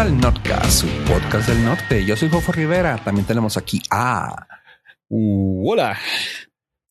al 0.00 0.18
Notcast, 0.18 0.80
su 0.80 0.86
podcast 1.04 1.46
del 1.46 1.62
norte. 1.62 2.06
Yo 2.06 2.16
soy 2.16 2.30
Jofo 2.30 2.52
Rivera. 2.52 2.96
También 3.04 3.26
tenemos 3.26 3.58
aquí 3.58 3.82
a. 3.90 4.46
Uh, 5.08 5.70
hola, 5.70 5.98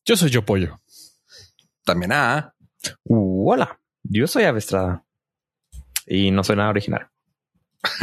yo 0.04 0.16
soy 0.16 0.30
Yo 0.30 0.44
Pollo. 0.44 0.80
También 1.84 2.12
a. 2.12 2.54
Uh, 3.02 3.50
hola, 3.50 3.80
yo 4.04 4.28
soy 4.28 4.44
Avestrada. 4.44 5.04
Y 6.06 6.30
no 6.30 6.44
soy 6.44 6.54
nada 6.54 6.70
original. 6.70 7.08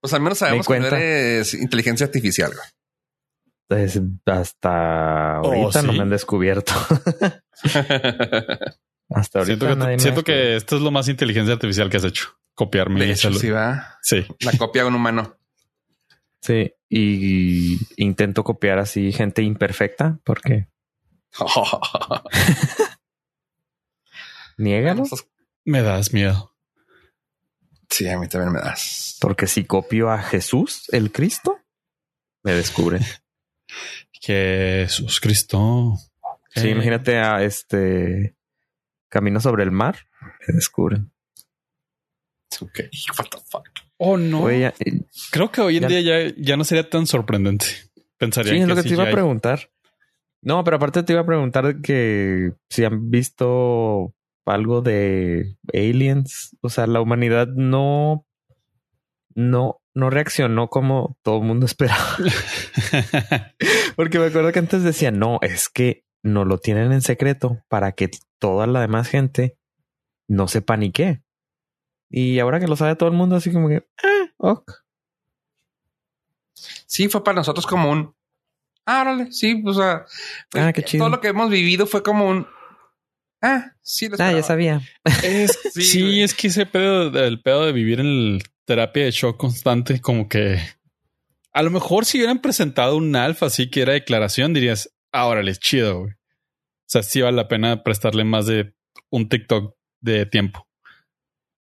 pues 0.00 0.14
al 0.14 0.22
menos 0.22 0.38
sabemos 0.38 0.66
que 0.66 0.76
eres 0.76 1.52
inteligencia 1.52 2.06
artificial. 2.06 2.52
Pues 3.68 4.00
hasta 4.24 5.36
ahorita 5.36 5.82
no 5.82 5.92
me 5.92 6.00
han 6.00 6.08
descubierto. 6.08 6.72
hasta 9.10 9.40
ahorita. 9.40 9.98
Siento, 9.98 10.24
que, 10.24 10.56
esto 10.56 10.76
es 10.76 10.82
lo 10.82 10.90
más 10.90 11.06
inteligencia 11.08 11.52
artificial 11.52 11.90
que 11.90 11.98
has 11.98 12.04
hecho. 12.04 12.39
Copiar 12.60 12.90
mi 12.90 13.16
sí, 13.16 13.30
sí. 14.02 14.26
La 14.40 14.52
copia 14.58 14.82
de 14.82 14.88
un 14.88 14.96
humano. 14.96 15.34
Sí. 16.42 16.70
Y 16.90 17.78
intento 17.96 18.44
copiar 18.44 18.78
así 18.78 19.12
gente 19.12 19.40
imperfecta 19.40 20.20
porque. 20.24 20.68
Niégalo. 24.58 25.04
Me 25.64 25.80
das 25.80 26.12
miedo. 26.12 26.54
Sí, 27.88 28.06
a 28.10 28.18
mí 28.18 28.28
también 28.28 28.52
me 28.52 28.60
das. 28.60 29.16
Porque 29.22 29.46
si 29.46 29.64
copio 29.64 30.10
a 30.10 30.18
Jesús, 30.18 30.84
el 30.92 31.12
Cristo, 31.12 31.62
me 32.42 32.52
descubre. 32.52 33.00
Jesús 34.12 35.18
Cristo. 35.18 35.94
Sí, 36.54 36.68
imagínate 36.68 37.20
a 37.20 37.42
este 37.42 38.36
camino 39.08 39.40
sobre 39.40 39.62
el 39.62 39.70
mar, 39.70 39.96
me 40.46 40.54
descubren. 40.54 41.10
Ok, 42.60 42.80
what 43.18 43.26
the 43.30 43.38
fuck. 43.46 43.68
Oh 43.96 44.16
no. 44.16 44.46
Creo 45.30 45.52
que 45.52 45.60
hoy 45.60 45.76
en 45.76 45.88
día 45.88 46.00
ya, 46.00 46.34
ya 46.36 46.56
no 46.56 46.64
sería 46.64 46.88
tan 46.88 47.06
sorprendente. 47.06 47.66
Pensaría 48.18 48.52
sí, 48.52 48.58
es 48.60 48.68
lo 48.68 48.76
que 48.76 48.82
te 48.82 48.90
iba 48.90 49.04
a 49.04 49.10
preguntar. 49.10 49.70
No, 50.42 50.64
pero 50.64 50.76
aparte 50.76 51.02
te 51.02 51.12
iba 51.12 51.22
a 51.22 51.26
preguntar 51.26 51.80
que 51.82 52.52
si 52.68 52.84
han 52.84 53.10
visto 53.10 54.14
algo 54.46 54.80
de 54.80 55.56
aliens, 55.72 56.56
o 56.60 56.70
sea, 56.70 56.86
la 56.86 57.00
humanidad 57.00 57.48
no, 57.48 58.26
no, 59.34 59.80
no 59.94 60.10
reaccionó 60.10 60.68
como 60.68 61.18
todo 61.22 61.38
el 61.38 61.44
mundo 61.44 61.66
esperaba. 61.66 62.16
Porque 63.96 64.18
me 64.18 64.26
acuerdo 64.26 64.52
que 64.52 64.58
antes 64.58 64.82
decía, 64.82 65.10
no, 65.10 65.38
es 65.42 65.68
que 65.68 66.04
no 66.22 66.44
lo 66.44 66.58
tienen 66.58 66.92
en 66.92 67.02
secreto 67.02 67.62
para 67.68 67.92
que 67.92 68.10
toda 68.38 68.66
la 68.66 68.80
demás 68.80 69.08
gente 69.08 69.56
no 70.28 70.48
se 70.48 70.62
panique. 70.62 71.22
Y 72.10 72.38
ahora 72.40 72.60
que 72.60 72.66
lo 72.66 72.76
sabe 72.76 72.96
todo 72.96 73.08
el 73.08 73.14
mundo, 73.14 73.36
así 73.36 73.52
como 73.52 73.68
que, 73.68 73.86
ah, 74.02 74.28
ok. 74.36 74.72
Sí, 76.86 77.08
fue 77.08 77.22
para 77.22 77.36
nosotros 77.36 77.66
como 77.66 77.90
un, 77.90 78.14
ah, 78.84 79.02
órale, 79.02 79.32
sí, 79.32 79.62
o 79.64 79.72
sea, 79.72 80.04
ah, 80.54 80.72
qué 80.72 80.82
chido. 80.82 81.02
todo 81.02 81.10
lo 81.10 81.20
que 81.20 81.28
hemos 81.28 81.48
vivido 81.48 81.86
fue 81.86 82.02
como 82.02 82.28
un, 82.28 82.46
Ah, 83.42 83.72
sí, 83.80 84.08
ah, 84.18 84.32
ya 84.32 84.42
sabía. 84.42 84.82
sí, 85.74 86.22
es 86.22 86.34
que 86.34 86.48
ese 86.48 86.66
pedo, 86.66 87.08
el 87.24 87.40
pedo 87.40 87.64
de 87.64 87.72
vivir 87.72 88.00
en 88.00 88.38
terapia 88.66 89.04
de 89.04 89.10
shock 89.10 89.38
constante, 89.38 90.00
como 90.00 90.28
que 90.28 90.60
a 91.52 91.62
lo 91.62 91.70
mejor 91.70 92.04
si 92.04 92.18
hubieran 92.18 92.40
presentado 92.40 92.96
un 92.96 93.16
alfa 93.16 93.46
así 93.46 93.70
que 93.70 93.82
era 93.82 93.94
declaración, 93.94 94.52
dirías, 94.52 94.94
ahora 95.10 95.42
les 95.42 95.58
chido, 95.58 96.00
güey. 96.00 96.12
O 96.12 96.92
sea, 96.92 97.02
sí 97.02 97.20
vale 97.22 97.36
la 97.36 97.48
pena 97.48 97.82
prestarle 97.82 98.24
más 98.24 98.46
de 98.46 98.74
un 99.10 99.28
TikTok 99.28 99.74
de 100.00 100.26
tiempo. 100.26 100.66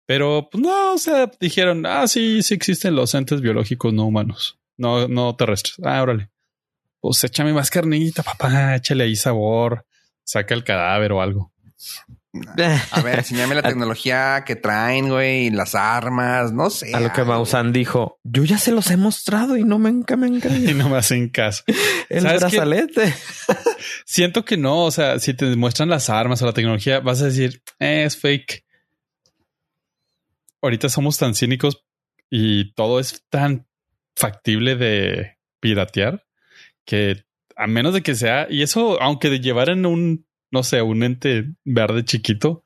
Pero 0.10 0.50
pues 0.52 0.64
no, 0.64 0.94
o 0.94 0.98
sea, 0.98 1.30
dijeron, 1.40 1.86
ah, 1.86 2.08
sí, 2.08 2.42
sí 2.42 2.56
existen 2.56 2.96
los 2.96 3.14
entes 3.14 3.42
biológicos 3.42 3.94
no 3.94 4.08
humanos, 4.08 4.58
no, 4.76 5.08
no 5.08 5.36
terrestres. 5.36 5.76
Ah, 5.86 6.02
órale. 6.02 6.32
Pues 7.00 7.24
échame 7.26 7.54
más 7.54 7.70
carnita, 7.70 8.24
papá, 8.24 8.76
échale 8.76 9.04
ahí 9.04 9.16
sabor, 9.16 9.86
saca 10.24 10.56
el 10.56 10.64
cadáver 10.64 11.12
o 11.12 11.22
algo. 11.22 11.54
A 12.92 13.02
ver, 13.04 13.20
enséñame 13.20 13.54
la 13.54 13.62
tecnología 13.70 14.44
que 14.48 14.56
traen, 14.56 15.10
güey, 15.10 15.52
las 15.52 15.76
armas, 15.76 16.54
no 16.54 16.72
sé. 16.72 16.92
A 16.96 17.02
lo 17.02 17.14
que 17.14 17.24
Mausan 17.24 17.72
dijo, 17.72 18.20
yo 18.24 18.44
ya 18.46 18.58
se 18.58 18.72
los 18.72 18.90
he 18.90 18.98
mostrado 18.98 19.58
y 19.58 19.64
no 19.64 19.78
me, 19.78 19.92
me 19.92 20.28
Y 20.72 20.74
no 20.74 20.90
me 20.90 20.98
hacen 20.98 21.30
caso. 21.30 21.64
El 22.10 22.24
brazalete. 22.24 23.14
Siento 24.08 24.44
que 24.44 24.58
no, 24.58 24.86
o 24.86 24.92
sea, 24.92 25.20
si 25.20 25.36
te 25.36 25.56
muestran 25.56 25.88
las 25.88 26.10
armas 26.10 26.42
o 26.42 26.48
la 26.48 26.54
tecnología, 26.54 27.00
vas 27.00 27.22
a 27.22 27.26
decir, 27.26 27.62
eh, 27.78 28.06
es 28.06 28.18
fake. 28.18 28.64
Ahorita 30.62 30.90
somos 30.90 31.18
tan 31.18 31.36
cínicos 31.36 31.86
y 32.30 32.74
todo 32.74 33.00
es 33.00 33.26
tan 33.30 33.68
factible 34.16 34.76
de 34.76 35.38
piratear 35.60 36.26
que 36.86 37.24
a 37.56 37.68
menos 37.68 37.94
de 37.94 38.02
que 38.02 38.16
sea, 38.16 38.48
y 38.50 38.62
eso, 38.62 39.02
aunque 39.02 39.30
de 39.30 39.40
llevar 39.40 39.70
en 39.70 39.86
un 39.86 40.26
no 40.52 40.64
sé, 40.64 40.82
un 40.82 41.04
ente 41.04 41.46
verde 41.64 42.04
chiquito, 42.04 42.64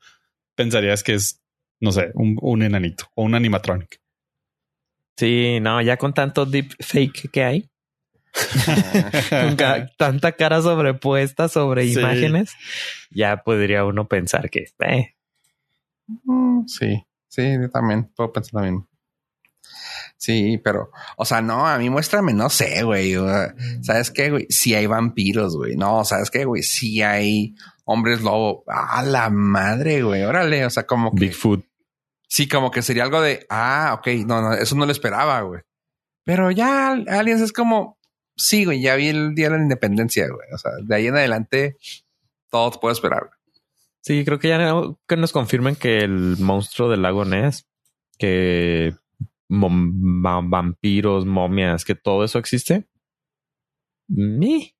pensarías 0.54 1.02
que 1.02 1.14
es, 1.14 1.42
no 1.80 1.92
sé, 1.92 2.10
un, 2.14 2.62
enanito 2.62 3.06
o 3.14 3.24
un 3.24 3.34
animatronic. 3.34 4.00
Sí, 5.16 5.58
no, 5.60 5.80
ya 5.80 5.96
con 5.96 6.12
tanto 6.12 6.46
deep 6.46 6.74
fake 6.80 7.30
que 7.30 7.44
hay. 7.44 7.70
tanta 9.96 10.32
cara 10.32 10.60
sobrepuesta 10.60 11.48
sobre 11.48 11.86
imágenes, 11.86 12.52
ya 13.10 13.36
podría 13.44 13.84
uno 13.84 14.08
pensar 14.08 14.50
que 14.50 14.64
eh. 14.80 15.14
Mm, 16.24 16.66
sí, 16.66 17.04
sí, 17.34 17.56
yo 17.60 17.70
también 17.70 18.10
puedo 18.14 18.32
pensar 18.32 18.54
lo 18.54 18.60
mismo. 18.62 18.88
Sí, 20.16 20.58
pero, 20.62 20.90
o 21.16 21.24
sea, 21.24 21.42
no, 21.42 21.66
a 21.66 21.76
mí 21.78 21.90
muéstrame, 21.90 22.32
no 22.32 22.48
sé, 22.48 22.82
güey. 22.82 23.14
¿Sabes 23.82 24.10
qué, 24.10 24.30
güey? 24.30 24.46
Si 24.48 24.74
hay 24.74 24.86
vampiros, 24.86 25.56
güey. 25.56 25.76
No, 25.76 26.04
¿sabes 26.04 26.30
qué, 26.30 26.44
güey? 26.44 26.62
Si 26.62 27.02
hay 27.02 27.54
hombres 27.84 28.22
lobo. 28.22 28.64
A 28.66 29.02
la 29.02 29.28
madre, 29.28 30.02
güey. 30.02 30.22
Órale. 30.22 30.64
O 30.64 30.70
sea, 30.70 30.86
como 30.86 31.10
que. 31.10 31.26
Bigfoot. 31.26 31.66
Sí, 32.28 32.48
como 32.48 32.70
que 32.70 32.82
sería 32.82 33.04
algo 33.04 33.20
de, 33.20 33.46
ah, 33.50 33.94
ok, 33.98 34.08
no, 34.26 34.40
no, 34.40 34.54
eso 34.54 34.74
no 34.76 34.86
lo 34.86 34.92
esperaba, 34.92 35.42
güey. 35.42 35.60
Pero 36.24 36.50
ya 36.50 36.92
Aliens 36.92 37.42
es 37.42 37.52
como, 37.52 37.98
sí, 38.34 38.64
güey, 38.64 38.80
ya 38.80 38.96
vi 38.96 39.08
el 39.08 39.34
día 39.34 39.50
de 39.50 39.58
la 39.58 39.62
independencia, 39.62 40.26
güey. 40.26 40.48
O 40.52 40.58
sea, 40.58 40.72
de 40.82 40.94
ahí 40.94 41.06
en 41.06 41.16
adelante, 41.16 41.76
todo 42.50 42.70
te 42.72 42.78
puedo 42.78 42.92
esperar. 42.92 43.30
Sí, 44.04 44.22
creo 44.22 44.38
que 44.38 44.48
ya 44.48 44.58
que 45.08 45.16
nos 45.16 45.32
confirmen 45.32 45.76
que 45.76 46.00
el 46.00 46.36
monstruo 46.38 46.90
del 46.90 47.00
lago 47.00 47.24
Ness, 47.24 47.66
que 48.18 48.94
vampiros, 49.48 51.24
momias, 51.24 51.86
que 51.86 51.94
todo 51.94 52.22
eso 52.22 52.38
existe. 52.38 52.86
Ni. 54.06 54.76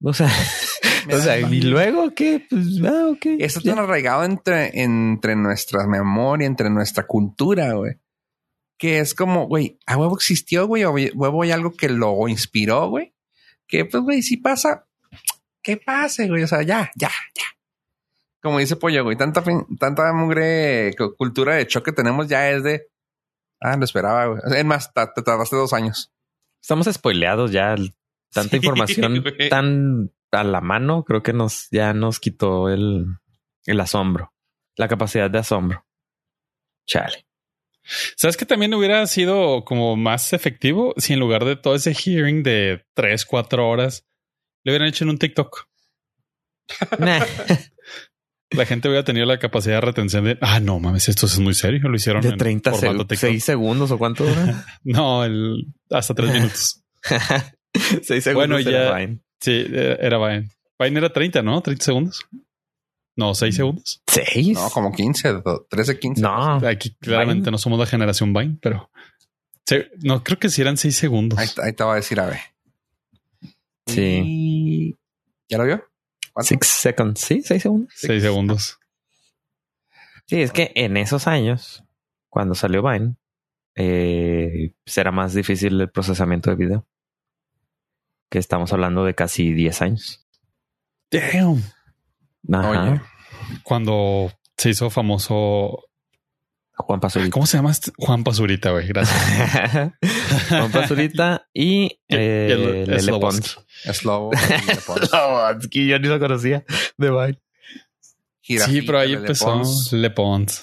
O 0.00 0.14
sea, 0.14 0.30
o 1.12 1.18
sea, 1.18 1.40
y 1.40 1.60
luego 1.62 2.14
qué, 2.14 2.46
pues, 2.48 2.80
ah, 2.84 3.08
ok. 3.08 3.26
Eso 3.40 3.58
está 3.58 3.72
arraigado 3.72 4.22
entre, 4.22 4.80
entre 4.80 5.34
nuestra 5.34 5.88
memoria, 5.88 6.46
entre 6.46 6.70
nuestra 6.70 7.08
cultura, 7.08 7.72
güey. 7.72 7.94
Que 8.78 9.00
es 9.00 9.12
como, 9.12 9.48
güey, 9.48 9.80
a 9.86 9.96
huevo 9.96 10.14
existió, 10.14 10.68
güey, 10.68 10.84
o 10.84 10.92
huevo 10.92 11.42
hay 11.42 11.50
algo 11.50 11.72
que 11.72 11.88
lo 11.88 12.28
inspiró, 12.28 12.90
güey. 12.90 13.12
Que, 13.66 13.86
pues, 13.86 14.04
güey, 14.04 14.22
si 14.22 14.36
pasa, 14.36 14.86
¿qué 15.64 15.76
pase, 15.78 16.28
güey? 16.28 16.44
O 16.44 16.46
sea, 16.46 16.62
ya, 16.62 16.92
ya, 16.94 17.10
ya. 17.34 17.59
Como 18.42 18.58
dice 18.58 18.76
Pollo, 18.76 19.04
güey, 19.04 19.16
tanta, 19.16 19.42
tanta 19.78 20.12
mugre 20.12 20.94
cultura 21.18 21.56
de 21.56 21.66
choque 21.66 21.92
tenemos 21.92 22.28
ya 22.28 22.50
es 22.50 22.62
de, 22.62 22.86
ah, 23.60 23.76
lo 23.76 23.84
esperaba, 23.84 24.26
güey. 24.26 24.40
Es 24.56 24.64
más, 24.64 24.92
te 24.94 25.22
tardaste 25.22 25.56
dos 25.56 25.72
años. 25.72 26.12
Estamos 26.62 26.86
spoileados 26.86 27.52
ya. 27.52 27.74
Tanta 28.32 28.56
información 28.56 29.24
tan 29.50 30.10
a 30.32 30.44
la 30.44 30.60
mano, 30.60 31.04
creo 31.04 31.22
que 31.22 31.32
nos 31.32 31.68
ya 31.70 31.92
nos 31.92 32.20
quitó 32.20 32.68
el, 32.68 33.06
el 33.66 33.80
asombro, 33.80 34.32
la 34.76 34.88
capacidad 34.88 35.30
de 35.30 35.38
asombro. 35.38 35.84
Chale. 36.86 37.26
¿Sabes 38.16 38.36
que 38.36 38.46
también 38.46 38.74
hubiera 38.74 39.06
sido 39.06 39.64
como 39.64 39.96
más 39.96 40.32
efectivo 40.32 40.94
si 40.96 41.14
en 41.14 41.20
lugar 41.20 41.44
de 41.44 41.56
todo 41.56 41.74
ese 41.74 41.94
hearing 41.94 42.42
de 42.42 42.84
tres, 42.94 43.24
cuatro 43.24 43.68
horas, 43.68 44.06
le 44.62 44.72
hubieran 44.72 44.88
hecho 44.88 45.04
en 45.04 45.10
un 45.10 45.18
TikTok? 45.18 45.66
la 48.50 48.66
gente 48.66 48.88
hubiera 48.88 49.04
tenido 49.04 49.26
la 49.26 49.38
capacidad 49.38 49.76
de 49.76 49.80
retención 49.80 50.24
de, 50.24 50.38
ah, 50.40 50.60
no 50.60 50.80
mames, 50.80 51.08
esto 51.08 51.26
es 51.26 51.38
muy 51.38 51.54
serio. 51.54 51.80
Lo 51.88 51.94
hicieron 51.94 52.22
de 52.22 52.32
30 52.32 52.72
6 53.08 53.44
segundos 53.44 53.90
o 53.90 53.98
cuánto 53.98 54.24
dura? 54.24 54.64
no, 54.84 55.24
el, 55.24 55.66
hasta 55.90 56.14
tres 56.14 56.32
minutos. 56.32 56.82
6 58.02 58.24
segundos. 58.24 58.34
Bueno, 58.34 58.58
ya. 58.58 59.08
Sí, 59.40 59.66
era 59.72 60.18
Vine. 60.18 60.50
Vine 60.78 60.98
era 60.98 61.12
30, 61.12 61.42
¿no? 61.42 61.60
30 61.60 61.84
segundos. 61.84 62.26
No, 63.16 63.34
6 63.34 63.54
segundos. 63.54 64.02
6. 64.08 64.54
No, 64.54 64.70
como 64.70 64.92
15, 64.92 65.42
13, 65.68 65.98
15. 65.98 66.22
No, 66.22 66.56
aquí 66.66 66.94
claramente 67.00 67.50
no 67.50 67.58
somos 67.58 67.78
la 67.78 67.86
generación 67.86 68.32
Vine, 68.32 68.58
pero 68.60 68.90
no 70.02 70.24
creo 70.24 70.38
que 70.38 70.48
si 70.48 70.60
eran 70.60 70.76
6 70.76 70.96
segundos. 70.96 71.38
Ahí, 71.38 71.72
te 71.72 71.84
voy 71.84 71.92
a 71.92 71.96
decir 71.96 72.18
a 72.20 72.26
ver. 72.26 72.40
Sí. 73.86 74.96
¿Ya 75.48 75.58
lo 75.58 75.64
vio? 75.64 75.84
6 76.36 76.58
seconds. 76.62 77.20
Sí, 77.20 77.42
6 77.42 77.62
segundos. 77.62 77.92
6 77.96 78.22
segundos. 78.22 78.78
Sí, 80.26 80.40
es 80.42 80.52
que 80.52 80.72
en 80.76 80.96
esos 80.96 81.26
años 81.26 81.82
cuando 82.28 82.54
salió 82.54 82.82
Vine, 82.82 83.16
eh, 83.74 84.72
será 84.86 85.10
más 85.10 85.34
difícil 85.34 85.80
el 85.80 85.90
procesamiento 85.90 86.50
de 86.50 86.56
video. 86.56 86.86
Que 88.28 88.38
estamos 88.38 88.72
hablando 88.72 89.04
de 89.04 89.14
casi 89.14 89.52
10 89.52 89.82
años. 89.82 90.26
Damn. 91.10 91.62
Ajá. 92.52 92.70
Oye. 92.92 93.00
Cuando 93.64 94.32
se 94.56 94.70
hizo 94.70 94.90
famoso. 94.90 95.84
Juan 96.74 97.00
Pazurita. 97.00 97.30
¿Cómo 97.32 97.46
se 97.46 97.56
llama? 97.58 97.72
este? 97.72 97.90
Juan 97.98 98.22
Pazurita, 98.24 98.70
güey. 98.70 98.86
Gracias. 98.86 99.92
Juan 100.48 100.70
Pazurita 100.70 101.46
y 101.52 102.00
eh, 102.08 102.46
Y 102.48 102.52
el- 102.52 102.84
Lele. 102.90 103.12
Pons. 103.18 103.58
Slow. 103.84 104.30
Slobodsky, 105.08 105.86
yo 105.88 105.98
ni 105.98 106.08
lo 106.08 106.18
conocía 106.18 106.64
de 106.96 107.10
Vine. 107.10 107.40
Sí, 108.42 108.82
pero 108.82 108.98
ahí 108.98 109.12
empezó 109.12 109.62
Le 109.92 110.10
Pons. 110.10 110.62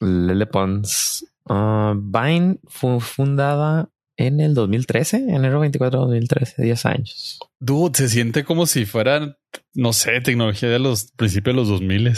Lele 0.00 0.46
Pons. 0.46 1.26
Ah, 1.48 1.94
Vine 1.96 2.58
fue 2.66 3.00
fundada 3.00 3.90
en 4.16 4.40
el 4.40 4.54
2013, 4.54 5.16
enero 5.28 5.60
24 5.60 6.00
de 6.00 6.04
2013, 6.06 6.62
10 6.62 6.86
años. 6.86 7.38
Dude, 7.58 7.96
se 7.98 8.08
siente 8.08 8.44
como 8.44 8.66
si 8.66 8.86
fuera, 8.86 9.36
no 9.74 9.92
sé, 9.92 10.20
tecnología 10.20 10.68
de 10.68 10.78
los 10.78 11.10
principios 11.12 11.54
de 11.54 11.60
los 11.60 11.68
2000. 11.68 12.12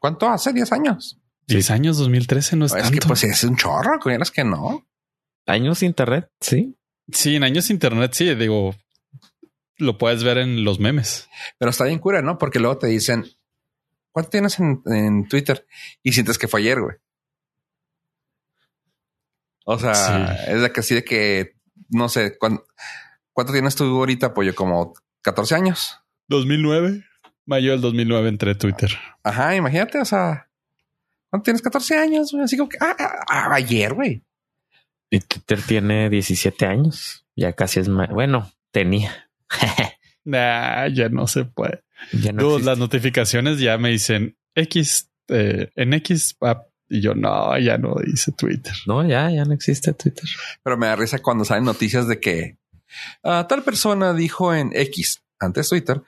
¿Cuánto 0.00 0.28
hace? 0.28 0.52
10 0.52 0.72
años. 0.72 1.18
10 1.46 1.70
años, 1.70 1.96
2013 1.98 2.56
no 2.56 2.66
es, 2.66 2.74
Es, 2.74 2.82
tanto. 2.82 2.98
que 2.98 3.06
pues 3.06 3.24
es 3.24 3.42
un 3.44 3.56
chorro, 3.56 3.98
es 4.08 4.30
que 4.30 4.44
no. 4.44 4.86
Años 5.46 5.82
internet, 5.82 6.30
sí. 6.40 6.76
Sí, 7.10 7.34
en 7.34 7.44
años 7.44 7.70
internet, 7.70 8.12
sí, 8.14 8.34
digo, 8.34 8.74
lo 9.80 9.98
puedes 9.98 10.22
ver 10.24 10.38
en 10.38 10.64
los 10.64 10.78
memes. 10.80 11.28
Pero 11.58 11.70
está 11.70 11.84
bien 11.84 11.98
cura, 11.98 12.22
¿no? 12.22 12.38
Porque 12.38 12.58
luego 12.60 12.78
te 12.78 12.86
dicen, 12.86 13.24
¿cuánto 14.12 14.30
tienes 14.30 14.58
en, 14.60 14.82
en 14.86 15.28
Twitter? 15.28 15.66
Y 16.02 16.12
sientes 16.12 16.38
que 16.38 16.48
fue 16.48 16.60
ayer, 16.60 16.80
güey. 16.80 16.96
O 19.64 19.78
sea, 19.78 19.94
Sí. 19.94 20.52
es 20.52 20.62
de 20.62 20.72
que 20.72 20.80
así 20.80 20.94
de 20.94 21.04
que, 21.04 21.56
no 21.90 22.08
sé, 22.08 22.36
¿cuán- 22.38 22.60
¿cuánto 23.32 23.52
tienes 23.52 23.74
tú 23.76 23.84
ahorita, 23.84 24.34
pollo? 24.34 24.54
Como 24.54 24.94
14 25.22 25.54
años. 25.54 25.98
2009. 26.28 27.04
Mayo 27.46 27.72
del 27.72 27.80
2009 27.80 28.28
entré 28.28 28.52
a 28.52 28.58
Twitter. 28.58 28.90
Ajá, 29.22 29.54
imagínate, 29.56 29.98
o 29.98 30.04
sea, 30.04 30.48
¿cuánto 31.28 31.44
tienes? 31.44 31.62
14 31.62 31.96
años, 31.98 32.32
güey. 32.32 32.44
Así 32.44 32.56
como 32.56 32.68
que, 32.68 32.78
ah, 32.80 32.94
ah, 32.98 33.24
ah, 33.28 33.54
ayer, 33.54 33.92
güey. 33.94 34.22
Y 35.10 35.18
Twitter 35.20 35.60
tiene 35.62 36.08
17 36.08 36.66
años. 36.66 37.26
Ya 37.34 37.52
casi 37.52 37.80
es 37.80 37.88
más. 37.88 38.08
Bueno, 38.10 38.52
tenía. 38.70 39.29
Nah, 40.24 40.86
ya 40.88 41.08
no 41.08 41.26
se 41.26 41.44
puede. 41.46 41.82
ya 42.12 42.32
no 42.32 42.42
Dude, 42.42 42.52
existe. 42.56 42.70
las 42.70 42.78
notificaciones 42.78 43.58
ya 43.58 43.78
me 43.78 43.88
dicen 43.88 44.36
X 44.54 45.10
eh, 45.28 45.70
en 45.76 45.94
X 45.94 46.36
app 46.40 46.66
y 46.88 47.00
yo 47.00 47.14
no, 47.14 47.56
ya 47.58 47.78
no 47.78 47.94
dice 48.04 48.32
Twitter. 48.32 48.74
No, 48.86 49.06
ya, 49.06 49.30
ya 49.30 49.44
no 49.44 49.54
existe 49.54 49.94
Twitter. 49.94 50.28
Pero 50.62 50.76
me 50.76 50.88
da 50.88 50.96
risa 50.96 51.20
cuando 51.20 51.44
salen 51.44 51.64
noticias 51.64 52.06
de 52.06 52.20
que 52.20 52.58
ah, 53.24 53.46
tal 53.48 53.62
persona 53.62 54.12
dijo 54.12 54.52
en 54.54 54.72
X, 54.74 55.22
antes 55.38 55.68
Twitter, 55.68 56.02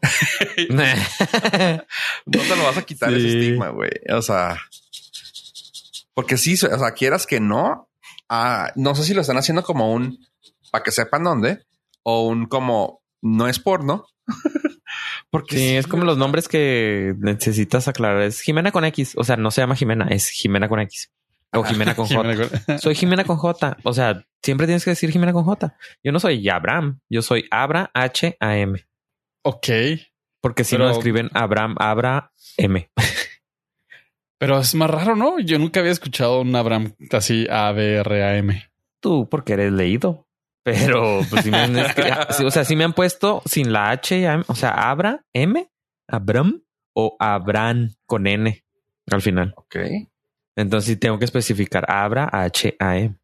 no 0.68 0.82
te 2.26 2.56
lo 2.56 2.64
vas 2.64 2.76
a 2.76 2.82
quitar 2.82 3.12
ese 3.12 3.28
estigma, 3.28 3.70
güey. 3.70 3.90
O 4.10 4.22
sea, 4.22 4.60
porque 6.14 6.36
sí, 6.36 6.54
o 6.54 6.78
sea, 6.78 6.92
quieras 6.92 7.26
que 7.26 7.40
no, 7.40 7.88
ah, 8.28 8.70
no 8.76 8.94
sé 8.94 9.04
si 9.04 9.14
lo 9.14 9.22
están 9.22 9.38
haciendo 9.38 9.64
como 9.64 9.92
un 9.92 10.18
para 10.70 10.84
que 10.84 10.92
sepan 10.92 11.24
dónde 11.24 11.65
o 12.08 12.22
un 12.28 12.46
como 12.46 13.02
no 13.20 13.48
es 13.48 13.58
porno. 13.58 14.06
porque 15.30 15.56
Sí, 15.58 15.76
es 15.76 15.86
como 15.88 16.04
los 16.04 16.16
nombres 16.18 16.46
que 16.48 17.14
necesitas 17.18 17.88
aclarar. 17.88 18.22
Es 18.22 18.40
Jimena 18.40 18.70
con 18.70 18.84
X. 18.84 19.14
O 19.16 19.24
sea, 19.24 19.36
no 19.36 19.50
se 19.50 19.60
llama 19.60 19.74
Jimena, 19.76 20.06
es 20.08 20.28
Jimena 20.30 20.68
con 20.68 20.78
X. 20.80 21.10
O 21.52 21.64
Jimena 21.64 21.94
con 21.96 22.06
J. 22.08 22.22
Jimena 22.32 22.78
Soy 22.78 22.94
Jimena 22.94 23.24
con 23.24 23.36
J. 23.36 23.76
O 23.82 23.92
sea, 23.92 24.24
siempre 24.42 24.66
tienes 24.66 24.84
que 24.84 24.90
decir 24.90 25.10
Jimena 25.10 25.32
con 25.32 25.44
J. 25.44 25.76
Yo 26.04 26.12
no 26.12 26.20
soy 26.20 26.48
Abraham, 26.48 27.00
yo 27.08 27.22
soy 27.22 27.46
Abra 27.50 27.90
H 27.94 28.36
A 28.40 28.56
M. 28.56 28.86
ok, 29.42 29.66
Porque 30.40 30.62
si 30.64 30.76
Pero- 30.76 30.86
no 30.86 30.92
escriben 30.92 31.28
Abraham, 31.34 31.74
Abra 31.78 32.32
M. 32.56 32.88
pero 34.38 34.58
es 34.60 34.74
más 34.74 34.90
raro, 34.90 35.16
¿no? 35.16 35.38
Yo 35.40 35.58
nunca 35.58 35.80
había 35.80 35.92
escuchado 35.92 36.40
un 36.42 36.54
Abraham 36.54 36.94
así 37.10 37.46
A 37.50 37.72
B 37.72 37.96
R 37.96 38.22
A 38.24 38.36
M. 38.36 38.70
Tú 39.00 39.28
porque 39.28 39.54
eres 39.54 39.72
leído. 39.72 40.25
Pero 40.66 41.20
pues 41.30 41.44
si 41.44 41.50
me 41.52 41.58
han 41.58 41.76
o 42.44 42.50
sea, 42.50 42.64
si 42.64 42.74
me 42.74 42.82
han 42.82 42.92
puesto 42.92 43.40
sin 43.46 43.72
la 43.72 43.90
H, 43.90 44.28
o 44.48 44.54
sea, 44.56 44.90
Abra 44.90 45.24
M, 45.32 45.70
Abram 46.08 46.60
o 46.92 47.16
Abran 47.20 47.94
con 48.04 48.26
N 48.26 48.64
al 49.08 49.22
final. 49.22 49.54
Ok. 49.56 49.76
Entonces 50.56 50.88
sí 50.88 50.96
tengo 50.96 51.20
que 51.20 51.24
especificar 51.24 51.88
Abra 51.88 52.28
H 52.32 52.74
A 52.80 52.98
M. 52.98 53.16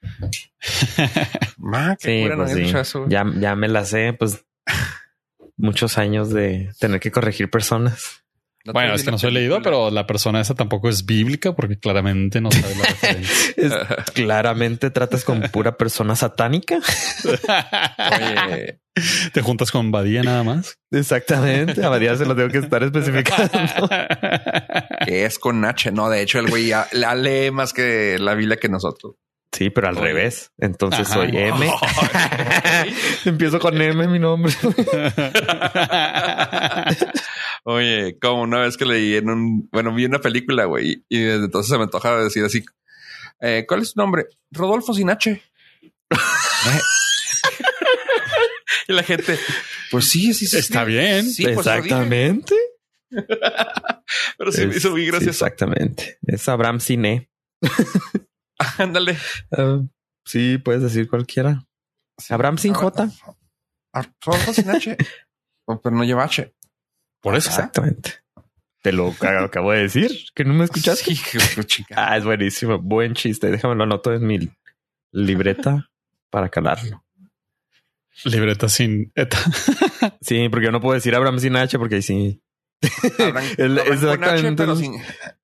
Ma, 1.58 1.94
qué 1.96 2.24
Sí, 2.24 2.30
pues 2.34 2.52
sí. 2.52 2.98
Ya, 3.08 3.30
ya 3.38 3.54
me 3.54 3.68
la 3.68 3.84
sé, 3.84 4.14
pues 4.14 4.46
muchos 5.58 5.98
años 5.98 6.30
de 6.30 6.72
tener 6.80 7.00
que 7.00 7.10
corregir 7.10 7.50
personas. 7.50 8.21
No 8.64 8.72
bueno, 8.72 8.94
es 8.94 9.02
que 9.02 9.10
no 9.10 9.18
soy 9.18 9.32
leído, 9.32 9.60
pero 9.60 9.90
la 9.90 10.06
persona 10.06 10.40
esa 10.40 10.54
tampoco 10.54 10.88
es 10.88 11.04
bíblica 11.04 11.52
porque 11.52 11.78
claramente 11.78 12.40
no 12.40 12.50
sabe 12.52 12.74
la 12.76 12.84
referencia. 12.88 13.54
Es- 13.56 13.74
claramente 14.14 14.90
tratas 14.90 15.24
con 15.24 15.40
pura 15.50 15.76
persona 15.76 16.14
satánica. 16.14 16.78
Oye, 17.24 18.78
Te 19.32 19.40
juntas 19.42 19.70
con 19.72 19.90
Badía 19.90 20.22
nada 20.22 20.44
más. 20.44 20.78
Exactamente. 20.92 21.84
A 21.84 21.88
Badía 21.88 22.14
se 22.16 22.24
lo 22.26 22.36
tengo 22.36 22.50
que 22.50 22.58
estar 22.58 22.82
especificando. 22.84 23.50
que 25.06 25.24
es 25.24 25.38
con 25.40 25.64
H. 25.64 25.90
No, 25.90 26.08
de 26.08 26.22
hecho, 26.22 26.38
el 26.38 26.48
güey 26.48 26.66
ya 26.68 26.86
la 26.92 27.14
lee 27.16 27.50
más 27.50 27.72
que 27.72 28.16
la 28.20 28.34
Biblia 28.34 28.58
que 28.58 28.68
nosotros. 28.68 29.14
Sí, 29.54 29.68
pero 29.68 29.88
al 29.88 29.96
Oye. 29.98 30.04
revés. 30.06 30.50
Entonces 30.56 31.10
Ajá. 31.10 31.14
soy 31.14 31.30
M. 31.36 31.70
Empiezo 33.26 33.58
con 33.58 33.78
M, 33.80 34.06
mi 34.08 34.18
nombre. 34.18 34.50
Oye, 37.64 38.18
como 38.20 38.42
una 38.42 38.60
vez 38.60 38.76
que 38.76 38.84
leí 38.84 39.14
en 39.14 39.30
un, 39.30 39.68
bueno, 39.70 39.94
vi 39.94 40.04
una 40.04 40.20
película, 40.20 40.64
güey, 40.64 41.04
y 41.08 41.20
desde 41.20 41.44
entonces 41.44 41.70
se 41.70 41.78
me 41.78 41.84
antoja 41.84 42.16
decir 42.16 42.44
así, 42.44 42.64
eh, 43.40 43.64
¿cuál 43.68 43.82
es 43.82 43.94
tu 43.94 44.00
nombre? 44.00 44.26
Rodolfo 44.50 44.92
sin 44.94 45.10
H. 45.10 45.40
y 48.88 48.92
la 48.92 49.02
gente, 49.02 49.38
pues 49.90 50.08
sí, 50.08 50.34
sí, 50.34 50.46
sí. 50.46 50.58
Está 50.58 50.84
sí. 50.84 50.90
bien. 50.90 51.30
Sí, 51.30 51.44
pues. 51.44 51.58
Exactamente. 51.58 52.54
Pero 54.38 54.52
sí 54.52 54.66
me 54.66 54.70
Es- 54.72 54.76
hizo 54.78 54.90
muy 54.90 55.02
sí, 55.02 55.06
gracioso. 55.08 55.30
exactamente. 55.30 56.18
Es 56.26 56.48
Abraham 56.48 56.80
Cine. 56.80 57.30
Ándale. 58.78 59.16
Ah, 59.56 59.80
sí, 60.24 60.58
puedes 60.58 60.82
decir 60.82 61.08
cualquiera. 61.08 61.64
Abraham 62.28 62.58
sin 62.58 62.74
J. 62.74 63.10
Ah, 63.94 64.06
Rodolfo 64.24 64.52
sin 64.52 64.70
H. 64.70 64.96
Oh, 65.66 65.80
pero 65.80 65.94
no 65.96 66.04
lleva 66.04 66.24
H. 66.24 66.54
Por 67.22 67.34
eso. 67.36 67.48
Exactamente. 67.48 68.16
Te 68.82 68.92
lo 68.92 69.14
acabo 69.20 69.70
de 69.72 69.82
decir, 69.82 70.10
que 70.34 70.44
no 70.44 70.52
me 70.54 70.64
escuchaste. 70.64 71.14
Sí. 71.14 71.84
Ah, 71.94 72.16
es 72.16 72.24
buenísimo. 72.24 72.78
Buen 72.78 73.14
chiste. 73.14 73.48
Déjame 73.50 73.76
lo 73.76 73.84
anoto 73.84 74.12
en 74.12 74.26
mi 74.26 74.50
libreta 75.12 75.88
para 76.30 76.48
calarlo. 76.48 77.04
Libreta 78.24 78.68
sin 78.68 79.10
eta. 79.14 79.38
Sí, 80.20 80.48
porque 80.48 80.66
yo 80.66 80.72
no 80.72 80.80
puedo 80.80 80.94
decir 80.94 81.14
Abraham 81.14 81.38
sin 81.38 81.54
H 81.56 81.78
porque 81.78 81.94
ahí 81.96 82.02
sí. 82.02 82.42
Abraham, 83.20 83.44
El- 83.56 83.78
Abraham 83.78 83.84
con 83.84 84.24
H, 84.24 84.34
exactamente. 84.34 84.62
pero 84.64 84.76
sin, 84.76 84.94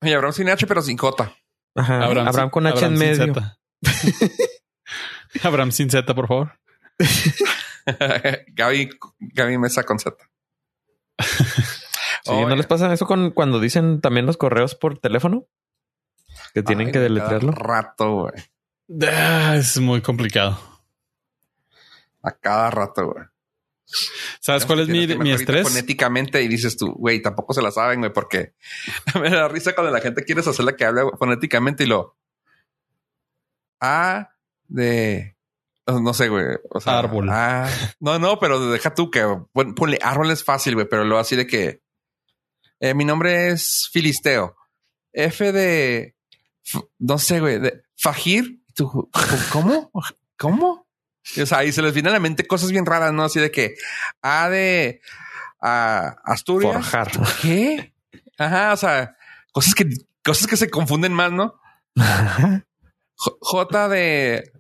oye, 0.03 0.15
Abraham 0.15 0.33
sin 0.33 0.49
H, 0.49 0.67
pero 0.67 0.83
sin 0.83 0.97
J. 0.97 1.37
Ajá. 1.77 2.05
Abraham, 2.05 2.51
con 2.51 2.67
H 2.67 2.77
Abraham 2.85 2.93
en 2.95 2.99
medio. 2.99 3.35
Abraham 5.45 5.71
sin 5.73 5.91
Z, 5.91 6.13
por 6.15 6.27
favor. 6.27 6.59
Gaby, 8.49 8.91
Gaby 9.21 9.59
Mesa 9.59 9.85
con 9.85 9.99
Z. 10.01 10.17
Sí, 11.19 12.33
¿No 12.33 12.57
les 12.57 12.67
pasa 12.67 12.93
eso 12.93 13.07
con 13.07 13.31
cuando 13.31 13.59
dicen 13.59 14.01
también 14.01 14.27
los 14.27 14.37
correos 14.37 14.75
por 14.75 14.99
teléfono? 14.99 15.47
Que 16.53 16.63
tienen 16.63 16.89
Ay, 16.89 16.93
que 16.93 16.99
deletrearlo. 16.99 17.53
Cada 17.53 17.67
rato, 17.67 18.13
güey. 18.13 18.35
Ah, 19.11 19.55
es 19.57 19.79
muy 19.81 20.03
complicado. 20.03 20.59
A 22.23 22.33
cada 22.33 22.71
rato, 22.71 23.13
güey. 23.13 23.25
¿Sabes 24.41 24.67
cuál 24.67 24.81
es 24.81 24.89
mi, 24.89 25.07
mi 25.07 25.33
estrés? 25.33 25.67
Fonéticamente 25.67 26.43
y 26.43 26.49
dices 26.49 26.77
tú, 26.77 26.93
güey, 26.93 27.23
tampoco 27.23 27.55
se 27.55 27.63
la 27.63 27.71
saben, 27.71 28.01
güey, 28.01 28.13
porque 28.13 28.55
me 29.21 29.31
da 29.31 29.49
risa 29.49 29.75
cuando 29.75 29.93
la 29.93 30.01
gente 30.01 30.25
quiere 30.25 30.43
hacerla 30.43 30.77
que 30.77 30.85
hable 30.85 31.03
fonéticamente 31.19 31.85
y 31.85 31.87
lo 31.87 32.17
A 33.81 34.35
de 34.67 35.38
no 36.01 36.13
sé, 36.15 36.29
güey. 36.29 36.45
O 36.71 36.81
sea, 36.81 36.99
Árbol. 36.99 37.29
ah, 37.31 37.69
no, 38.01 38.19
no, 38.19 38.39
pero 38.39 38.71
deja 38.71 38.95
tú 38.95 39.11
que 39.11 39.23
pon- 39.53 39.75
ponle 39.75 39.99
árbol 40.03 40.31
es 40.31 40.45
fácil, 40.45 40.75
güey, 40.75 40.87
pero 40.89 41.05
lo 41.05 41.19
así 41.19 41.35
de 41.37 41.47
que 41.47 41.83
eh, 42.81 42.95
mi 42.95 43.05
nombre 43.05 43.49
es 43.49 43.89
Filisteo. 43.93 44.57
F 45.13 45.53
de 45.53 46.15
no 46.99 47.19
sé, 47.19 47.41
güey, 47.41 47.59
de 47.59 47.83
Fajir. 47.97 48.63
Tú, 48.75 49.11
¿Cómo? 49.53 49.91
¿Cómo? 50.39 50.87
Y, 51.35 51.41
o 51.41 51.47
sea, 51.47 51.65
y 51.65 51.73
se 51.73 51.83
les 51.83 51.93
viene 51.95 52.11
a 52.11 52.13
la 52.13 52.21
mente 52.21 52.47
cosas 52.47 52.71
bien 52.71 52.87
raras, 52.87 53.13
¿no? 53.13 53.25
Así 53.25 53.41
de 53.41 53.51
que 53.51 53.75
A 54.23 54.49
de 54.49 55.01
a 55.61 56.17
Asturias. 56.25 56.75
Forjar. 56.75 57.11
¿Qué? 57.43 57.93
Ajá, 58.39 58.73
o 58.73 58.77
sea, 58.77 59.17
cosas 59.53 59.75
que 59.75 59.87
cosas 60.25 60.47
que 60.47 60.57
se 60.57 60.71
confunden 60.71 61.13
más, 61.13 61.33
¿no? 61.33 61.59
J 63.17 63.89
de 63.89 64.53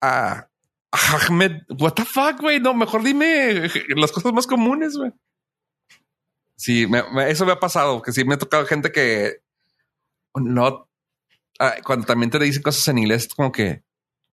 ah, 0.00 0.48
Ahmed. 0.92 1.62
What 1.78 1.94
the 1.94 2.04
fuck, 2.04 2.40
güey? 2.40 2.60
No, 2.60 2.74
mejor 2.74 3.02
dime 3.02 3.68
las 3.96 4.12
cosas 4.12 4.32
más 4.32 4.46
comunes, 4.46 4.96
güey. 4.96 5.12
Sí, 6.56 6.86
eso 7.26 7.46
me 7.46 7.52
ha 7.52 7.60
pasado, 7.60 8.02
que 8.02 8.12
sí 8.12 8.24
me 8.24 8.34
ha 8.34 8.38
tocado 8.38 8.66
gente 8.66 8.92
que 8.92 9.40
no, 10.34 10.88
ah, 11.58 11.76
cuando 11.84 12.06
también 12.06 12.30
te 12.30 12.38
dicen 12.38 12.62
cosas 12.62 12.86
en 12.88 12.98
inglés, 12.98 13.28
como 13.34 13.50
que 13.50 13.82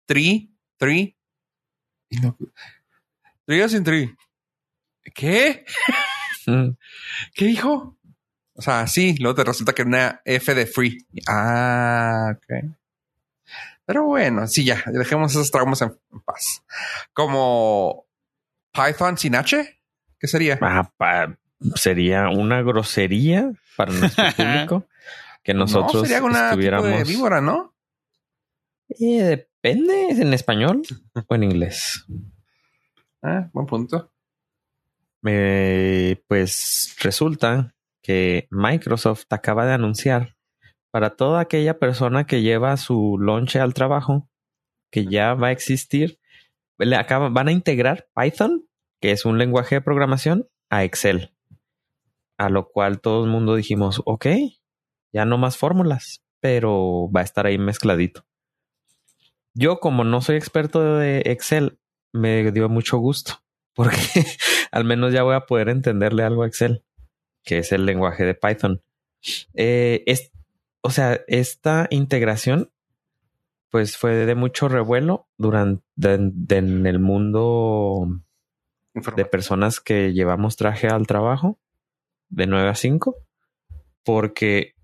three, 0.06 0.50
three, 0.76 1.16
y 2.10 2.16
no, 2.18 2.36
three 3.44 3.68
sin 3.68 3.84
three. 3.84 4.14
¿Qué? 5.14 5.64
Mm. 6.48 6.76
¿Qué 7.34 7.44
dijo? 7.44 7.98
O 8.54 8.62
sea, 8.62 8.86
sí, 8.86 9.16
luego 9.18 9.34
te 9.34 9.44
resulta 9.44 9.72
que 9.72 9.82
una 9.82 10.20
F 10.24 10.54
de 10.54 10.66
free. 10.66 10.98
Ah, 11.28 12.34
ok. 12.36 12.76
Pero 13.86 14.04
bueno, 14.04 14.46
sí, 14.48 14.64
ya, 14.64 14.82
dejemos 14.86 15.30
esos 15.30 15.50
traumas 15.50 15.80
en, 15.80 15.96
paz. 16.24 16.64
Como 17.12 18.06
Python 18.72 19.16
sin 19.16 19.36
H, 19.36 19.80
¿qué 20.18 20.26
sería? 20.26 20.58
Ah, 20.60 21.34
sería 21.76 22.28
una 22.28 22.62
grosería 22.62 23.52
para 23.76 23.92
nuestro 23.92 24.24
público 24.36 24.86
que 25.42 25.54
nosotros 25.54 25.94
no, 25.94 26.00
sería 26.00 26.24
una 26.24 26.48
estuviéramos... 26.48 26.90
de 26.90 27.04
víbora, 27.04 27.40
¿no? 27.40 27.72
Eh, 28.88 29.22
depende, 29.22 30.08
¿es 30.08 30.18
en 30.18 30.34
español 30.34 30.82
o 31.28 31.34
en 31.34 31.42
inglés? 31.44 32.04
Ah, 33.22 33.48
buen 33.52 33.66
punto. 33.66 34.12
pues 35.22 36.96
resulta 37.00 37.74
que 38.02 38.48
Microsoft 38.50 39.26
acaba 39.30 39.66
de 39.66 39.74
anunciar 39.74 40.35
para 40.96 41.10
toda 41.10 41.40
aquella 41.40 41.78
persona 41.78 42.24
que 42.24 42.40
lleva 42.40 42.74
su 42.78 43.18
lonche 43.18 43.60
al 43.60 43.74
trabajo, 43.74 44.30
que 44.90 45.04
ya 45.04 45.34
va 45.34 45.48
a 45.48 45.52
existir, 45.52 46.18
le 46.78 46.96
van 46.96 47.48
a 47.48 47.52
integrar 47.52 48.08
Python, 48.14 48.66
que 49.02 49.10
es 49.10 49.26
un 49.26 49.36
lenguaje 49.36 49.74
de 49.74 49.80
programación, 49.82 50.48
a 50.70 50.84
Excel. 50.84 51.34
A 52.38 52.48
lo 52.48 52.70
cual 52.70 53.02
todo 53.02 53.26
el 53.26 53.30
mundo 53.30 53.56
dijimos, 53.56 54.00
ok, 54.06 54.26
ya 55.12 55.26
no 55.26 55.36
más 55.36 55.58
fórmulas, 55.58 56.24
pero 56.40 57.10
va 57.14 57.20
a 57.20 57.24
estar 57.24 57.44
ahí 57.44 57.58
mezcladito. 57.58 58.24
Yo, 59.52 59.80
como 59.80 60.02
no 60.02 60.22
soy 60.22 60.36
experto 60.36 60.96
de 60.96 61.24
Excel, 61.26 61.78
me 62.14 62.50
dio 62.52 62.70
mucho 62.70 62.96
gusto, 62.96 63.42
porque 63.74 64.24
al 64.72 64.84
menos 64.84 65.12
ya 65.12 65.24
voy 65.24 65.34
a 65.34 65.44
poder 65.44 65.68
entenderle 65.68 66.22
algo 66.22 66.44
a 66.44 66.46
Excel, 66.46 66.86
que 67.44 67.58
es 67.58 67.70
el 67.72 67.84
lenguaje 67.84 68.24
de 68.24 68.32
Python. 68.32 68.82
Eh, 69.52 70.02
es, 70.06 70.32
o 70.86 70.90
sea, 70.90 71.20
esta 71.26 71.88
integración, 71.90 72.70
pues 73.70 73.96
fue 73.96 74.24
de 74.24 74.36
mucho 74.36 74.68
revuelo 74.68 75.26
durante 75.36 75.82
en 76.14 76.86
el 76.86 77.00
mundo 77.00 78.06
de 78.94 79.24
personas 79.24 79.80
que 79.80 80.12
llevamos 80.12 80.54
traje 80.54 80.86
al 80.86 81.08
trabajo 81.08 81.58
de 82.28 82.46
9 82.46 82.68
a 82.68 82.76
5, 82.76 83.16
porque 84.04 84.74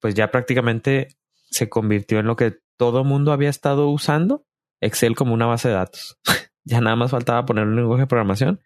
pues 0.00 0.14
ya 0.14 0.30
prácticamente 0.30 1.08
se 1.50 1.68
convirtió 1.68 2.20
en 2.20 2.26
lo 2.26 2.36
que 2.36 2.56
todo 2.76 3.02
mundo 3.02 3.32
había 3.32 3.50
estado 3.50 3.88
usando, 3.88 4.46
Excel 4.80 5.16
como 5.16 5.34
una 5.34 5.46
base 5.46 5.66
de 5.66 5.74
datos. 5.74 6.20
ya 6.62 6.80
nada 6.80 6.94
más 6.94 7.10
faltaba 7.10 7.44
poner 7.44 7.64
un 7.64 7.74
lenguaje 7.74 8.02
de 8.02 8.06
programación 8.06 8.60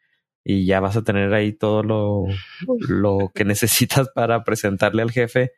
y 0.44 0.66
ya 0.66 0.80
vas 0.80 0.98
a 0.98 1.02
tener 1.02 1.32
ahí 1.32 1.54
todo 1.54 1.82
lo, 1.82 2.24
lo 2.86 3.32
que 3.34 3.46
necesitas 3.46 4.10
para 4.14 4.44
presentarle 4.44 5.00
al 5.00 5.12
jefe 5.12 5.52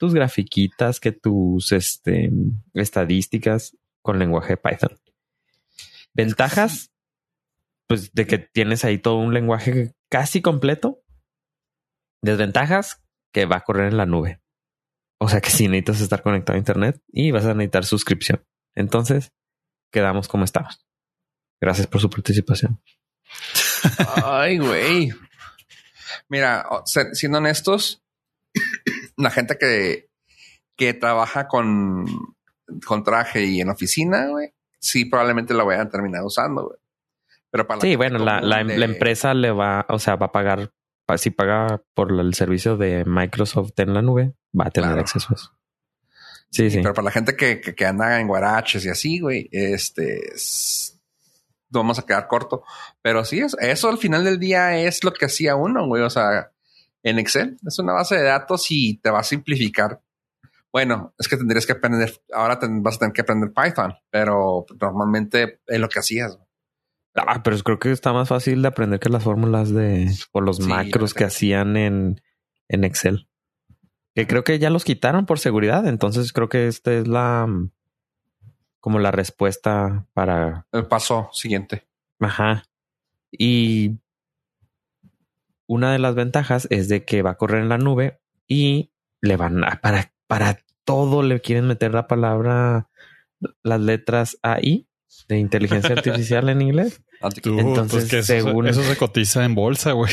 tus 0.00 0.14
grafiquitas, 0.14 0.98
que 0.98 1.12
tus 1.12 1.72
este, 1.72 2.30
estadísticas 2.72 3.76
con 4.00 4.18
lenguaje 4.18 4.56
Python. 4.56 4.98
Ventajas, 6.14 6.90
pues 7.86 8.10
de 8.14 8.26
que 8.26 8.38
tienes 8.38 8.86
ahí 8.86 8.96
todo 8.96 9.16
un 9.16 9.34
lenguaje 9.34 9.92
casi 10.08 10.40
completo. 10.40 11.02
Desventajas, 12.22 13.04
que 13.30 13.44
va 13.44 13.56
a 13.56 13.60
correr 13.60 13.88
en 13.88 13.98
la 13.98 14.06
nube. 14.06 14.40
O 15.18 15.28
sea 15.28 15.42
que 15.42 15.50
si 15.50 15.68
necesitas 15.68 16.00
estar 16.00 16.22
conectado 16.22 16.56
a 16.56 16.58
Internet 16.60 17.02
y 17.08 17.30
vas 17.30 17.44
a 17.44 17.52
necesitar 17.52 17.84
suscripción. 17.84 18.42
Entonces, 18.74 19.34
quedamos 19.92 20.28
como 20.28 20.44
estamos. 20.44 20.82
Gracias 21.60 21.86
por 21.86 22.00
su 22.00 22.08
participación. 22.08 22.82
Ay, 24.24 24.56
güey. 24.56 25.12
Mira, 26.30 26.66
siendo 27.12 27.36
honestos, 27.36 28.02
la 29.20 29.30
gente 29.30 29.56
que, 29.58 30.10
que 30.76 30.94
trabaja 30.94 31.48
con, 31.48 32.06
con 32.86 33.04
traje 33.04 33.44
y 33.44 33.60
en 33.60 33.70
oficina, 33.70 34.28
güey, 34.28 34.52
sí 34.78 35.04
probablemente 35.04 35.54
la 35.54 35.64
vayan 35.64 35.86
a 35.86 35.90
terminar 35.90 36.22
usando, 36.24 36.66
güey. 36.68 36.78
Pero 37.50 37.66
para 37.66 37.80
sí, 37.80 37.96
bueno, 37.96 38.18
la, 38.18 38.40
la, 38.40 38.60
empresa 38.60 39.34
le 39.34 39.50
va, 39.50 39.84
o 39.88 39.98
sea, 39.98 40.14
va 40.14 40.26
a 40.26 40.32
pagar, 40.32 40.72
si 41.16 41.30
paga 41.30 41.82
por 41.94 42.12
el 42.12 42.32
servicio 42.34 42.76
de 42.76 43.04
Microsoft 43.04 43.72
en 43.78 43.92
la 43.92 44.02
nube, 44.02 44.34
va 44.58 44.66
a 44.66 44.70
tener 44.70 44.96
acceso 44.96 45.28
a 45.30 45.34
eso. 45.34 45.58
Sí, 46.50 46.70
sí. 46.70 46.78
Pero 46.78 46.94
para 46.94 47.06
la 47.06 47.10
gente 47.10 47.36
que, 47.36 47.60
que, 47.60 47.86
anda 47.86 48.20
en 48.20 48.28
guaraches 48.28 48.84
y 48.84 48.88
así, 48.88 49.18
güey, 49.18 49.48
este 49.50 50.32
vamos 51.70 51.98
a 51.98 52.06
quedar 52.06 52.26
corto. 52.28 52.64
Pero 53.02 53.24
sí, 53.24 53.40
eso 53.60 53.88
al 53.88 53.98
final 53.98 54.24
del 54.24 54.38
día 54.38 54.78
es 54.78 55.02
lo 55.04 55.12
que 55.12 55.26
hacía 55.26 55.56
uno, 55.56 55.86
güey. 55.86 56.02
O 56.02 56.10
sea, 56.10 56.52
en 57.02 57.18
Excel. 57.18 57.56
Es 57.66 57.78
una 57.78 57.92
base 57.92 58.16
de 58.16 58.24
datos 58.24 58.66
y 58.70 58.98
te 58.98 59.10
va 59.10 59.20
a 59.20 59.24
simplificar. 59.24 60.02
Bueno, 60.72 61.14
es 61.18 61.28
que 61.28 61.36
tendrías 61.36 61.66
que 61.66 61.72
aprender, 61.72 62.20
ahora 62.32 62.58
vas 62.62 62.96
a 62.96 62.98
tener 63.00 63.12
que 63.12 63.22
aprender 63.22 63.52
Python, 63.52 63.94
pero 64.10 64.66
normalmente 64.80 65.60
es 65.66 65.80
lo 65.80 65.88
que 65.88 65.98
hacías. 65.98 66.38
Ah, 67.14 67.42
pero 67.42 67.58
creo 67.58 67.78
que 67.78 67.90
está 67.90 68.12
más 68.12 68.28
fácil 68.28 68.62
de 68.62 68.68
aprender 68.68 69.00
que 69.00 69.08
las 69.08 69.24
fórmulas 69.24 69.70
de 69.72 70.10
o 70.32 70.40
los 70.40 70.60
macros 70.60 71.12
que 71.12 71.24
hacían 71.24 71.76
en, 71.76 72.20
en 72.68 72.84
Excel. 72.84 73.28
Que 74.14 74.26
creo 74.26 74.44
que 74.44 74.58
ya 74.58 74.70
los 74.70 74.84
quitaron 74.84 75.26
por 75.26 75.40
seguridad. 75.40 75.86
Entonces 75.88 76.32
creo 76.32 76.48
que 76.48 76.68
esta 76.68 76.92
es 76.92 77.08
la 77.08 77.48
como 78.78 78.98
la 78.98 79.10
respuesta 79.10 80.06
para 80.14 80.66
el 80.72 80.86
paso 80.86 81.28
siguiente. 81.32 81.86
Ajá. 82.20 82.64
Y 83.30 83.98
una 85.70 85.92
de 85.92 86.00
las 86.00 86.16
ventajas 86.16 86.66
es 86.70 86.88
de 86.88 87.04
que 87.04 87.22
va 87.22 87.30
a 87.30 87.36
correr 87.36 87.62
en 87.62 87.68
la 87.68 87.78
nube 87.78 88.18
y 88.48 88.90
le 89.20 89.36
van 89.36 89.62
a, 89.62 89.80
para, 89.80 90.12
para 90.26 90.58
todo 90.84 91.22
le 91.22 91.40
quieren 91.40 91.68
meter 91.68 91.94
la 91.94 92.08
palabra, 92.08 92.88
las 93.62 93.80
letras 93.80 94.36
AI 94.42 94.88
de 95.28 95.38
inteligencia 95.38 95.94
artificial 95.94 96.48
en 96.48 96.62
inglés. 96.62 97.02
Entonces, 97.44 98.08
pues 98.10 98.30
eso, 98.30 98.64
eso 98.64 98.82
se 98.82 98.96
cotiza 98.96 99.44
en 99.44 99.54
bolsa, 99.54 99.92
güey. 99.92 100.12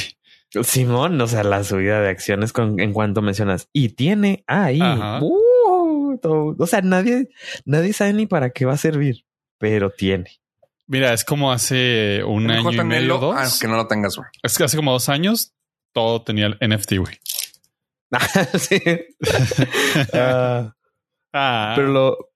Simón, 0.61 1.19
o 1.19 1.27
sea, 1.27 1.43
la 1.43 1.63
subida 1.63 2.01
de 2.01 2.09
acciones 2.09 2.53
con, 2.53 2.79
en 2.79 2.93
cuanto 2.93 3.23
mencionas 3.23 3.67
y 3.73 3.89
tiene 3.89 4.43
AI. 4.45 4.79
Uh, 5.23 6.19
o 6.21 6.67
sea, 6.67 6.81
nadie, 6.81 7.29
nadie 7.65 7.93
sabe 7.93 8.13
ni 8.13 8.27
para 8.27 8.51
qué 8.51 8.65
va 8.65 8.73
a 8.73 8.77
servir, 8.77 9.25
pero 9.57 9.89
tiene. 9.89 10.39
Mira, 10.87 11.13
es 11.13 11.25
como 11.25 11.51
hace 11.51 12.23
un 12.23 12.49
año 12.49 12.71
y 12.71 12.83
medio, 12.83 13.17
dos. 13.17 13.35
Ah, 13.37 13.49
que 13.59 13.67
no 13.67 13.75
lo 13.75 13.87
tengas, 13.87 14.15
güey. 14.15 14.29
Es 14.41 14.57
que 14.57 14.63
hace 14.63 14.77
como 14.77 14.93
dos 14.93 15.09
años 15.09 15.53
todo 15.93 16.23
tenía 16.23 16.47
el 16.47 16.57
NFT, 16.61 16.93
güey. 16.97 17.19
sí. 18.57 18.81
Ah. 20.13 20.73
Ah. 21.33 21.73
Pero 21.75 21.87
lo, 21.89 22.29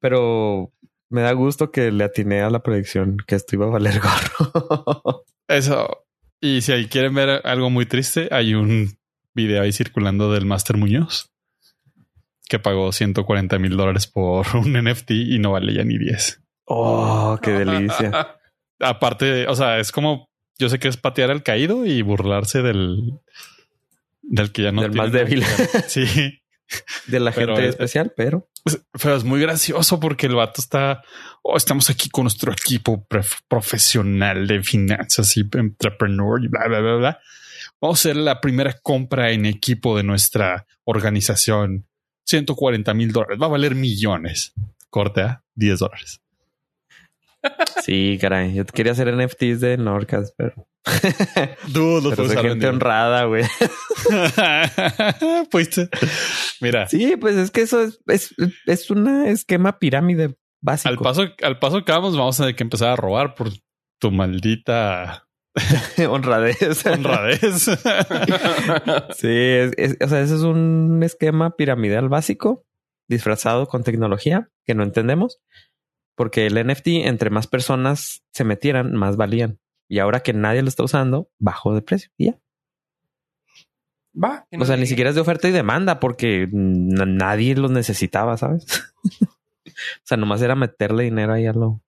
pero 0.00 0.72
me 1.08 1.22
da 1.22 1.32
gusto 1.32 1.72
que 1.72 1.90
le 1.90 2.04
atiné 2.04 2.42
a 2.42 2.50
la 2.50 2.62
predicción 2.62 3.16
que 3.26 3.34
esto 3.34 3.56
iba 3.56 3.66
a 3.66 3.70
valer 3.70 4.00
gorro. 4.00 5.24
Eso. 5.48 6.06
Y 6.40 6.62
si 6.62 6.72
ahí 6.72 6.86
quieren 6.86 7.14
ver 7.14 7.42
algo 7.44 7.70
muy 7.70 7.86
triste, 7.86 8.28
hay 8.30 8.54
un 8.54 8.96
video 9.34 9.62
ahí 9.62 9.72
circulando 9.72 10.32
del 10.32 10.46
Master 10.46 10.76
Muñoz 10.76 11.30
que 12.48 12.58
pagó 12.58 12.90
140 12.90 13.58
mil 13.60 13.76
dólares 13.76 14.08
por 14.08 14.44
un 14.56 14.72
NFT 14.72 15.12
y 15.12 15.38
no 15.38 15.52
vale 15.52 15.72
ya 15.72 15.84
ni 15.84 15.98
10. 15.98 16.42
Oh, 16.72 17.36
qué 17.42 17.50
delicia. 17.50 18.36
Aparte, 18.78 19.48
o 19.48 19.56
sea, 19.56 19.80
es 19.80 19.90
como 19.90 20.30
yo 20.56 20.68
sé 20.68 20.78
que 20.78 20.86
es 20.86 20.96
patear 20.96 21.32
al 21.32 21.42
caído 21.42 21.84
y 21.84 22.00
burlarse 22.02 22.62
del, 22.62 23.18
del 24.22 24.52
que 24.52 24.62
ya 24.62 24.72
no 24.72 24.82
del 24.82 24.92
más 24.92 25.10
débil. 25.10 25.44
sí. 25.88 26.40
De 27.08 27.18
la 27.18 27.32
gente 27.32 27.66
especial, 27.66 28.12
pero. 28.16 28.48
Pero 29.02 29.16
es 29.16 29.24
muy 29.24 29.40
gracioso 29.40 29.98
porque 29.98 30.26
el 30.26 30.36
vato 30.36 30.60
está. 30.60 31.02
Oh, 31.42 31.56
estamos 31.56 31.90
aquí 31.90 32.08
con 32.08 32.24
nuestro 32.24 32.52
equipo 32.52 33.04
profesional 33.48 34.46
de 34.46 34.62
finanzas 34.62 35.36
y 35.36 35.40
entrepreneur 35.40 36.44
y 36.44 36.46
bla, 36.46 36.68
bla, 36.68 36.78
bla, 36.78 36.94
bla. 36.94 37.20
Vamos 37.80 37.98
a 37.98 38.00
hacer 38.00 38.16
la 38.16 38.40
primera 38.40 38.78
compra 38.80 39.32
en 39.32 39.46
equipo 39.46 39.96
de 39.96 40.04
nuestra 40.04 40.66
organización. 40.84 41.88
140 42.26 42.94
mil 42.94 43.10
dólares. 43.10 43.40
Va 43.42 43.46
a 43.46 43.50
valer 43.50 43.74
millones. 43.74 44.52
Corte 44.88 45.22
a 45.22 45.42
10 45.56 45.80
dólares. 45.80 46.20
Sí, 47.82 48.18
caray. 48.20 48.54
Yo 48.54 48.64
quería 48.66 48.92
hacer 48.92 49.14
NFTs 49.14 49.60
de 49.60 49.76
Norcas, 49.76 50.34
pero. 50.36 50.54
Dude, 51.68 52.02
los 52.02 52.14
pero 52.14 52.28
soy 52.28 52.36
gente 52.36 52.68
honrada, 52.68 53.24
güey. 53.24 53.44
pues, 55.50 55.88
mira. 56.60 56.88
Sí, 56.88 57.16
pues 57.16 57.36
es 57.36 57.50
que 57.50 57.62
eso 57.62 57.82
es, 57.82 58.00
es, 58.06 58.34
es 58.66 58.90
un 58.90 59.26
esquema 59.26 59.78
pirámide 59.78 60.36
básico. 60.62 60.90
Al 60.90 60.98
paso, 60.98 61.22
al 61.42 61.58
paso 61.58 61.84
que 61.84 61.92
vamos, 61.92 62.16
vamos 62.16 62.38
a 62.38 62.44
tener 62.44 62.56
que 62.56 62.62
empezar 62.62 62.88
a 62.88 62.96
robar 62.96 63.34
por 63.34 63.50
tu 64.00 64.10
maldita 64.10 65.26
honradez. 66.08 66.86
Honradez. 66.86 67.70
sí, 69.16 69.28
es, 69.28 69.96
o 70.00 70.08
sea, 70.08 70.20
ese 70.20 70.34
es 70.34 70.42
un 70.42 71.02
esquema 71.02 71.56
piramidal 71.56 72.08
básico 72.08 72.64
disfrazado 73.08 73.66
con 73.66 73.82
tecnología 73.82 74.48
que 74.64 74.74
no 74.74 74.82
entendemos. 74.84 75.40
Porque 76.20 76.46
el 76.46 76.62
NFT, 76.66 77.06
entre 77.06 77.30
más 77.30 77.46
personas 77.46 78.26
se 78.30 78.44
metieran, 78.44 78.92
más 78.92 79.16
valían. 79.16 79.58
Y 79.88 80.00
ahora 80.00 80.20
que 80.20 80.34
nadie 80.34 80.60
lo 80.60 80.68
está 80.68 80.82
usando, 80.82 81.30
bajó 81.38 81.74
de 81.74 81.80
precio 81.80 82.10
y 82.18 82.26
ya. 82.26 82.38
Va. 84.14 84.46
O 84.52 84.66
sea, 84.66 84.76
ni 84.76 84.84
siquiera 84.84 85.08
es 85.08 85.16
de 85.16 85.22
oferta 85.22 85.48
y 85.48 85.52
demanda 85.52 85.98
porque 85.98 86.46
nadie 86.52 87.56
los 87.56 87.70
necesitaba, 87.70 88.36
¿sabes? 88.36 88.66
o 89.22 90.04
sea, 90.04 90.18
nomás 90.18 90.42
era 90.42 90.54
meterle 90.54 91.04
dinero 91.04 91.32
ahí 91.32 91.46
a 91.46 91.54
lo. 91.54 91.80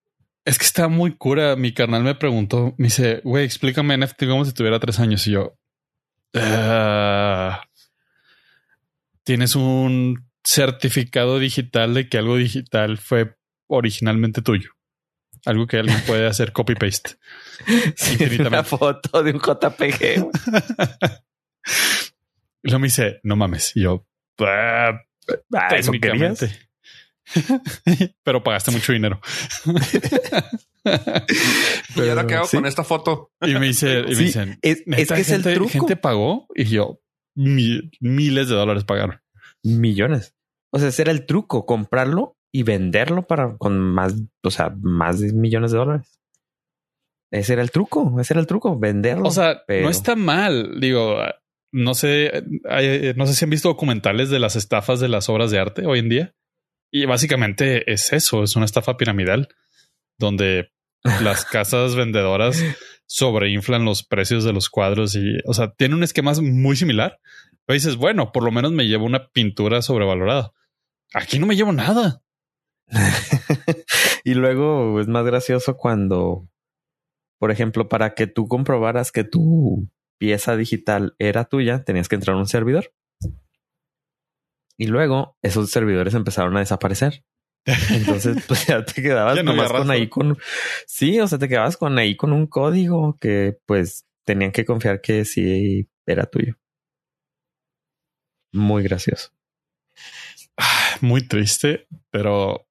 Es 0.46 0.56
que 0.56 0.64
está 0.64 0.88
muy 0.88 1.14
cura. 1.14 1.54
Mi 1.54 1.74
carnal 1.74 2.02
me 2.02 2.14
preguntó, 2.14 2.74
me 2.78 2.86
dice, 2.86 3.20
güey, 3.24 3.44
explícame 3.44 3.98
NFT 3.98 4.24
como 4.28 4.46
si 4.46 4.54
tuviera 4.54 4.80
tres 4.80 4.98
años. 4.98 5.26
Y 5.26 5.32
yo, 5.32 5.58
ah, 6.36 7.64
tienes 9.24 9.56
un 9.56 10.26
certificado 10.42 11.38
digital 11.38 11.92
de 11.92 12.08
que 12.08 12.16
algo 12.16 12.38
digital 12.38 12.96
fue 12.96 13.36
originalmente 13.72 14.42
tuyo. 14.42 14.70
Algo 15.44 15.66
que 15.66 15.78
alguien 15.78 16.00
puede 16.06 16.26
hacer 16.26 16.52
copy 16.52 16.74
paste. 16.74 17.16
Una 18.46 18.62
foto 18.62 19.22
de 19.22 19.32
un 19.32 19.40
JPG. 19.40 20.30
y 22.62 22.70
lo 22.70 22.78
me 22.78 22.86
dice, 22.86 23.20
no 23.24 23.34
mames. 23.34 23.72
Y 23.74 23.82
yo, 23.82 24.06
ah, 24.40 24.92
ah 25.54 25.68
técnicamente. 25.68 26.50
Pero 28.22 28.42
pagaste 28.42 28.70
mucho 28.70 28.92
dinero. 28.92 29.20
¿Y 31.96 32.08
ahora 32.08 32.26
qué 32.26 32.34
hago 32.34 32.48
con 32.48 32.66
esta 32.66 32.84
foto? 32.84 33.32
Y 33.40 33.54
me 33.54 33.66
dice, 33.66 34.00
y 34.00 34.14
me 34.14 34.22
dicen, 34.22 34.58
es, 34.62 34.82
que 34.84 35.20
es 35.20 35.30
el 35.30 35.42
truco. 35.42 35.70
Gente 35.70 35.96
pagó 35.96 36.46
y 36.54 36.64
yo 36.64 37.00
miles 37.34 38.48
de 38.48 38.54
dólares 38.54 38.84
pagaron. 38.84 39.20
Millones. 39.62 40.34
O 40.70 40.78
sea, 40.78 40.88
ese 40.88 41.02
era 41.02 41.12
el 41.12 41.26
truco, 41.26 41.66
comprarlo 41.66 42.36
y 42.52 42.62
venderlo 42.62 43.26
para 43.26 43.56
con 43.56 43.80
más, 43.80 44.14
o 44.42 44.50
sea, 44.50 44.74
más 44.80 45.20
de 45.20 45.32
millones 45.32 45.72
de 45.72 45.78
dólares. 45.78 46.20
Ese 47.30 47.54
era 47.54 47.62
el 47.62 47.70
truco, 47.70 48.20
ese 48.20 48.34
era 48.34 48.40
el 48.40 48.46
truco, 48.46 48.78
venderlo. 48.78 49.26
O 49.26 49.30
sea, 49.30 49.62
no 49.66 49.88
está 49.88 50.14
mal. 50.16 50.78
Digo, 50.78 51.16
no 51.72 51.94
sé, 51.94 52.44
no 53.16 53.26
sé 53.26 53.34
si 53.34 53.44
han 53.46 53.50
visto 53.50 53.70
documentales 53.70 54.28
de 54.28 54.38
las 54.38 54.54
estafas 54.54 55.00
de 55.00 55.08
las 55.08 55.30
obras 55.30 55.50
de 55.50 55.58
arte 55.58 55.86
hoy 55.86 56.00
en 56.00 56.10
día. 56.10 56.34
Y 56.92 57.06
básicamente 57.06 57.90
es 57.90 58.12
eso, 58.12 58.42
es 58.42 58.54
una 58.54 58.66
estafa 58.66 58.98
piramidal 58.98 59.48
donde 60.18 60.70
las 61.22 61.46
casas 61.46 61.96
vendedoras 61.96 62.62
sobreinflan 63.06 63.86
los 63.86 64.04
precios 64.04 64.44
de 64.44 64.52
los 64.52 64.68
cuadros 64.68 65.16
y, 65.16 65.38
o 65.46 65.54
sea, 65.54 65.72
tiene 65.72 65.94
un 65.94 66.02
esquema 66.02 66.34
muy 66.34 66.76
similar. 66.76 67.18
Pero 67.64 67.74
dices, 67.74 67.96
bueno, 67.96 68.30
por 68.30 68.42
lo 68.42 68.50
menos 68.50 68.72
me 68.72 68.86
llevo 68.86 69.06
una 69.06 69.28
pintura 69.28 69.80
sobrevalorada. 69.80 70.52
Aquí 71.14 71.38
no 71.38 71.46
me 71.46 71.56
llevo 71.56 71.72
nada. 71.72 72.22
y 74.24 74.34
luego 74.34 75.00
es 75.00 75.08
más 75.08 75.24
gracioso 75.24 75.76
cuando, 75.76 76.48
por 77.38 77.50
ejemplo, 77.50 77.88
para 77.88 78.14
que 78.14 78.26
tú 78.26 78.48
comprobaras 78.48 79.12
que 79.12 79.24
tu 79.24 79.88
pieza 80.18 80.56
digital 80.56 81.14
era 81.18 81.44
tuya, 81.44 81.84
tenías 81.84 82.08
que 82.08 82.14
entrar 82.16 82.36
a 82.36 82.40
un 82.40 82.46
servidor. 82.46 82.92
Y 84.76 84.86
luego 84.86 85.36
esos 85.42 85.70
servidores 85.70 86.14
empezaron 86.14 86.56
a 86.56 86.60
desaparecer. 86.60 87.24
Entonces, 87.90 88.44
pues 88.48 88.66
ya 88.66 88.84
te 88.84 89.02
quedabas 89.02 89.42
nomás 89.44 89.70
con 89.70 89.90
ahí 89.90 90.08
con. 90.08 90.38
Sí, 90.86 91.20
o 91.20 91.28
sea, 91.28 91.38
te 91.38 91.48
quedabas 91.48 91.76
con 91.76 91.98
ahí 91.98 92.16
con 92.16 92.32
un 92.32 92.46
código 92.46 93.16
que 93.20 93.58
pues 93.66 94.06
tenían 94.24 94.52
que 94.52 94.64
confiar 94.64 95.00
que 95.00 95.24
sí 95.24 95.88
era 96.06 96.26
tuyo. 96.26 96.56
Muy 98.52 98.82
gracioso. 98.82 99.30
Muy 101.00 101.26
triste, 101.26 101.86
pero 102.10 102.66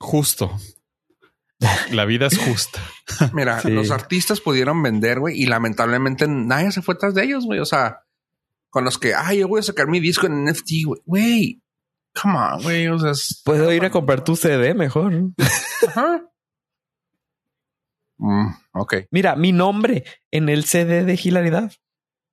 justo. 0.00 0.58
La 1.90 2.06
vida 2.06 2.26
es 2.26 2.38
justa. 2.38 2.80
Mira, 3.34 3.60
los 3.64 3.90
artistas 3.90 4.40
pudieron 4.40 4.82
vender, 4.82 5.20
güey, 5.20 5.40
y 5.40 5.46
lamentablemente 5.46 6.26
nadie 6.26 6.72
se 6.72 6.82
fue 6.82 6.94
tras 6.94 7.14
de 7.14 7.24
ellos, 7.24 7.44
güey. 7.44 7.60
O 7.60 7.66
sea, 7.66 8.00
con 8.70 8.84
los 8.84 8.98
que, 8.98 9.14
ay, 9.14 9.40
yo 9.40 9.48
voy 9.48 9.60
a 9.60 9.64
sacar 9.64 9.86
mi 9.86 10.00
disco 10.00 10.26
en 10.26 10.44
NFT, 10.44 10.70
güey. 11.04 11.62
Come 12.20 12.38
on, 12.38 12.62
güey. 12.62 12.88
O 12.88 12.98
sea, 12.98 13.12
puedo 13.44 13.72
ir 13.72 13.84
a 13.84 13.90
comprar 13.90 14.24
tu 14.24 14.36
CD 14.36 14.74
mejor. 14.74 15.12
Ajá. 15.86 16.26
Mm, 18.22 18.48
ok. 18.74 19.06
Mira, 19.10 19.34
mi 19.34 19.50
nombre 19.50 20.04
en 20.30 20.50
el 20.50 20.66
CD 20.66 21.04
de 21.04 21.18
Hilaridad 21.18 21.72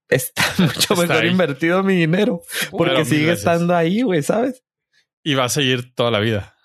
está 0.10 0.44
mucho 0.58 0.98
mejor 0.98 1.24
invertido 1.24 1.82
mi 1.82 1.96
dinero 1.96 2.42
porque 2.72 3.06
sigue 3.06 3.32
estando 3.32 3.74
ahí, 3.74 4.02
güey, 4.02 4.22
¿sabes? 4.22 4.66
Y 5.24 5.36
va 5.36 5.46
a 5.46 5.50
seguir 5.50 5.96
toda 5.96 6.12
la 6.12 6.20
vida. 6.20 6.57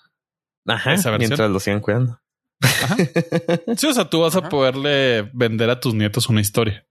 Ajá. 0.66 0.96
Mientras 1.18 1.50
lo 1.50 1.60
sigan 1.60 1.80
cuidando. 1.80 2.20
Ajá. 2.60 2.96
Sí, 3.76 3.86
o 3.86 3.94
sea, 3.94 4.08
tú 4.08 4.20
vas 4.20 4.36
a 4.36 4.48
poderle 4.48 5.22
vender 5.32 5.70
a 5.70 5.80
tus 5.80 5.94
nietos 5.94 6.28
una 6.28 6.40
historia 6.40 6.86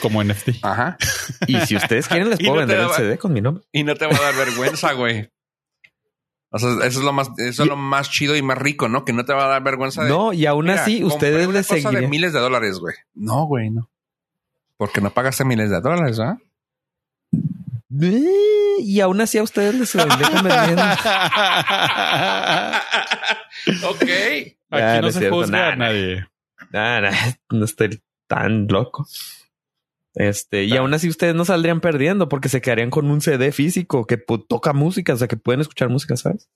como 0.00 0.22
NFT. 0.22 0.62
Ajá. 0.62 0.96
Y 1.46 1.58
si 1.60 1.76
ustedes 1.76 2.08
quieren, 2.08 2.30
les 2.30 2.38
puedo 2.44 2.54
vender 2.54 2.80
el 2.80 2.90
CD 2.90 3.18
con 3.18 3.32
mi 3.32 3.40
nombre. 3.40 3.64
Y 3.72 3.84
no 3.84 3.94
te 3.94 4.06
va 4.06 4.16
a 4.16 4.20
dar 4.20 4.36
vergüenza, 4.36 4.92
güey. 4.92 5.30
O 6.50 6.58
sea, 6.58 6.70
eso 6.86 7.00
es 7.00 7.04
lo 7.04 7.12
más, 7.12 7.28
eso 7.38 7.62
es 7.62 7.68
lo 7.68 7.76
más 7.76 8.10
chido 8.10 8.34
y 8.34 8.42
más 8.42 8.56
rico, 8.56 8.88
¿no? 8.88 9.04
Que 9.04 9.12
no 9.12 9.24
te 9.24 9.34
va 9.34 9.44
a 9.44 9.48
dar 9.48 9.62
vergüenza 9.62 10.04
de. 10.04 10.08
No, 10.08 10.32
y 10.32 10.46
aún 10.46 10.70
así 10.70 11.04
ustedes 11.04 11.46
les 11.48 11.66
seguirían. 11.66 12.02
de 12.02 12.08
miles 12.08 12.32
de 12.32 12.40
dólares, 12.40 12.78
güey. 12.78 12.94
No, 13.14 13.44
güey, 13.44 13.70
no. 13.70 13.90
Porque 14.78 15.00
no 15.00 15.10
pagaste 15.10 15.44
miles 15.44 15.70
de 15.70 15.80
dólares, 15.80 16.18
¿ah? 16.20 16.38
Y 17.90 19.00
aún 19.00 19.20
así 19.20 19.38
a 19.38 19.42
ustedes 19.42 19.74
les 19.74 19.92
dejan 19.92 20.44
vendiendo. 20.44 20.82
ok. 23.88 24.02
Aquí 24.70 25.00
no, 25.00 25.10
se 25.10 25.30
juzga 25.30 25.72
a 25.72 25.76
nadie. 25.76 26.26
no 27.50 27.64
estoy 27.64 28.02
tan 28.26 28.66
loco. 28.68 29.06
Este, 30.14 30.64
y 30.64 30.76
aún 30.76 30.92
así 30.94 31.08
ustedes 31.08 31.34
no 31.34 31.44
saldrían 31.44 31.80
perdiendo 31.80 32.28
porque 32.28 32.48
se 32.48 32.60
quedarían 32.60 32.90
con 32.90 33.10
un 33.10 33.20
CD 33.20 33.52
físico 33.52 34.06
que 34.06 34.16
toca 34.16 34.72
música, 34.72 35.14
o 35.14 35.16
sea, 35.16 35.28
que 35.28 35.36
pueden 35.36 35.60
escuchar 35.60 35.88
música, 35.88 36.16
¿sabes? 36.16 36.50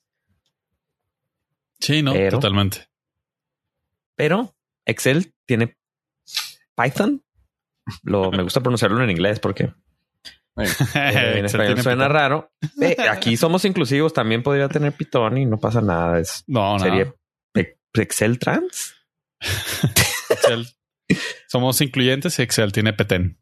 Sí, 1.79 2.03
no, 2.03 2.12
totalmente. 2.31 2.88
Pero 4.16 4.55
Excel 4.85 5.33
tiene 5.47 5.77
Python. 6.77 7.25
Lo, 8.03 8.31
me 8.31 8.42
gusta 8.42 8.61
pronunciarlo 8.61 9.03
en 9.03 9.11
inglés 9.11 9.40
porque 9.40 9.73
eh, 10.57 11.35
en 11.38 11.45
español 11.47 11.83
suena 11.83 12.09
raro. 12.09 12.51
Eh, 12.81 12.97
aquí 13.11 13.37
somos 13.37 13.65
inclusivos, 13.65 14.12
también 14.12 14.43
podría 14.43 14.69
tener 14.69 14.93
Python 14.93 15.38
y 15.38 15.47
no 15.47 15.59
pasa 15.59 15.81
nada. 15.81 16.19
Es, 16.19 16.45
no, 16.47 16.79
sería 16.79 17.12
Excel 17.95 18.38
Trans. 18.38 18.95
Excel. 20.31 20.67
Somos 21.49 21.81
incluyentes 21.81 22.38
y 22.38 22.43
Excel 22.43 22.73
tiene 22.73 22.93
PETEN. 22.93 23.38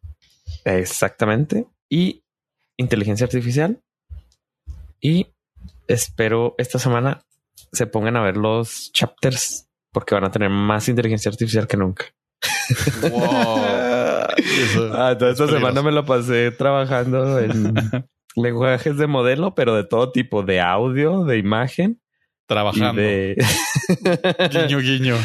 Exactamente. 0.64 1.66
Y 1.88 2.24
inteligencia 2.76 3.24
artificial. 3.24 3.80
Y 5.00 5.34
espero 5.86 6.54
esta 6.58 6.78
semana 6.78 7.24
se 7.72 7.86
pongan 7.86 8.16
a 8.16 8.22
ver 8.22 8.36
los 8.36 8.90
chapters 8.92 9.68
porque 9.92 10.14
van 10.14 10.24
a 10.24 10.30
tener 10.30 10.50
más 10.50 10.88
inteligencia 10.88 11.30
artificial 11.30 11.66
que 11.66 11.76
nunca. 11.76 12.06
ah, 14.92 15.16
toda 15.18 15.32
esta 15.32 15.48
semana 15.48 15.82
me 15.82 15.92
lo 15.92 16.04
pasé 16.04 16.50
trabajando 16.50 17.38
en 17.38 17.74
lenguajes 18.36 18.96
de 18.96 19.06
modelo, 19.06 19.54
pero 19.54 19.74
de 19.74 19.84
todo 19.84 20.12
tipo, 20.12 20.42
de 20.42 20.60
audio, 20.60 21.24
de 21.24 21.38
imagen. 21.38 22.00
Trabajando. 22.46 23.00
De... 23.00 23.36
guiño, 24.50 24.80
guiño. 24.80 25.16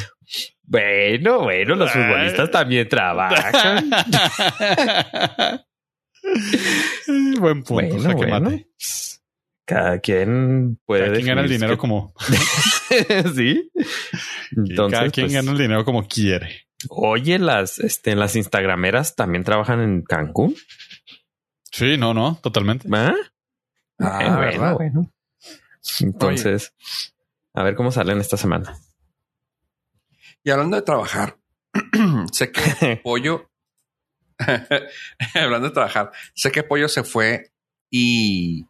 Bueno, 0.63 1.41
bueno, 1.41 1.75
los 1.75 1.91
futbolistas 1.91 2.51
también 2.51 2.87
trabajan. 2.87 3.89
Buen 7.39 7.63
punto. 7.63 7.97
Cada 9.65 9.99
quien 9.99 10.79
puede. 10.85 11.05
Cada 11.05 11.15
quien 11.15 11.27
gana 11.27 11.41
el 11.41 11.49
dinero 11.49 11.77
como. 11.77 12.13
sí. 13.35 13.71
Entonces, 14.55 14.99
cada 14.99 15.09
quien 15.09 15.27
pues, 15.27 15.33
gana 15.33 15.51
el 15.51 15.57
dinero 15.57 15.85
como 15.85 16.07
quiere. 16.07 16.64
Oye, 16.89 17.39
las, 17.39 17.79
este, 17.79 18.15
las 18.15 18.35
Instagrameras 18.35 19.15
también 19.15 19.43
trabajan 19.43 19.81
en 19.81 20.01
Cancún. 20.03 20.55
Sí, 21.71 21.97
no, 21.97 22.13
no, 22.13 22.39
totalmente. 22.41 22.87
¿Ah? 22.91 23.13
ah 23.99 24.35
bueno, 24.37 24.75
bueno. 24.75 25.11
Entonces, 25.99 26.73
a 27.53 27.63
ver 27.63 27.75
cómo 27.75 27.91
salen 27.91 28.19
esta 28.19 28.37
semana. 28.37 28.77
Y 30.43 30.51
hablando 30.51 30.75
de 30.75 30.83
trabajar, 30.83 31.37
sé 32.31 32.51
que 32.51 32.97
Pollo, 33.03 33.49
hablando 35.33 35.69
de 35.69 35.73
trabajar, 35.73 36.11
sé 36.33 36.51
que 36.51 36.63
Pollo 36.63 36.87
se 36.87 37.03
fue 37.03 37.51
y 37.89 38.67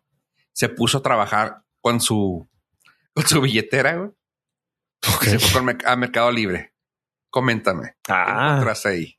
se 0.53 0.69
puso 0.69 0.99
a 0.99 1.03
trabajar 1.03 1.63
con 1.81 1.99
su, 1.99 2.47
con 3.13 3.25
su 3.25 3.41
billetera, 3.41 3.95
güey. 3.95 4.11
Se 5.21 5.39
fue 5.39 5.61
con 5.61 5.77
a 5.85 5.95
Mercado 5.95 6.31
Libre. 6.31 6.74
Coméntame. 7.35 7.95
Ah. 8.07 8.63
¿Qué 8.81 8.87
ahí? 8.87 9.17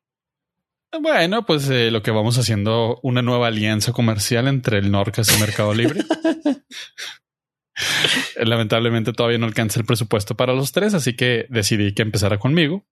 Bueno, 1.03 1.45
pues 1.45 1.69
eh, 1.69 1.91
lo 1.91 2.03
que 2.03 2.11
vamos 2.11 2.39
haciendo 2.39 2.99
una 3.03 3.21
nueva 3.21 3.49
alianza 3.49 3.93
comercial 3.93 4.49
entre 4.49 4.79
el 4.79 4.91
Norcas 4.91 5.37
y 5.37 5.39
Mercado 5.39 5.75
Libre. 5.75 6.01
Lamentablemente 8.37 9.13
todavía 9.13 9.37
no 9.37 9.45
alcanza 9.45 9.81
el 9.81 9.85
presupuesto 9.85 10.35
para 10.35 10.55
los 10.55 10.73
tres, 10.73 10.95
así 10.95 11.15
que 11.15 11.45
decidí 11.51 11.93
que 11.93 12.01
empezara 12.01 12.39
conmigo. 12.39 12.87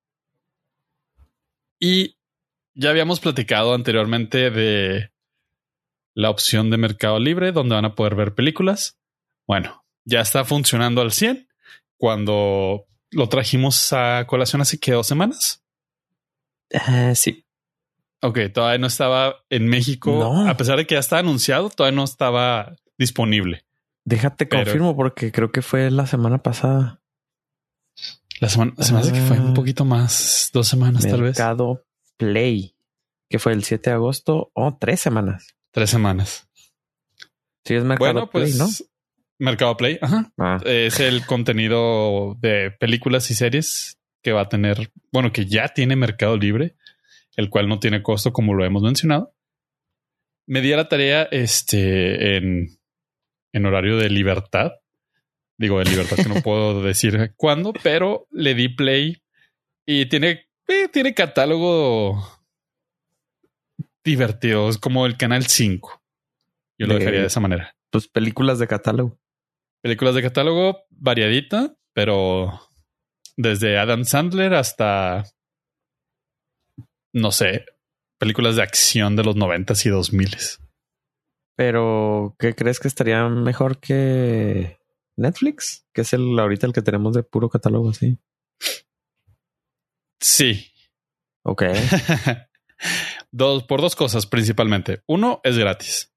Y 1.79 2.19
ya 2.75 2.91
habíamos 2.91 3.19
platicado 3.19 3.73
anteriormente 3.73 4.51
de 4.51 5.11
la 6.13 6.29
opción 6.29 6.69
de 6.69 6.77
Mercado 6.77 7.17
Libre, 7.17 7.51
donde 7.51 7.73
van 7.73 7.85
a 7.85 7.95
poder 7.95 8.13
ver 8.13 8.35
películas. 8.35 8.99
Bueno, 9.47 9.83
ya 10.03 10.21
está 10.21 10.45
funcionando 10.45 11.01
al 11.01 11.11
100 11.11 11.47
cuando 11.97 12.85
lo 13.11 13.29
trajimos 13.29 13.93
a 13.93 14.25
colación 14.27 14.61
hace 14.61 14.79
que 14.79 14.91
dos 14.91 15.07
semanas. 15.07 15.63
Uh, 16.71 17.15
sí. 17.15 17.45
Ok, 18.21 18.39
todavía 18.53 18.79
no 18.79 18.87
estaba 18.87 19.35
en 19.49 19.67
México. 19.67 20.23
A 20.47 20.57
pesar 20.57 20.77
de 20.77 20.87
que 20.87 20.95
ya 20.95 20.99
está 20.99 21.19
anunciado, 21.19 21.69
todavía 21.69 21.95
no 21.95 22.03
estaba 22.03 22.75
disponible. 22.97 23.65
Déjate 24.03 24.47
confirmo 24.47 24.95
porque 24.95 25.31
creo 25.31 25.51
que 25.51 25.61
fue 25.61 25.91
la 25.91 26.07
semana 26.07 26.39
pasada. 26.39 27.01
La 28.39 28.49
semana, 28.49 28.73
se 28.79 28.93
me 28.93 28.99
hace 28.99 29.13
que 29.13 29.21
fue 29.21 29.39
un 29.39 29.51
ah. 29.51 29.53
poquito 29.53 29.85
más, 29.85 30.49
dos 30.53 30.67
semanas 30.67 31.03
tal 31.03 31.21
vez. 31.21 31.37
Mercado 31.37 31.85
Play, 32.17 32.75
que 33.29 33.39
fue 33.39 33.53
el 33.53 33.63
7 33.63 33.89
de 33.89 33.93
agosto 33.95 34.51
o 34.53 34.77
tres 34.77 34.99
semanas. 34.99 35.55
Tres 35.71 35.89
semanas. 35.89 36.47
Sí, 37.63 37.75
es 37.75 37.83
Mercado 37.83 38.29
Play, 38.29 38.53
pues, 38.53 38.57
¿no? 38.57 38.67
Mercado 39.37 39.75
Play, 39.77 39.99
ajá. 40.01 40.31
Ah. 40.37 40.59
Es 40.65 40.99
el 40.99 41.25
contenido 41.25 42.35
de 42.39 42.71
películas 42.71 43.29
y 43.31 43.35
series 43.35 43.99
que 44.21 44.31
va 44.31 44.41
a 44.41 44.49
tener, 44.49 44.91
bueno, 45.11 45.31
que 45.31 45.45
ya 45.45 45.69
tiene 45.69 45.95
Mercado 45.95 46.37
Libre 46.37 46.75
el 47.35 47.49
cual 47.49 47.67
no 47.67 47.79
tiene 47.79 48.01
costo 48.01 48.33
como 48.33 48.53
lo 48.53 48.65
hemos 48.65 48.81
mencionado. 48.81 49.33
Me 50.47 50.61
di 50.61 50.73
a 50.73 50.77
la 50.77 50.89
tarea 50.89 51.23
este, 51.31 52.37
en, 52.37 52.79
en 53.51 53.65
horario 53.65 53.97
de 53.97 54.09
libertad. 54.09 54.71
Digo, 55.57 55.79
de 55.79 55.85
libertad 55.85 56.17
que 56.17 56.29
no 56.29 56.41
puedo 56.41 56.81
decir 56.83 57.33
cuándo, 57.35 57.73
pero 57.83 58.27
le 58.31 58.53
di 58.53 58.69
play 58.69 59.21
y 59.85 60.07
tiene, 60.07 60.47
eh, 60.67 60.87
tiene 60.91 61.13
catálogo 61.13 62.21
divertido. 64.03 64.69
Es 64.69 64.77
como 64.77 65.05
el 65.05 65.17
canal 65.17 65.45
5. 65.45 66.01
Yo 66.77 66.87
lo 66.87 66.95
dejaría 66.95 67.21
de 67.21 67.27
esa 67.27 67.39
manera. 67.39 67.75
Pues 67.89 68.07
películas 68.07 68.59
de 68.59 68.67
catálogo. 68.67 69.17
Películas 69.85 70.15
de 70.15 70.23
catálogo 70.23 70.87
variadita, 70.89 71.77
pero 71.93 72.59
desde 73.37 73.77
Adam 73.77 74.03
Sandler 74.03 74.55
hasta 74.55 75.25
no 77.13 77.31
sé, 77.31 77.67
películas 78.17 78.55
de 78.55 78.63
acción 78.63 79.15
de 79.15 79.23
los 79.23 79.35
noventas 79.35 79.85
y 79.85 79.89
dos 79.89 80.11
miles. 80.11 80.59
Pero, 81.55 82.35
¿qué 82.39 82.55
crees 82.55 82.79
que 82.79 82.87
estaría 82.87 83.29
mejor 83.29 83.79
que 83.79 84.79
Netflix? 85.17 85.85
Que 85.93 86.01
es 86.01 86.13
el 86.13 86.37
ahorita 86.39 86.65
el 86.65 86.73
que 86.73 86.81
tenemos 86.81 87.13
de 87.13 87.21
puro 87.21 87.47
catálogo 87.47 87.91
así. 87.91 88.17
Sí. 90.19 90.73
Ok. 91.43 91.61
dos, 93.31 93.65
por 93.65 93.81
dos 93.81 93.95
cosas 93.95 94.25
principalmente. 94.25 95.03
Uno 95.05 95.41
es 95.43 95.59
gratis. 95.59 96.11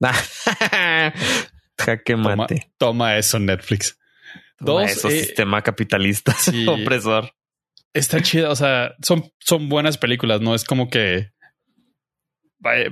Jaque 1.84 2.16
mate. 2.16 2.72
Toma, 2.78 3.16
eso, 3.16 3.38
Netflix. 3.38 3.98
dos, 4.58 4.90
eso, 4.90 5.08
eh, 5.08 5.22
sistema 5.22 5.62
capitalista 5.62 6.36
opresor 6.68 7.32
está 7.94 8.20
chida. 8.22 8.50
O 8.50 8.56
sea, 8.56 8.94
son, 9.02 9.30
son 9.40 9.68
buenas 9.68 9.98
películas, 9.98 10.40
no 10.40 10.54
es 10.54 10.64
como 10.64 10.88
que 10.88 11.30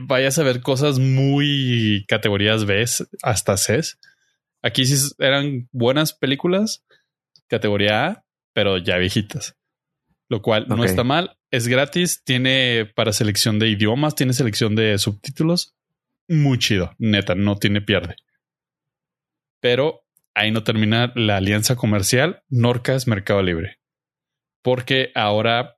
vayas 0.01 0.37
a 0.39 0.43
ver 0.43 0.63
cosas 0.63 0.99
muy 0.99 2.05
categorías 2.09 2.65
B 2.65 2.85
hasta 3.23 3.57
C. 3.57 3.81
Aquí 4.63 4.85
sí 4.85 5.15
eran 5.19 5.69
buenas 5.71 6.13
películas, 6.13 6.85
categoría 7.47 8.07
A, 8.07 8.25
pero 8.53 8.79
ya 8.79 8.97
viejitas. 8.97 9.57
Lo 10.29 10.43
cual 10.43 10.67
no 10.69 10.85
está 10.85 11.03
mal. 11.03 11.37
Es 11.51 11.67
gratis, 11.67 12.23
tiene 12.25 12.91
para 12.95 13.13
selección 13.13 13.59
de 13.59 13.69
idiomas, 13.69 14.15
tiene 14.15 14.33
selección 14.33 14.77
de 14.77 14.97
subtítulos. 14.99 15.75
Muy 16.29 16.59
chido, 16.59 16.95
neta, 16.99 17.35
no 17.35 17.57
tiene 17.57 17.81
pierde. 17.81 18.15
Pero 19.61 20.03
ahí 20.35 20.51
no 20.51 20.65
termina 20.65 21.13
la 21.15 21.37
alianza 21.37 21.77
comercial 21.77 22.43
Norcas 22.49 23.07
Mercado 23.07 23.43
Libre 23.43 23.81
porque 24.63 25.11
ahora 25.15 25.77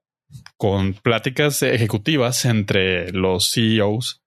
con 0.57 0.95
pláticas 0.95 1.63
ejecutivas 1.63 2.45
entre 2.45 3.13
los 3.13 3.53
CEOs, 3.53 4.23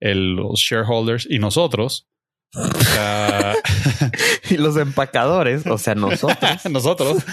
los 0.00 0.60
shareholders 0.60 1.26
y 1.28 1.38
nosotros, 1.38 2.08
y 4.50 4.56
los 4.56 4.76
empacadores, 4.76 5.66
o 5.66 5.76
sea, 5.78 5.94
nosotros. 5.94 6.38
nosotros, 6.70 7.24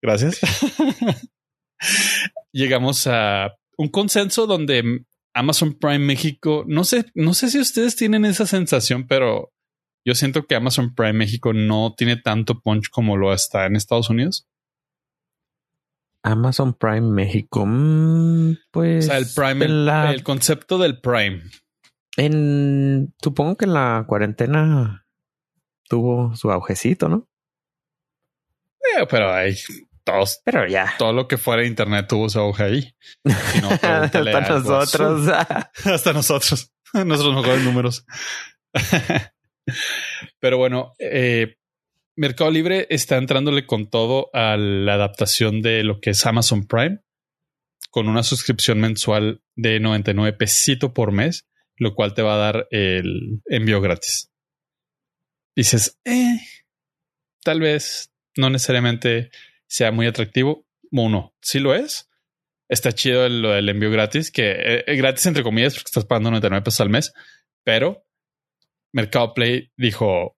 gracias. 0.00 0.38
Llegamos 2.52 3.06
a 3.06 3.54
un 3.76 3.88
consenso 3.88 4.46
donde 4.46 5.04
Amazon 5.34 5.74
Prime 5.74 5.98
México, 5.98 6.64
no 6.68 6.84
sé, 6.84 7.06
no 7.14 7.34
sé 7.34 7.50
si 7.50 7.58
ustedes 7.58 7.96
tienen 7.96 8.24
esa 8.24 8.46
sensación, 8.46 9.08
pero 9.08 9.52
yo 10.04 10.14
siento 10.14 10.46
que 10.46 10.54
Amazon 10.54 10.94
Prime 10.94 11.14
México 11.14 11.52
no 11.52 11.94
tiene 11.96 12.16
tanto 12.16 12.60
punch 12.60 12.90
como 12.90 13.16
lo 13.16 13.32
está 13.32 13.66
en 13.66 13.76
Estados 13.76 14.10
Unidos. 14.10 14.46
Amazon 16.22 16.72
Prime 16.74 17.02
México. 17.02 17.64
Mm, 17.66 18.56
pues. 18.70 19.04
O 19.04 19.08
sea, 19.08 19.18
el 19.18 19.26
Prime, 19.34 19.64
el, 20.10 20.22
concepto 20.22 20.78
del 20.78 21.00
Prime. 21.00 21.42
En. 22.16 23.14
Supongo 23.22 23.56
que 23.56 23.66
en 23.66 23.74
la 23.74 24.04
cuarentena 24.06 25.06
tuvo 25.88 26.34
su 26.34 26.50
aujecito, 26.50 27.08
¿no? 27.08 27.28
Eh, 28.80 29.06
pero 29.08 29.32
hay 29.32 29.54
todos. 30.02 30.40
Pero 30.44 30.66
ya. 30.66 30.94
Todo 30.98 31.12
lo 31.12 31.28
que 31.28 31.36
fuera 31.36 31.64
internet 31.64 32.06
tuvo 32.08 32.28
su 32.30 32.40
auge 32.40 32.62
ahí. 32.62 32.96
hasta 33.82 34.40
nosotros. 34.58 35.28
hasta 35.84 36.12
nosotros. 36.12 36.72
Nuestros 36.94 37.34
mejores 37.34 37.62
números. 37.64 38.06
Pero 40.40 40.58
bueno, 40.58 40.92
eh, 40.98 41.56
Mercado 42.16 42.50
Libre 42.50 42.86
está 42.90 43.16
entrándole 43.16 43.66
con 43.66 43.90
todo 43.90 44.30
a 44.32 44.56
la 44.56 44.94
adaptación 44.94 45.62
de 45.62 45.82
lo 45.82 46.00
que 46.00 46.10
es 46.10 46.26
Amazon 46.26 46.66
Prime, 46.66 47.00
con 47.90 48.08
una 48.08 48.22
suscripción 48.22 48.80
mensual 48.80 49.42
de 49.56 49.80
99 49.80 50.36
pesitos 50.36 50.92
por 50.92 51.12
mes, 51.12 51.48
lo 51.76 51.94
cual 51.94 52.14
te 52.14 52.22
va 52.22 52.34
a 52.34 52.52
dar 52.52 52.68
el 52.70 53.42
envío 53.46 53.80
gratis. 53.80 54.30
Dices, 55.56 56.00
eh, 56.04 56.38
tal 57.42 57.60
vez 57.60 58.12
no 58.36 58.50
necesariamente 58.50 59.30
sea 59.66 59.92
muy 59.92 60.06
atractivo. 60.06 60.66
Uno, 60.90 61.34
si 61.40 61.58
lo 61.58 61.74
es. 61.74 62.10
Está 62.68 62.92
chido 62.92 63.28
lo 63.28 63.50
del 63.50 63.68
envío 63.68 63.90
gratis, 63.90 64.30
que 64.30 64.52
es 64.52 64.84
eh, 64.86 64.96
gratis 64.96 65.26
entre 65.26 65.42
comillas 65.42 65.74
porque 65.74 65.88
estás 65.88 66.06
pagando 66.06 66.30
99 66.30 66.64
pesos 66.64 66.80
al 66.80 66.88
mes, 66.88 67.12
pero 67.62 68.06
Mercado 68.94 69.34
Play 69.34 69.72
dijo, 69.76 70.36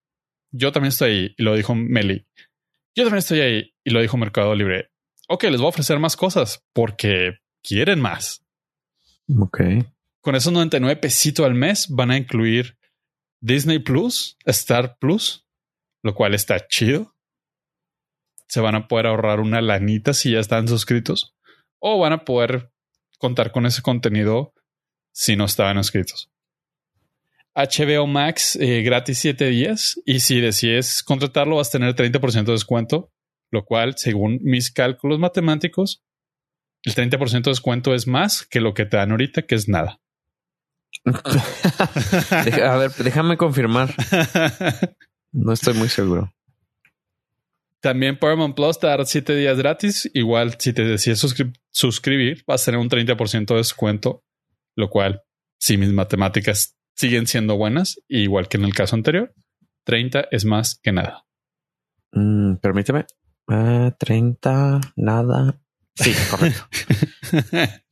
yo 0.51 0.73
también 0.73 0.89
estoy 0.89 1.11
ahí, 1.11 1.35
y 1.37 1.43
lo 1.43 1.55
dijo 1.55 1.75
Meli. 1.75 2.27
Yo 2.95 3.05
también 3.05 3.19
estoy 3.19 3.41
ahí, 3.41 3.75
y 3.85 3.91
lo 3.91 4.01
dijo 4.01 4.17
Mercado 4.17 4.55
Libre. 4.55 4.91
Ok, 5.29 5.45
les 5.45 5.59
voy 5.59 5.67
a 5.67 5.69
ofrecer 5.69 5.99
más 5.99 6.17
cosas 6.17 6.65
porque 6.73 7.39
quieren 7.63 8.01
más. 8.01 8.43
Ok. 9.39 9.61
Con 10.23 10.35
esos 10.37 10.55
99 10.55 10.97
pesitos 10.97 11.45
al 11.45 11.53
mes 11.53 11.89
van 11.91 12.11
a 12.11 12.17
incluir 12.17 12.79
Disney 13.41 13.79
Plus, 13.79 14.39
Star 14.47 14.97
Plus, 14.99 15.47
lo 16.03 16.15
cual 16.15 16.33
está 16.33 16.67
chido. 16.67 17.15
Se 18.49 18.61
van 18.61 18.75
a 18.75 18.89
poder 18.89 19.07
ahorrar 19.07 19.41
una 19.41 19.61
lanita 19.61 20.15
si 20.15 20.33
ya 20.33 20.41
están 20.41 20.67
suscritos 20.67 21.37
o 21.79 21.99
van 21.99 22.15
a 22.15 22.25
poder 22.25 22.73
contar 23.19 23.53
con 23.53 23.67
ese 23.67 23.83
contenido 23.83 24.55
si 25.13 25.37
no 25.37 25.45
estaban 25.45 25.77
inscritos. 25.77 26.31
HBO 27.57 28.07
Max 28.07 28.57
eh, 28.57 28.83
gratis 28.83 29.19
7 29.19 29.47
días 29.47 29.99
y 30.05 30.21
si 30.21 30.41
decides 30.41 31.03
contratarlo 31.03 31.57
vas 31.57 31.69
a 31.69 31.73
tener 31.73 31.95
30% 31.95 32.45
de 32.45 32.53
descuento, 32.53 33.11
lo 33.51 33.65
cual, 33.65 33.95
según 33.97 34.41
mis 34.43 34.71
cálculos 34.71 35.19
matemáticos, 35.19 36.05
el 36.83 36.95
30% 36.95 37.45
de 37.45 37.51
descuento 37.51 37.95
es 37.95 38.07
más 38.07 38.47
que 38.47 38.61
lo 38.61 38.75
que 38.75 38.85
te 38.85 38.99
dan 38.99 39.11
ahorita, 39.11 39.43
que 39.43 39.55
es 39.55 39.69
nada. 39.69 40.01
a 41.05 42.77
ver, 42.77 42.93
déjame 42.93 43.37
confirmar. 43.37 43.95
No 45.33 45.53
estoy 45.53 45.75
muy 45.75 45.91
seguro. 45.91 46.33
También 47.81 48.19
Paramount 48.19 48.57
Plus 48.57 48.79
te 48.79 48.87
da 48.87 49.05
7 49.05 49.37
días 49.37 49.59
gratis. 49.59 50.11
Igual, 50.15 50.57
si 50.59 50.73
te 50.73 50.83
decides 50.83 51.21
suscribir, 51.71 52.43
vas 52.47 52.63
a 52.63 52.65
tener 52.65 52.81
un 52.81 52.89
30% 52.89 53.47
de 53.47 53.57
descuento, 53.57 54.25
lo 54.77 54.89
cual, 54.89 55.23
si 55.59 55.77
mis 55.77 55.93
matemáticas 55.93 56.77
siguen 56.97 57.27
siendo 57.27 57.57
buenas, 57.57 58.01
igual 58.09 58.49
que 58.49 58.57
en 58.57 58.65
el 58.65 58.75
caso 58.75 58.97
anterior, 58.97 59.35
30 59.85 60.29
es 60.31 60.45
más 60.45 60.81
que 60.83 60.93
nada. 60.93 61.27
Mm, 62.13 62.57
permíteme. 62.57 63.07
30, 63.47 63.97
ah, 64.51 64.81
nada. 64.97 65.61
Sí, 65.95 66.13
correcto. 66.31 66.67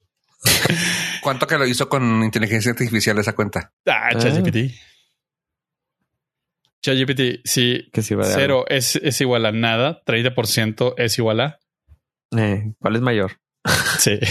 ¿Cuánto 1.23 1.47
que 1.47 1.57
lo 1.57 1.67
hizo 1.67 1.89
con 1.89 2.23
inteligencia 2.23 2.73
artificial 2.73 3.19
esa 3.19 3.35
cuenta? 3.35 3.73
Ah, 3.87 4.11
ChatGPT. 4.19 4.57
Ah. 4.57 4.75
ChatGPT, 6.83 7.41
sí. 7.45 7.89
Que 7.93 8.03
si 8.03 8.15
cero 8.23 8.65
es, 8.69 8.97
es, 8.97 9.21
igual 9.21 9.47
a 9.47 9.53
nada. 9.53 10.03
30% 10.05 10.95
es 10.99 11.19
igual 11.19 11.41
a. 11.41 11.61
Eh, 12.37 12.75
¿Cuál 12.79 12.97
es 12.97 13.03
mayor? 13.03 13.41
sí. 13.99 14.19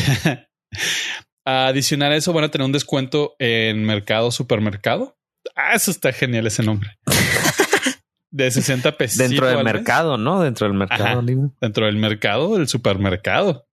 Adicional 1.45 2.13
a 2.13 2.15
eso, 2.15 2.31
van 2.33 2.45
a 2.45 2.51
tener 2.51 2.65
un 2.65 2.71
descuento 2.71 3.35
en 3.39 3.83
mercado 3.83 4.31
supermercado. 4.31 5.17
Ah, 5.55 5.75
eso 5.75 5.91
está 5.91 6.13
genial 6.13 6.47
ese 6.47 6.63
nombre. 6.63 6.97
De 8.31 8.49
60 8.49 8.97
pesos. 8.97 9.17
Dentro 9.19 9.45
del 9.45 9.63
mercado, 9.63 10.17
¿no? 10.17 10.41
Dentro 10.41 10.65
del 10.65 10.75
mercado. 10.75 11.21
Dentro 11.61 11.85
del 11.85 11.97
mercado, 11.97 12.57
del 12.57 12.67
supermercado. 12.67 13.67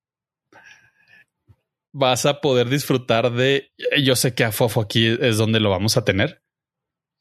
Vas 1.92 2.26
a 2.26 2.42
poder 2.42 2.68
disfrutar 2.68 3.32
de. 3.32 3.72
Yo 4.02 4.16
sé 4.16 4.34
que 4.34 4.44
a 4.44 4.52
Fofo 4.52 4.82
aquí 4.82 5.16
es 5.18 5.38
donde 5.38 5.60
lo 5.60 5.70
vamos 5.70 5.96
a 5.96 6.04
tener. 6.04 6.42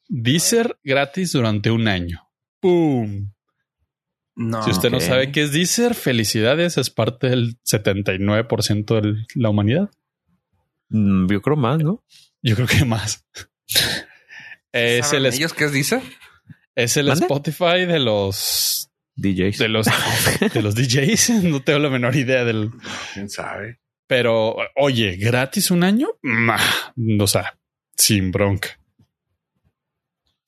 Deezer 0.06 0.78
gratis 0.84 1.32
durante 1.32 1.70
un 1.70 1.88
año. 1.88 2.28
¡Pum! 2.60 3.32
No, 4.36 4.62
si 4.62 4.70
usted 4.70 4.90
no 4.90 5.00
sabe 5.00 5.32
qué 5.32 5.44
es 5.44 5.52
Deezer, 5.52 5.94
felicidades. 5.94 6.76
Es 6.76 6.90
parte 6.90 7.30
del 7.30 7.58
79% 7.62 9.00
de 9.00 9.26
la 9.34 9.48
humanidad. 9.48 9.90
Mm, 10.90 11.30
yo 11.30 11.40
creo 11.40 11.56
más, 11.56 11.78
¿no? 11.78 12.04
Yo 12.42 12.54
creo 12.54 12.66
que 12.66 12.84
más. 12.84 13.26
es 14.72 15.12
el 15.12 15.26
ellos 15.26 15.54
qué 15.54 15.68
Deezer? 15.68 16.02
Es 16.74 16.96
el 16.96 17.08
Spotify 17.08 17.86
de 17.86 17.98
los 17.98 18.90
DJs. 19.16 19.58
De 19.58 19.68
los, 19.68 19.86
de 20.54 20.62
los 20.62 20.74
DJs. 20.74 21.44
No 21.44 21.62
tengo 21.62 21.78
la 21.78 21.90
menor 21.90 22.16
idea 22.16 22.44
del. 22.44 22.70
Quién 23.14 23.28
sabe. 23.28 23.80
Pero, 24.06 24.56
oye, 24.76 25.16
gratis 25.16 25.70
un 25.70 25.84
año. 25.84 26.08
o 27.20 27.26
sea, 27.26 27.58
sin 27.96 28.32
bronca. 28.32 28.80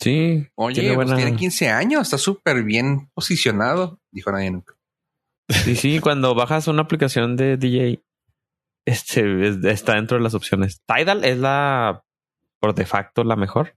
Sí. 0.00 0.48
Oye, 0.56 0.94
pues 0.94 1.14
tiene 1.14 1.36
15 1.36 1.68
años, 1.68 2.02
está 2.02 2.18
súper 2.18 2.64
bien 2.64 3.08
posicionado, 3.14 4.00
dijo 4.10 4.32
nadie 4.32 4.50
nunca. 4.50 4.74
Sí, 5.48 5.76
sí, 5.76 6.00
cuando 6.00 6.34
bajas 6.34 6.66
una 6.66 6.82
aplicación 6.82 7.36
de 7.36 7.56
DJ, 7.56 8.02
este 8.84 9.70
está 9.70 9.94
dentro 9.94 10.16
de 10.16 10.22
las 10.22 10.34
opciones. 10.34 10.82
Tidal 10.86 11.24
es 11.24 11.38
la 11.38 12.04
por 12.60 12.74
de 12.74 12.86
facto 12.86 13.24
la 13.24 13.36
mejor. 13.36 13.76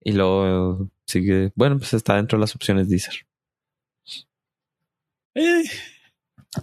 Y 0.00 0.12
luego 0.12 0.90
sigue, 1.06 1.52
bueno, 1.54 1.78
pues 1.78 1.94
está 1.94 2.16
dentro 2.16 2.36
de 2.38 2.40
las 2.40 2.54
opciones 2.54 2.88
Deezer. 2.88 3.14
Eh. 5.34 5.64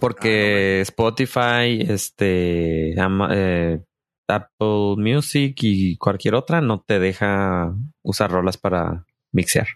Porque 0.00 0.78
ah, 0.78 0.82
Spotify, 0.82 1.80
este, 1.88 2.94
eh, 2.94 3.84
Apple 4.28 4.94
Music 4.96 5.56
y 5.62 5.96
cualquier 5.96 6.34
otra 6.34 6.60
no 6.60 6.80
te 6.80 6.98
deja 6.98 7.74
usar 8.02 8.30
rolas 8.30 8.56
para 8.56 9.04
mixear. 9.32 9.66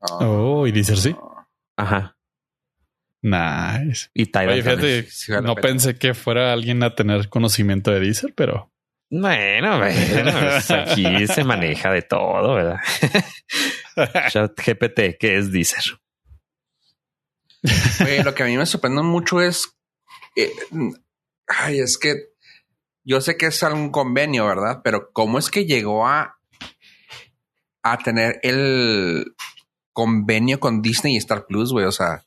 Oh, 0.00 0.66
y 0.66 0.72
Deezer 0.72 0.96
sí. 0.96 1.16
Ajá. 1.76 2.15
Nice. 3.22 4.08
Y 4.14 4.26
Tidal. 4.26 4.62
fíjate, 4.62 5.08
no 5.42 5.54
pensé 5.56 5.96
que 5.96 6.14
fuera 6.14 6.52
alguien 6.52 6.82
a 6.82 6.94
tener 6.94 7.28
conocimiento 7.28 7.90
de 7.90 8.00
Deezer, 8.00 8.32
pero 8.34 8.70
bueno, 9.08 9.78
bueno 9.78 10.32
pues 10.40 10.70
aquí 10.70 11.26
se 11.26 11.44
maneja 11.44 11.92
de 11.92 12.02
todo, 12.02 12.54
¿verdad? 12.54 12.80
Chat 14.30 14.60
GPT, 14.60 15.16
¿qué 15.18 15.38
es 15.38 15.52
Deezer? 15.52 15.98
lo 18.24 18.34
que 18.34 18.42
a 18.42 18.46
mí 18.46 18.56
me 18.56 18.66
sorprende 18.66 19.02
mucho 19.02 19.40
es. 19.40 19.76
Eh, 20.34 20.52
ay, 21.46 21.80
es 21.80 21.98
que 21.98 22.14
yo 23.04 23.20
sé 23.20 23.36
que 23.36 23.46
es 23.46 23.62
algún 23.62 23.90
convenio, 23.90 24.46
¿verdad? 24.46 24.80
Pero 24.82 25.10
¿cómo 25.12 25.38
es 25.38 25.50
que 25.50 25.64
llegó 25.64 26.06
a, 26.06 26.38
a 27.82 27.98
tener 27.98 28.40
el 28.42 29.34
convenio 29.92 30.60
con 30.60 30.82
Disney 30.82 31.14
y 31.14 31.18
Star 31.18 31.46
Plus, 31.46 31.72
güey? 31.72 31.86
O 31.86 31.92
sea. 31.92 32.25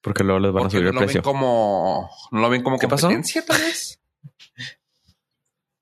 Porque 0.00 0.24
luego 0.24 0.40
les 0.40 0.52
van 0.52 0.66
a 0.66 0.70
subir 0.70 0.86
el 0.86 0.94
precio. 0.94 1.22
como, 1.22 2.10
no 2.30 2.40
lo 2.40 2.50
ven 2.50 2.62
como 2.62 2.78
¿Qué 2.78 2.86
competencia, 2.86 3.44
tal 3.44 3.60
vez. 3.60 4.00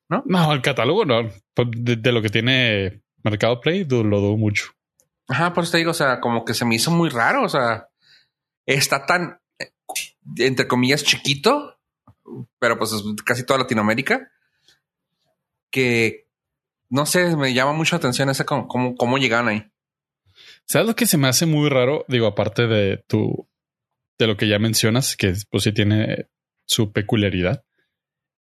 ¿no? 0.09 0.23
No, 0.27 0.53
el 0.53 0.63
catálogo 0.63 1.05
no. 1.05 1.29
Pues, 1.55 1.69
de, 1.73 2.13
lo 2.13 2.23
que 2.23 2.31
tiene 2.31 3.03
Mercado 3.23 3.61
Play 3.61 3.85
lo 3.85 4.21
dudo 4.21 4.37
mucho. 4.37 4.73
Ajá, 5.29 5.53
por 5.53 5.65
eso 5.65 5.73
te 5.73 5.79
digo, 5.79 5.91
o 5.91 5.95
sea, 5.95 6.21
como 6.21 6.45
que 6.45 6.55
se 6.55 6.65
me 6.65 6.77
hizo 6.77 6.91
muy 6.91 7.09
raro. 7.09 7.43
O 7.43 7.49
sea, 7.49 7.89
está 8.65 9.05
tan, 9.07 9.41
entre 10.37 10.69
comillas, 10.69 11.05
chiquito, 11.05 11.79
pero 12.59 12.79
pues 12.79 12.93
es 12.93 13.03
casi 13.25 13.45
toda 13.45 13.61
Latinoamérica, 13.61 14.31
que 15.71 16.29
no 16.89 17.07
sé, 17.07 17.37
me 17.37 17.53
llama 17.53 17.73
mucho 17.73 17.97
la 17.97 17.99
atención 17.99 18.31
ese 18.31 18.45
cómo, 18.45 18.69
cómo, 18.69 18.95
cómo 18.95 19.19
llegaron 19.19 19.49
ahí. 19.49 19.71
¿Sabes 20.65 20.87
lo 20.87 20.97
que 20.97 21.07
se 21.07 21.19
me 21.19 21.29
hace 21.29 21.47
muy 21.47 21.69
raro? 21.69 22.05
Digo, 22.09 22.27
aparte 22.27 22.67
de 22.67 22.99
tu, 23.09 23.49
de 24.19 24.27
lo 24.27 24.37
que 24.37 24.49
ya 24.49 24.59
mencionas, 24.59 25.17
que 25.17 25.35
pues 25.51 25.65
sí 25.65 25.73
tiene 25.73 26.27
su 26.67 26.93
peculiaridad. 26.93 27.65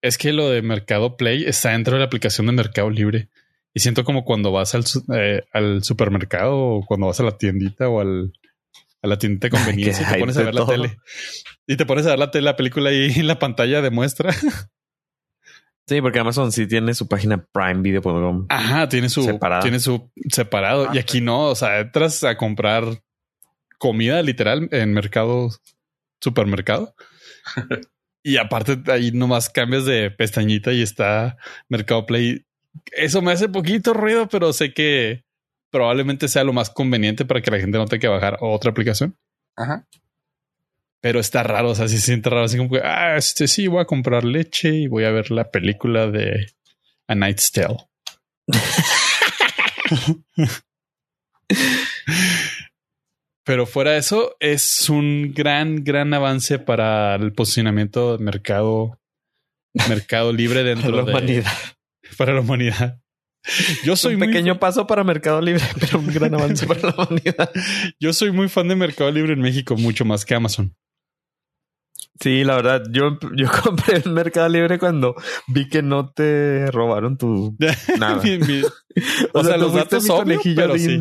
Es 0.02 0.18
que 0.18 0.32
lo 0.32 0.50
de 0.50 0.62
Mercado 0.62 1.16
Play 1.16 1.44
está 1.44 1.70
dentro 1.70 1.94
de 1.94 2.00
la 2.00 2.06
aplicación 2.06 2.46
de 2.46 2.52
Mercado 2.52 2.90
Libre. 2.90 3.28
Y 3.74 3.80
siento 3.80 4.04
como 4.04 4.24
cuando 4.24 4.52
vas 4.52 4.74
al, 4.74 4.84
eh, 5.14 5.44
al 5.52 5.82
supermercado 5.82 6.56
o 6.56 6.86
cuando 6.86 7.06
vas 7.06 7.20
a 7.20 7.22
la 7.22 7.38
tiendita 7.38 7.88
o 7.88 8.00
al, 8.00 8.32
a 9.00 9.06
la 9.06 9.18
tiendita 9.18 9.46
de 9.46 9.50
conveniencia 9.56 10.06
y 10.06 10.12
te 10.12 10.18
pones 10.18 10.36
a 10.36 10.42
ver 10.42 10.54
la 10.54 10.66
tele. 10.66 10.98
Y 11.66 11.76
te 11.76 11.86
pones 11.86 12.06
a 12.06 12.10
ver 12.10 12.18
la 12.18 12.30
tele, 12.30 12.44
la 12.44 12.56
película 12.56 12.90
ahí 12.90 13.12
en 13.16 13.26
la 13.26 13.38
pantalla 13.38 13.80
de 13.80 13.90
muestra. 13.90 14.34
Sí, 15.86 16.00
porque 16.00 16.20
Amazon 16.20 16.52
sí 16.52 16.66
tiene 16.66 16.94
su 16.94 17.08
página 17.08 17.44
Prime 17.52 17.82
Video.com. 17.82 18.46
Ajá, 18.48 18.88
tiene 18.88 19.08
su 19.08 19.24
separado. 19.24 19.62
Tiene 19.62 19.80
su 19.80 20.10
separado. 20.28 20.88
y 20.94 20.98
aquí 20.98 21.20
no, 21.20 21.46
o 21.46 21.54
sea, 21.54 21.80
entras 21.80 22.22
a 22.24 22.36
comprar 22.36 22.84
comida 23.82 24.22
literal 24.22 24.68
en 24.70 24.94
mercado, 24.94 25.50
supermercado. 26.20 26.94
Y 28.24 28.36
aparte 28.36 28.80
ahí 28.92 29.10
nomás 29.10 29.50
cambias 29.50 29.84
de 29.84 30.08
pestañita 30.12 30.72
y 30.72 30.80
está 30.80 31.38
Mercado 31.68 32.06
Play. 32.06 32.46
Eso 32.92 33.20
me 33.20 33.32
hace 33.32 33.48
poquito 33.48 33.94
ruido, 33.94 34.28
pero 34.28 34.52
sé 34.52 34.72
que 34.72 35.24
probablemente 35.72 36.28
sea 36.28 36.44
lo 36.44 36.52
más 36.52 36.70
conveniente 36.70 37.24
para 37.24 37.42
que 37.42 37.50
la 37.50 37.58
gente 37.58 37.78
no 37.78 37.86
tenga 37.86 38.00
que 38.00 38.06
bajar 38.06 38.36
otra 38.38 38.70
aplicación. 38.70 39.18
Ajá. 39.56 39.88
Pero 41.00 41.18
está 41.18 41.42
raro, 41.42 41.70
o 41.70 41.74
sea, 41.74 41.88
si 41.88 41.96
se 41.96 42.06
siente 42.06 42.30
raro, 42.30 42.44
así 42.44 42.58
como 42.58 42.70
que, 42.70 42.80
ah, 42.84 43.16
este 43.16 43.48
sí, 43.48 43.66
voy 43.66 43.80
a 43.80 43.86
comprar 43.86 44.22
leche 44.22 44.68
y 44.68 44.86
voy 44.86 45.02
a 45.02 45.10
ver 45.10 45.32
la 45.32 45.50
película 45.50 46.06
de 46.06 46.46
A 47.08 47.16
Night's 47.16 47.50
Tale. 47.50 47.78
Pero 53.44 53.66
fuera 53.66 53.92
de 53.92 53.98
eso, 53.98 54.36
es 54.38 54.88
un 54.88 55.32
gran, 55.34 55.82
gran 55.82 56.14
avance 56.14 56.58
para 56.58 57.16
el 57.16 57.32
posicionamiento 57.32 58.16
de 58.16 58.24
mercado, 58.24 59.00
mercado 59.88 60.32
libre 60.32 60.62
dentro 60.64 60.90
de 60.90 60.96
la 60.96 61.04
humanidad. 61.04 61.52
Para 62.16 62.34
la 62.34 62.40
humanidad. 62.40 63.02
Yo 63.84 63.96
soy 63.96 64.14
un 64.14 64.20
pequeño 64.20 64.58
paso 64.60 64.86
para 64.86 65.02
Mercado 65.02 65.40
Libre, 65.40 65.64
pero 65.80 65.98
un 65.98 66.06
gran 66.12 66.34
avance 66.34 66.66
para 66.66 66.80
la 66.80 66.94
humanidad. 66.94 67.50
Yo 67.98 68.12
soy 68.12 68.30
muy 68.30 68.48
fan 68.48 68.68
de 68.68 68.76
Mercado 68.76 69.10
Libre 69.10 69.32
en 69.32 69.40
México, 69.40 69.76
mucho 69.76 70.04
más 70.04 70.24
que 70.24 70.34
Amazon. 70.34 70.76
Sí, 72.20 72.44
la 72.44 72.54
verdad, 72.56 72.84
yo, 72.92 73.18
yo 73.34 73.48
compré 73.64 74.02
en 74.04 74.14
Mercado 74.14 74.48
Libre 74.48 74.78
cuando 74.78 75.16
vi 75.48 75.68
que 75.68 75.82
no 75.82 76.10
te 76.10 76.70
robaron 76.70 77.18
tu 77.18 77.56
nada. 77.98 78.22
o, 79.32 79.44
sea, 79.44 79.56
los 79.56 79.74
datos 79.74 80.08
obvio, 80.08 80.38
pero 80.54 80.78
sí. 80.78 81.00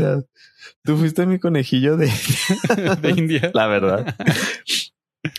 Tú 0.84 0.98
fuiste 0.98 1.26
mi 1.26 1.40
conejillo 1.40 1.98
de, 1.98 2.08
de 3.02 3.10
India. 3.12 3.52
La 3.54 3.68
verdad. 3.68 4.16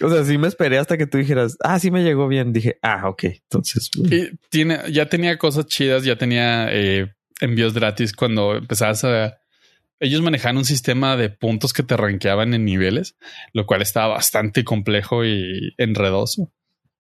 O 0.01 0.09
sea, 0.09 0.25
sí 0.25 0.39
me 0.39 0.49
esperé 0.49 0.79
hasta 0.79 0.97
que 0.97 1.07
tú 1.07 1.19
dijeras, 1.19 1.57
ah, 1.61 1.79
sí 1.79 1.91
me 1.91 2.03
llegó 2.03 2.29
bien. 2.29 2.53
Dije, 2.53 2.79
ah, 2.83 3.09
ok. 3.09 3.25
Entonces, 3.25 3.91
tiene, 4.51 4.81
ya 4.91 5.07
tenía 5.09 5.39
cosas 5.39 5.67
chidas, 5.67 6.05
ya 6.05 6.17
tenía 6.17 6.69
eh, 6.71 7.15
envíos 7.41 7.75
gratis 7.75 8.13
cuando 8.13 8.55
empezabas 8.57 9.05
a. 9.05 9.39
Ellos 10.01 10.21
manejaban 10.21 10.57
un 10.57 10.65
sistema 10.65 11.17
de 11.17 11.31
puntos 11.31 11.73
que 11.73 11.85
te 11.85 11.97
rankeaban 11.97 12.55
en 12.55 12.65
niveles, 12.65 13.17
lo 13.53 13.67
cual 13.67 13.83
estaba 13.83 14.15
bastante 14.15 14.65
complejo 14.65 15.25
y 15.25 15.75
enredoso. 15.79 16.53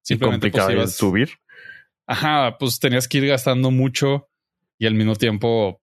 Simplemente 0.02 0.48
y 0.48 0.50
pues, 0.50 0.62
complicado 0.64 0.88
subir. 0.88 1.30
Ajá, 2.06 2.56
pues 2.58 2.78
tenías 2.78 3.08
que 3.08 3.18
ir 3.18 3.26
gastando 3.26 3.70
mucho 3.70 4.28
y 4.78 4.86
al 4.86 4.94
mismo 4.94 5.16
tiempo, 5.16 5.80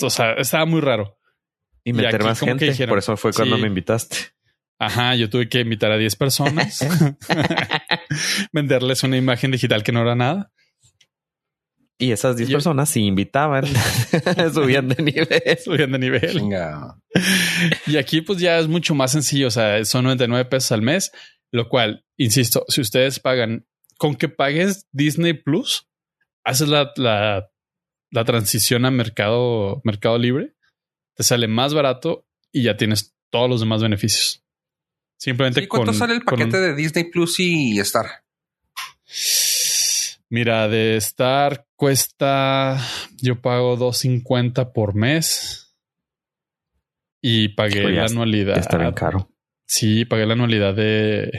o 0.00 0.10
sea, 0.10 0.32
estaba 0.34 0.64
muy 0.64 0.80
raro. 0.80 1.17
Y 1.88 1.92
meter 1.92 2.16
aquí 2.16 2.24
más 2.24 2.40
gente. 2.40 2.64
dijeron, 2.66 2.90
Por 2.90 2.98
eso 2.98 3.16
fue 3.16 3.32
cuando 3.32 3.56
sí. 3.56 3.62
me 3.62 3.68
invitaste. 3.68 4.16
Ajá, 4.80 5.14
yo 5.16 5.28
tuve 5.28 5.48
que 5.48 5.60
invitar 5.60 5.90
a 5.90 5.96
10 5.98 6.14
personas, 6.16 6.78
venderles 8.52 9.02
una 9.02 9.16
imagen 9.16 9.50
digital 9.50 9.82
que 9.82 9.92
no 9.92 10.02
era 10.02 10.14
nada. 10.14 10.52
Y 12.00 12.12
esas 12.12 12.36
10 12.36 12.48
Yo- 12.50 12.56
personas 12.58 12.88
sí 12.90 13.00
invitaban. 13.04 13.64
Subían 14.54 14.88
de 14.88 15.02
nivel. 15.02 15.28
Subían 15.64 15.90
de 15.92 15.98
nivel. 15.98 16.42
Y 17.88 17.96
aquí 17.96 18.20
pues 18.20 18.38
ya 18.38 18.58
es 18.58 18.68
mucho 18.68 18.94
más 18.94 19.10
sencillo, 19.12 19.48
o 19.48 19.50
sea, 19.50 19.84
son 19.84 20.04
99 20.04 20.44
pesos 20.44 20.70
al 20.72 20.82
mes, 20.82 21.10
lo 21.50 21.68
cual, 21.68 22.04
insisto, 22.16 22.64
si 22.68 22.80
ustedes 22.82 23.18
pagan, 23.18 23.66
con 23.96 24.14
que 24.14 24.28
pagues 24.28 24.86
Disney 24.92 25.32
Plus, 25.32 25.88
haces 26.44 26.68
la, 26.68 26.92
la, 26.94 27.48
la 28.12 28.24
transición 28.24 28.84
a 28.84 28.92
mercado, 28.92 29.80
mercado 29.82 30.18
libre, 30.18 30.54
te 31.18 31.24
sale 31.24 31.48
más 31.48 31.74
barato 31.74 32.24
y 32.52 32.62
ya 32.62 32.76
tienes 32.76 33.12
todos 33.28 33.50
los 33.50 33.58
demás 33.58 33.82
beneficios. 33.82 34.44
Simplemente 35.18 35.62
¿Y 35.62 35.66
cuánto 35.66 35.86
con, 35.90 35.94
sale 35.98 36.14
el 36.14 36.24
con 36.24 36.38
paquete 36.38 36.58
de 36.60 36.76
Disney 36.76 37.10
Plus 37.10 37.40
y 37.40 37.80
Star? 37.80 38.06
Mira, 40.30 40.68
de 40.68 40.96
Star 40.98 41.66
cuesta, 41.74 42.80
yo 43.20 43.40
pago 43.40 43.76
250 43.76 44.72
por 44.72 44.94
mes 44.94 45.74
y 47.20 47.48
pagué 47.48 47.82
Pues 47.82 47.94
ya 47.96 48.02
la 48.02 48.06
anualidad. 48.06 48.54
Ya 48.54 48.60
está 48.60 48.78
bien 48.78 48.92
caro. 48.92 49.28
Sí, 49.66 50.04
pagué 50.04 50.24
la 50.24 50.34
anualidad 50.34 50.72
de. 50.74 51.32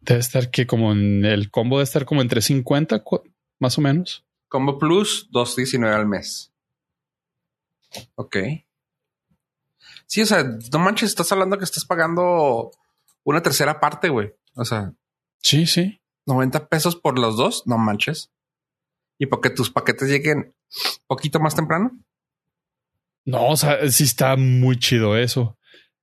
Debe 0.00 0.18
estar 0.18 0.50
que 0.50 0.66
como 0.66 0.90
en 0.90 1.24
el 1.24 1.52
combo 1.52 1.76
debe 1.76 1.84
estar 1.84 2.04
como 2.04 2.20
entre 2.20 2.40
50, 2.42 3.04
cu- 3.04 3.22
más 3.60 3.78
o 3.78 3.80
menos. 3.80 4.24
Combo 4.48 4.76
Plus, 4.76 5.30
2.19 5.30 5.94
al 5.94 6.08
mes. 6.08 6.51
Ok. 8.14 8.36
Sí, 10.06 10.22
o 10.22 10.26
sea, 10.26 10.44
no 10.44 10.78
manches, 10.78 11.10
estás 11.10 11.30
hablando 11.32 11.58
que 11.58 11.64
estás 11.64 11.84
pagando 11.84 12.70
una 13.24 13.42
tercera 13.42 13.80
parte, 13.80 14.08
güey. 14.08 14.32
O 14.54 14.64
sea, 14.64 14.92
Sí, 15.42 15.66
sí. 15.66 16.00
90 16.26 16.68
pesos 16.68 16.94
por 16.96 17.18
los 17.18 17.36
dos, 17.36 17.64
no 17.66 17.78
manches. 17.78 18.30
Y 19.18 19.26
porque 19.26 19.50
tus 19.50 19.70
paquetes 19.70 20.08
lleguen 20.08 20.54
poquito 21.06 21.40
más 21.40 21.54
temprano. 21.54 21.98
No, 23.24 23.48
o 23.48 23.56
sea, 23.56 23.88
sí 23.90 24.04
está 24.04 24.36
muy 24.36 24.78
chido 24.78 25.16
eso. 25.16 25.58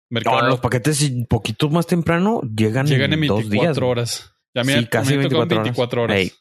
No, 0.09 0.15
Mercado 0.15 0.47
los 0.49 0.59
paquetes 0.59 1.11
poquito 1.29 1.69
más 1.69 1.85
temprano 1.85 2.41
llegan, 2.41 2.87
llegan 2.87 3.13
en 3.13 3.21
en 3.23 3.27
dos 3.27 3.49
24 3.49 3.61
días. 3.61 3.77
horas. 3.77 4.33
Ya 4.55 4.63
mira, 4.63 4.79
Sí, 4.79 4.87
casi 4.87 5.17
me 5.17 5.23
tocó 5.29 5.43
en 5.43 5.49
24 5.49 5.63
24 5.63 6.03
horas. 6.03 6.17
Ey. 6.17 6.31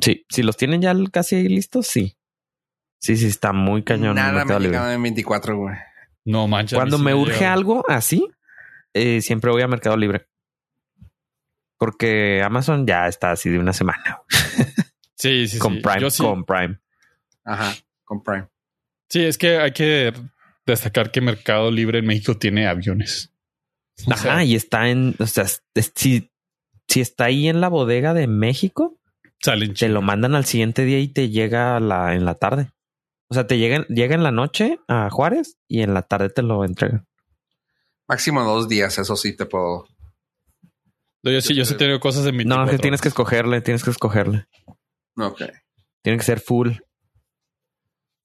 Sí, 0.00 0.26
si 0.28 0.42
los 0.42 0.56
tienen 0.56 0.82
ya 0.82 0.94
casi 1.12 1.36
ahí 1.36 1.48
listos, 1.48 1.86
sí. 1.86 2.15
Sí, 3.06 3.16
sí, 3.16 3.26
está 3.26 3.52
muy 3.52 3.82
cañón. 3.84 4.16
Nada 4.16 4.44
me 4.44 4.58
llegado 4.58 4.90
en 4.90 5.02
24, 5.02 5.56
güey. 5.56 5.76
No 6.24 6.48
manches. 6.48 6.76
Cuando 6.76 6.98
me 6.98 7.14
urge 7.14 7.46
algo 7.46 7.84
así, 7.88 8.28
eh, 8.92 9.20
siempre 9.20 9.50
voy 9.52 9.62
a 9.62 9.68
Mercado 9.68 9.96
Libre. 9.96 10.26
Porque 11.78 12.42
Amazon 12.42 12.86
ya 12.86 13.06
está 13.06 13.30
así 13.30 13.50
de 13.50 13.58
una 13.58 13.72
semana. 13.72 14.20
Sí, 15.18 15.48
sí, 15.48 15.58
con 15.58 15.76
sí. 15.76 15.80
Prime, 15.80 16.00
Yo 16.02 16.10
sí. 16.10 16.22
con 16.22 16.44
Prime. 16.44 16.78
Ajá, 17.42 17.74
con 18.04 18.22
Prime. 18.22 18.48
Sí, 19.08 19.24
es 19.24 19.38
que 19.38 19.56
hay 19.56 19.72
que 19.72 20.12
destacar 20.66 21.10
que 21.10 21.22
Mercado 21.22 21.70
Libre 21.70 22.00
en 22.00 22.06
México 22.06 22.36
tiene 22.36 22.66
aviones. 22.66 23.32
O 24.06 24.12
Ajá, 24.12 24.22
sea, 24.22 24.44
y 24.44 24.54
está 24.54 24.90
en, 24.90 25.14
o 25.18 25.26
sea, 25.26 25.44
es- 25.44 25.62
si, 25.94 26.30
si 26.86 27.00
está 27.00 27.24
ahí 27.24 27.48
en 27.48 27.62
la 27.62 27.68
bodega 27.68 28.12
de 28.12 28.26
México, 28.26 28.98
salen 29.40 29.72
te 29.72 29.88
lo 29.88 30.02
mandan 30.02 30.34
al 30.34 30.44
siguiente 30.44 30.84
día 30.84 30.98
y 31.00 31.08
te 31.08 31.30
llega 31.30 31.76
a 31.76 31.80
la, 31.80 32.14
en 32.14 32.26
la 32.26 32.34
tarde. 32.34 32.68
O 33.28 33.34
sea, 33.34 33.46
te 33.46 33.58
llega, 33.58 33.84
llega 33.88 34.14
en 34.14 34.22
la 34.22 34.30
noche 34.30 34.78
a 34.88 35.10
Juárez 35.10 35.58
y 35.68 35.82
en 35.82 35.94
la 35.94 36.02
tarde 36.02 36.30
te 36.30 36.42
lo 36.42 36.64
entregan. 36.64 37.06
Máximo 38.08 38.42
dos 38.44 38.68
días, 38.68 38.98
eso 38.98 39.16
sí 39.16 39.34
te 39.36 39.46
puedo. 39.46 39.86
No, 41.24 41.32
Yo 41.32 41.40
sí, 41.40 41.54
yo 41.56 41.64
sí 41.64 41.74
he 41.74 41.76
tenido 41.76 41.98
cosas 41.98 42.24
en 42.26 42.36
mi 42.36 42.44
No, 42.44 42.64
es 42.64 42.70
que 42.70 42.78
tienes 42.78 43.00
que 43.00 43.08
escogerle, 43.08 43.60
tienes 43.62 43.82
que 43.82 43.90
escogerle. 43.90 44.46
Ok. 45.16 45.42
Tiene 46.02 46.18
que 46.18 46.24
ser 46.24 46.38
full. 46.38 46.70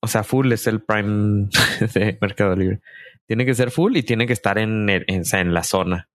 O 0.01 0.07
sea, 0.07 0.23
full 0.23 0.51
es 0.51 0.67
el 0.67 0.81
prime 0.83 1.49
de 1.95 2.17
Mercado 2.21 2.55
Libre. 2.55 2.81
Tiene 3.25 3.45
que 3.45 3.55
ser 3.55 3.71
full 3.71 3.95
y 3.97 4.03
tiene 4.03 4.27
que 4.27 4.33
estar 4.33 4.57
en, 4.59 4.87
el- 4.89 5.05
en, 5.07 5.23
en 5.31 5.53
la 5.53 5.63
zona. 5.63 6.09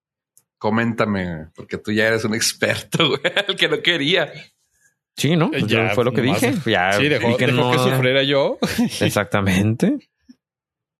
Coméntame, 0.58 1.48
porque 1.54 1.78
tú 1.78 1.90
ya 1.92 2.06
eres 2.06 2.24
un 2.24 2.34
experto, 2.36 3.08
güey, 3.08 3.20
el 3.48 3.56
que 3.56 3.68
no 3.68 3.80
quería. 3.82 4.32
Sí, 5.16 5.34
¿no? 5.36 5.46
Eh, 5.46 5.60
Pues 5.60 5.66
ya, 5.66 5.88
yo- 5.88 5.94
fue 5.94 6.04
lo 6.04 6.12
que 6.12 6.20
dije. 6.22 6.54
Ya 6.66 6.92
Sí, 6.92 7.08
dejó, 7.08 7.28
vi 7.28 7.36
que 7.36 7.46
dejó 7.46 7.58
no- 7.58 7.70
que 7.72 7.78
sufriera 7.78 8.22
yo. 8.22 8.58
Exactamente. 9.00 10.10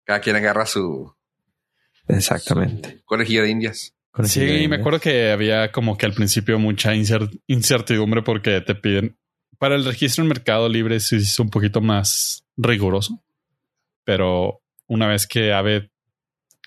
Cada 0.05 0.21
quien 0.21 0.37
agarra 0.37 0.65
su, 0.67 1.13
Exactamente. 2.09 3.03
su 3.07 3.43
de 3.43 3.51
indias. 3.51 3.95
Sí, 4.25 4.41
de- 4.41 4.69
me 4.69 4.77
acuerdo 4.77 5.01
que 5.01 5.31
había 5.31 5.71
como 5.73 5.99
que 5.99 6.07
al 6.07 6.15
principio 6.15 6.59
mucha 6.59 6.95
incer- 6.95 7.39
incertidumbre 7.47 8.23
porque 8.23 8.61
te 8.63 8.75
piden 8.75 9.19
para 9.59 9.75
el 9.75 9.85
registro 9.85 10.23
en 10.23 10.29
Mercado 10.29 10.69
Libre 10.69 11.01
sí 11.01 11.17
es 11.17 11.39
un 11.39 11.51
poquito 11.51 11.81
más 11.83 12.45
riguroso, 12.57 13.23
pero 14.05 14.63
una 14.87 15.07
vez 15.09 15.27
que 15.27 15.53
Ave 15.53 15.91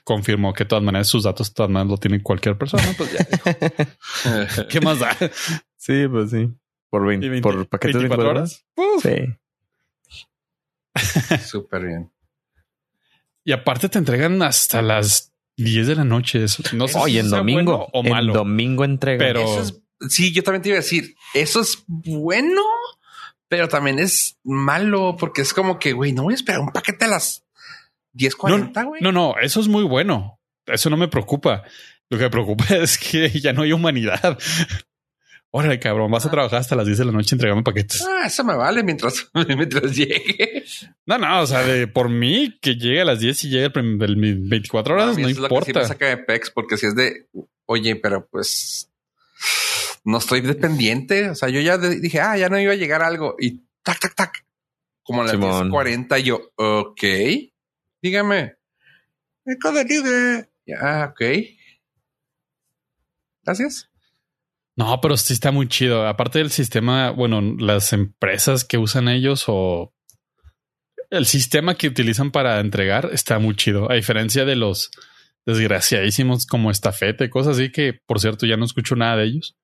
confirmó 0.03 0.53
que 0.53 0.63
de 0.63 0.67
todas 0.69 0.83
maneras 0.83 1.07
sus 1.07 1.23
datos 1.23 1.49
de 1.49 1.53
todas 1.55 1.71
maneras 1.71 1.91
lo 1.91 1.97
tiene 1.97 2.21
cualquier 2.21 2.57
persona, 2.57 2.83
pues 2.97 3.11
ya 3.13 3.25
dijo, 3.25 4.67
¿qué 4.69 4.81
más 4.81 4.99
da? 4.99 5.15
Sí, 5.77 6.07
pues 6.07 6.31
sí. 6.31 6.49
Por, 6.89 7.05
20 7.05 7.25
¿Y 7.25 7.29
20 7.29 7.43
por 7.43 7.67
paquetes 7.67 7.95
de 7.95 7.99
24 8.07 8.29
horas. 8.31 8.65
Uf. 8.75 9.03
Sí. 9.03 9.35
Súper 11.45 11.85
bien. 11.85 12.11
Y 13.43 13.51
aparte 13.51 13.89
te 13.89 13.97
entregan 13.99 14.41
hasta 14.43 14.81
las 14.81 15.33
10 15.57 15.87
de 15.87 15.95
la 15.95 16.03
noche. 16.03 16.43
Eso. 16.43 16.63
No 16.73 16.87
sé 16.87 16.97
Oye, 16.99 17.13
si 17.13 17.19
en 17.19 17.29
sea 17.29 17.37
domingo. 17.39 17.77
bueno 17.77 17.87
o 17.93 18.03
en 18.03 18.09
malo. 18.11 18.33
domingo 18.33 18.85
entrega. 18.85 19.19
Pero- 19.19 19.41
Eso 19.41 19.61
es, 19.61 20.13
sí, 20.13 20.33
yo 20.33 20.43
también 20.43 20.61
te 20.61 20.69
iba 20.69 20.77
a 20.77 20.81
decir, 20.81 21.15
eso 21.33 21.61
es 21.61 21.83
bueno, 21.87 22.61
pero 23.47 23.67
también 23.67 23.99
es 23.99 24.37
malo, 24.43 25.15
porque 25.19 25.41
es 25.41 25.53
como 25.53 25.79
que, 25.79 25.93
güey, 25.93 26.11
no 26.11 26.23
voy 26.23 26.33
a 26.33 26.35
esperar 26.35 26.61
un 26.61 26.69
paquete 26.71 27.05
a 27.05 27.09
las 27.09 27.45
10.40, 28.13 28.85
güey. 28.85 29.01
No, 29.01 29.11
no, 29.11 29.35
eso 29.41 29.59
es 29.59 29.67
muy 29.67 29.83
bueno. 29.83 30.39
Eso 30.65 30.89
no 30.89 30.97
me 30.97 31.07
preocupa. 31.07 31.63
Lo 32.09 32.17
que 32.17 32.25
me 32.25 32.29
preocupa 32.29 32.65
es 32.75 32.97
que 32.97 33.29
ya 33.39 33.53
no 33.53 33.61
hay 33.63 33.71
humanidad. 33.71 34.37
Órale, 35.51 35.79
cabrón, 35.79 36.11
vas 36.11 36.25
a 36.27 36.29
trabajar 36.29 36.59
hasta 36.59 36.75
las 36.75 36.85
10 36.85 36.99
de 36.99 37.05
la 37.05 37.11
noche 37.11 37.33
entregando 37.33 37.63
paquetes. 37.63 38.05
Ah, 38.07 38.27
eso 38.27 38.43
me 38.43 38.55
vale 38.55 38.83
mientras, 38.83 39.29
mientras 39.47 39.95
llegue. 39.95 40.63
No, 41.07 41.17
no, 41.17 41.41
o 41.41 41.47
sea, 41.47 41.61
de 41.63 41.87
por 41.87 42.07
mí 42.09 42.57
que 42.61 42.75
llegue 42.75 43.01
a 43.01 43.05
las 43.05 43.19
10 43.19 43.45
y 43.45 43.49
llegue 43.49 43.71
el, 43.79 44.01
el 44.03 44.17
mi- 44.17 44.33
24 44.47 44.93
horas, 44.93 45.15
mí 45.15 45.23
no 45.23 45.27
eso 45.29 45.37
es 45.37 45.41
lo 45.41 45.49
que 45.49 45.55
sí 45.55 45.61
me 45.73 45.79
importa. 45.79 45.87
saca 45.87 46.05
de 46.07 46.17
pex, 46.17 46.51
porque 46.51 46.77
si 46.77 46.85
es 46.85 46.95
de, 46.95 47.27
oye, 47.65 47.95
pero 47.95 48.27
pues 48.27 48.91
no 50.03 50.19
estoy 50.19 50.41
dependiente. 50.41 51.29
O 51.31 51.35
sea, 51.35 51.49
yo 51.49 51.61
ya 51.61 51.79
dije, 51.79 52.19
ah, 52.21 52.37
ya 52.37 52.49
no 52.49 52.59
iba 52.59 52.73
a 52.73 52.75
llegar 52.75 53.01
algo 53.01 53.35
y 53.39 53.63
tac, 53.81 53.99
tac, 53.99 54.13
tac. 54.15 54.45
Como 55.01 55.21
a 55.21 55.23
las 55.23 55.31
Simón. 55.31 55.71
10.40 55.71 56.19
y 56.19 56.23
yo, 56.23 56.41
ok, 56.57 57.03
dígame. 58.03 58.55
Libre. 59.87 60.47
Ya, 60.67 61.09
ok. 61.11 61.21
Gracias. 63.43 63.89
No, 64.79 65.01
pero 65.01 65.17
sí 65.17 65.33
está 65.33 65.51
muy 65.51 65.67
chido. 65.67 66.07
Aparte 66.07 66.39
del 66.39 66.51
sistema, 66.51 67.09
bueno, 67.11 67.41
las 67.41 67.91
empresas 67.91 68.63
que 68.63 68.77
usan 68.77 69.09
ellos 69.09 69.43
o 69.47 69.93
el 71.09 71.25
sistema 71.25 71.75
que 71.75 71.89
utilizan 71.89 72.31
para 72.31 72.61
entregar 72.61 73.09
está 73.11 73.39
muy 73.39 73.57
chido. 73.57 73.91
A 73.91 73.95
diferencia 73.95 74.45
de 74.45 74.55
los 74.55 74.89
desgraciadísimos 75.45 76.45
como 76.45 76.71
estafete, 76.71 77.29
cosas 77.29 77.57
así 77.57 77.73
que, 77.73 77.91
por 77.91 78.21
cierto, 78.21 78.45
ya 78.45 78.55
no 78.55 78.63
escucho 78.63 78.95
nada 78.95 79.17
de 79.17 79.25
ellos. 79.25 79.57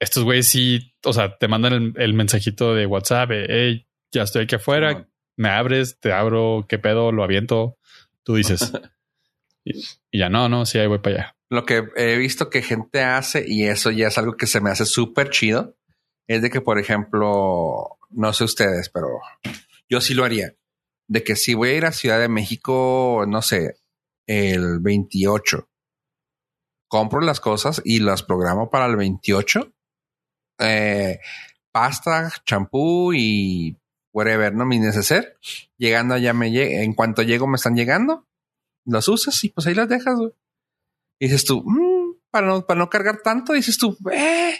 Estos 0.00 0.22
güeyes 0.22 0.46
sí, 0.46 0.92
o 1.02 1.14
sea, 1.14 1.38
te 1.38 1.48
mandan 1.48 1.72
el, 1.72 1.92
el 1.96 2.12
mensajito 2.12 2.74
de 2.74 2.84
WhatsApp, 2.84 3.30
eh, 3.30 3.46
hey, 3.48 3.86
ya 4.12 4.24
estoy 4.24 4.42
aquí 4.42 4.56
afuera, 4.56 5.08
me 5.36 5.48
abres, 5.48 5.98
te 5.98 6.12
abro, 6.12 6.66
qué 6.68 6.78
pedo, 6.78 7.10
lo 7.10 7.24
aviento. 7.24 7.78
Tú 8.22 8.34
dices. 8.34 8.70
y, 9.64 9.78
y 10.10 10.18
ya 10.18 10.28
no, 10.28 10.50
no, 10.50 10.66
sí, 10.66 10.78
ahí 10.78 10.88
voy 10.88 10.98
para 10.98 11.16
allá. 11.16 11.35
Lo 11.48 11.64
que 11.64 11.84
he 11.96 12.16
visto 12.16 12.50
que 12.50 12.62
gente 12.62 13.02
hace, 13.02 13.44
y 13.46 13.66
eso 13.66 13.90
ya 13.90 14.08
es 14.08 14.18
algo 14.18 14.36
que 14.36 14.46
se 14.46 14.60
me 14.60 14.70
hace 14.70 14.84
súper 14.84 15.30
chido, 15.30 15.76
es 16.26 16.42
de 16.42 16.50
que, 16.50 16.60
por 16.60 16.78
ejemplo, 16.78 17.98
no 18.10 18.32
sé 18.32 18.44
ustedes, 18.44 18.88
pero 18.88 19.08
yo 19.88 20.00
sí 20.00 20.14
lo 20.14 20.24
haría. 20.24 20.54
De 21.08 21.22
que 21.22 21.36
si 21.36 21.54
voy 21.54 21.70
a 21.70 21.74
ir 21.74 21.86
a 21.86 21.92
Ciudad 21.92 22.18
de 22.18 22.28
México, 22.28 23.24
no 23.28 23.42
sé, 23.42 23.76
el 24.26 24.80
28, 24.80 25.68
compro 26.88 27.20
las 27.20 27.40
cosas 27.40 27.80
y 27.84 28.00
las 28.00 28.22
programo 28.22 28.70
para 28.70 28.86
el 28.86 28.96
28. 28.96 29.72
Eh, 30.58 31.20
pasta, 31.70 32.32
champú 32.44 33.12
y 33.12 33.76
whatever, 34.12 34.54
no 34.54 34.64
mi 34.64 34.78
neceser. 34.78 35.38
Llegando 35.76 36.14
allá 36.14 36.32
me 36.32 36.50
llega, 36.50 36.82
en 36.82 36.94
cuanto 36.94 37.22
llego 37.22 37.46
me 37.46 37.56
están 37.56 37.76
llegando, 37.76 38.26
los 38.84 39.08
usas 39.08 39.44
y 39.44 39.50
pues 39.50 39.66
ahí 39.66 39.74
las 39.74 39.88
dejas. 39.88 40.16
güey. 40.18 40.32
Y 41.18 41.26
dices 41.26 41.44
tú, 41.44 41.62
"Mm, 41.64 42.16
para, 42.30 42.46
no, 42.46 42.66
para 42.66 42.78
no 42.78 42.88
cargar 42.90 43.20
tanto, 43.22 43.52
dices 43.52 43.78
tú, 43.78 43.96
eh. 44.12 44.54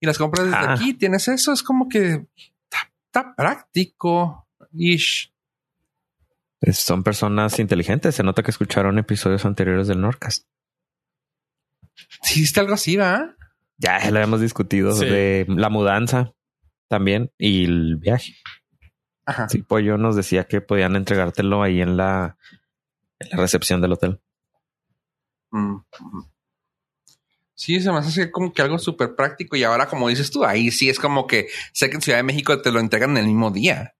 Y 0.00 0.06
las 0.06 0.18
compras 0.18 0.44
desde 0.46 0.56
Ah. 0.58 0.74
aquí, 0.74 0.94
tienes 0.94 1.28
eso, 1.28 1.52
es 1.52 1.62
como 1.62 1.88
que 1.88 2.26
está, 2.36 2.92
está 3.06 3.34
práctico. 3.34 4.46
Ish. 4.72 5.32
Son 6.72 7.02
personas 7.02 7.58
inteligentes. 7.58 8.14
Se 8.14 8.22
nota 8.22 8.42
que 8.42 8.50
escucharon 8.50 8.98
episodios 8.98 9.44
anteriores 9.44 9.86
del 9.86 10.00
Norcast. 10.00 10.46
Sí, 12.22 12.40
hiciste 12.40 12.60
algo 12.60 12.74
así, 12.74 12.96
¿va? 12.96 13.36
Ya 13.78 13.98
lo 14.10 14.16
habíamos 14.18 14.40
discutido 14.40 14.92
Sí. 14.92 15.04
de 15.04 15.46
la 15.48 15.68
mudanza 15.68 16.32
también 16.88 17.32
y 17.38 17.64
el 17.64 17.96
viaje. 17.96 18.34
Ajá. 19.26 19.48
Sí, 19.48 19.62
Pollo 19.62 19.96
nos 19.98 20.16
decía 20.16 20.44
que 20.44 20.60
podían 20.60 20.96
entregártelo 20.96 21.62
ahí 21.62 21.80
en 21.80 21.96
la, 21.96 22.36
en 23.20 23.28
la 23.30 23.36
recepción 23.36 23.80
del 23.80 23.92
hotel. 23.92 24.20
Mm. 25.56 25.78
Sí, 27.54 27.80
se 27.80 27.92
me 27.92 27.98
hace 27.98 28.30
como 28.32 28.52
que 28.52 28.62
algo 28.62 28.78
súper 28.78 29.14
práctico. 29.14 29.54
Y 29.56 29.62
ahora, 29.62 29.88
como 29.88 30.08
dices 30.08 30.30
tú, 30.30 30.44
ahí 30.44 30.70
sí 30.72 30.88
es 30.90 30.98
como 30.98 31.26
que 31.26 31.46
sé 31.72 31.88
que 31.88 31.96
en 31.96 32.02
Ciudad 32.02 32.18
de 32.18 32.24
México 32.24 32.60
te 32.60 32.72
lo 32.72 32.80
entregan 32.80 33.10
en 33.12 33.18
el 33.18 33.26
mismo 33.26 33.50
día. 33.52 33.94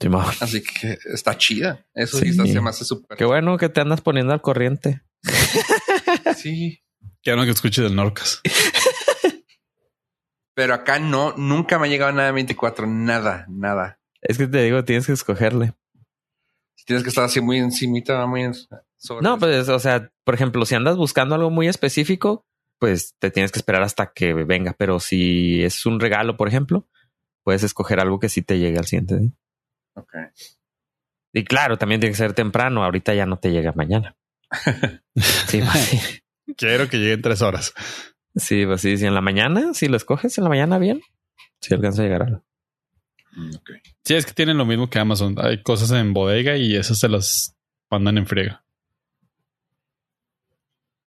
Simón. 0.00 0.26
Así 0.40 0.62
que 0.62 0.98
está 1.12 1.36
chida. 1.38 1.86
Eso 1.94 2.18
sí, 2.18 2.32
Sí. 2.32 2.52
se 2.52 2.60
me 2.60 2.70
hace 2.70 2.84
súper. 2.84 3.16
Qué 3.16 3.24
bueno 3.24 3.56
que 3.58 3.68
te 3.68 3.80
andas 3.80 4.00
poniendo 4.00 4.32
al 4.32 4.42
corriente. 4.42 5.02
Sí. 6.36 6.82
Que 7.22 7.34
no 7.36 7.44
que 7.44 7.50
escuche 7.50 7.82
del 7.82 7.94
Norcas. 7.96 8.40
Pero 10.54 10.74
acá 10.74 10.98
no, 10.98 11.34
nunca 11.36 11.78
me 11.78 11.86
ha 11.86 11.90
llegado 11.90 12.12
nada 12.12 12.26
de 12.26 12.32
24. 12.32 12.86
Nada, 12.86 13.46
nada. 13.48 14.00
Es 14.20 14.38
que 14.38 14.46
te 14.48 14.62
digo, 14.62 14.84
tienes 14.84 15.06
que 15.06 15.12
escogerle. 15.12 15.74
Tienes 16.84 17.02
que 17.04 17.10
estar 17.10 17.24
así 17.24 17.40
muy 17.40 17.58
encimita, 17.58 18.26
muy 18.26 18.42
en- 18.42 18.54
sobre 18.96 19.22
No, 19.22 19.38
pues, 19.38 19.68
o 19.68 19.78
sea, 19.78 20.10
por 20.28 20.34
ejemplo, 20.34 20.66
si 20.66 20.74
andas 20.74 20.98
buscando 20.98 21.36
algo 21.36 21.48
muy 21.48 21.68
específico, 21.68 22.46
pues 22.78 23.14
te 23.18 23.30
tienes 23.30 23.50
que 23.50 23.60
esperar 23.60 23.82
hasta 23.82 24.12
que 24.12 24.34
venga. 24.34 24.74
Pero 24.78 25.00
si 25.00 25.64
es 25.64 25.86
un 25.86 26.00
regalo, 26.00 26.36
por 26.36 26.48
ejemplo, 26.48 26.86
puedes 27.42 27.62
escoger 27.62 27.98
algo 27.98 28.20
que 28.20 28.28
sí 28.28 28.42
te 28.42 28.58
llegue 28.58 28.76
al 28.76 28.84
siguiente 28.84 29.18
día. 29.18 29.30
Ok. 29.94 30.12
Y 31.32 31.44
claro, 31.44 31.78
también 31.78 32.02
tiene 32.02 32.12
que 32.12 32.18
ser 32.18 32.34
temprano. 32.34 32.84
Ahorita 32.84 33.14
ya 33.14 33.24
no 33.24 33.38
te 33.38 33.50
llega 33.52 33.72
mañana. 33.72 34.18
Sí, 35.46 35.62
pues 35.62 35.84
sí. 35.84 36.22
Quiero 36.58 36.90
que 36.90 36.98
llegue 36.98 37.14
en 37.14 37.22
tres 37.22 37.40
horas. 37.40 37.72
Sí, 38.36 38.66
pues 38.66 38.82
sí. 38.82 38.98
Si 38.98 39.06
en 39.06 39.14
la 39.14 39.22
mañana, 39.22 39.72
si 39.72 39.88
lo 39.88 39.96
escoges 39.96 40.36
en 40.36 40.44
la 40.44 40.50
mañana 40.50 40.78
bien, 40.78 41.00
si 41.62 41.72
alcanza 41.72 42.02
a 42.02 42.04
llegar 42.04 42.24
algo. 42.24 42.44
Mm. 43.32 43.52
Sí, 44.04 44.14
es 44.14 44.26
que 44.26 44.34
tienen 44.34 44.58
lo 44.58 44.66
mismo 44.66 44.90
que 44.90 44.98
Amazon. 44.98 45.36
Hay 45.38 45.62
cosas 45.62 45.90
en 45.92 46.12
bodega 46.12 46.58
y 46.58 46.76
esas 46.76 46.98
se 46.98 47.08
las 47.08 47.56
mandan 47.90 48.18
en 48.18 48.26
friega. 48.26 48.62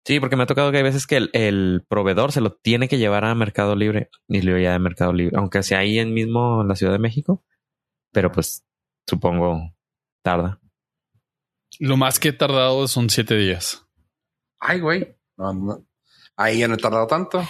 Sí, 0.08 0.20
porque 0.20 0.36
me 0.36 0.44
ha 0.44 0.46
tocado 0.46 0.70
que 0.70 0.78
hay 0.78 0.82
veces 0.82 1.06
que 1.06 1.18
el, 1.18 1.28
el 1.34 1.84
proveedor 1.86 2.32
se 2.32 2.40
lo 2.40 2.54
tiene 2.54 2.88
que 2.88 2.96
llevar 2.96 3.26
a 3.26 3.34
Mercado 3.34 3.76
Libre 3.76 4.08
y 4.26 4.40
luego 4.40 4.58
ya 4.58 4.72
de 4.72 4.78
Mercado 4.78 5.12
Libre, 5.12 5.36
aunque 5.36 5.62
sea 5.62 5.80
ahí 5.80 5.98
en 5.98 6.14
mismo 6.14 6.62
en 6.62 6.68
la 6.68 6.76
Ciudad 6.76 6.94
de 6.94 6.98
México, 6.98 7.44
pero 8.10 8.32
pues 8.32 8.64
supongo 9.06 9.74
tarda. 10.22 10.62
Lo 11.78 11.98
más 11.98 12.18
que 12.18 12.30
he 12.30 12.32
tardado 12.32 12.88
son 12.88 13.10
siete 13.10 13.36
días. 13.36 13.86
Ay, 14.58 14.80
güey. 14.80 15.14
No, 15.36 15.52
no. 15.52 15.86
Ahí 16.36 16.60
ya 16.60 16.68
no 16.68 16.76
he 16.76 16.78
tardado 16.78 17.06
tanto. 17.06 17.46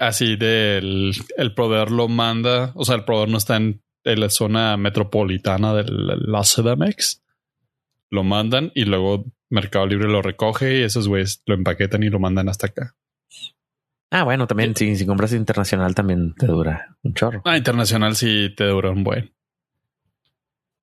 Así 0.00 0.36
del 0.36 1.12
el 1.36 1.54
proveedor 1.54 1.90
lo 1.90 2.08
manda. 2.08 2.72
O 2.74 2.86
sea, 2.86 2.94
el 2.94 3.04
proveedor 3.04 3.28
no 3.28 3.36
está 3.36 3.56
en, 3.56 3.84
en 4.04 4.18
la 4.18 4.30
zona 4.30 4.78
metropolitana 4.78 5.74
de 5.74 5.84
la 5.90 6.40
CDMX. 6.40 7.22
Lo 8.08 8.24
mandan 8.24 8.72
y 8.74 8.86
luego 8.86 9.26
Mercado 9.52 9.86
Libre 9.86 10.08
lo 10.08 10.22
recoge 10.22 10.78
y 10.78 10.82
esos 10.82 11.08
güeyes 11.08 11.42
lo 11.46 11.54
empaquetan 11.54 12.02
y 12.02 12.08
lo 12.10 12.18
mandan 12.18 12.48
hasta 12.48 12.66
acá. 12.68 12.96
Ah, 14.10 14.24
bueno, 14.24 14.46
también 14.46 14.74
si, 14.76 14.96
si 14.96 15.06
compras 15.06 15.32
internacional 15.32 15.94
también 15.94 16.34
te 16.34 16.46
dura 16.46 16.96
un 17.02 17.14
chorro. 17.14 17.42
Ah, 17.44 17.56
internacional 17.56 18.14
sí 18.16 18.52
te 18.56 18.64
dura 18.64 18.90
un 18.90 19.04
buen. 19.04 19.34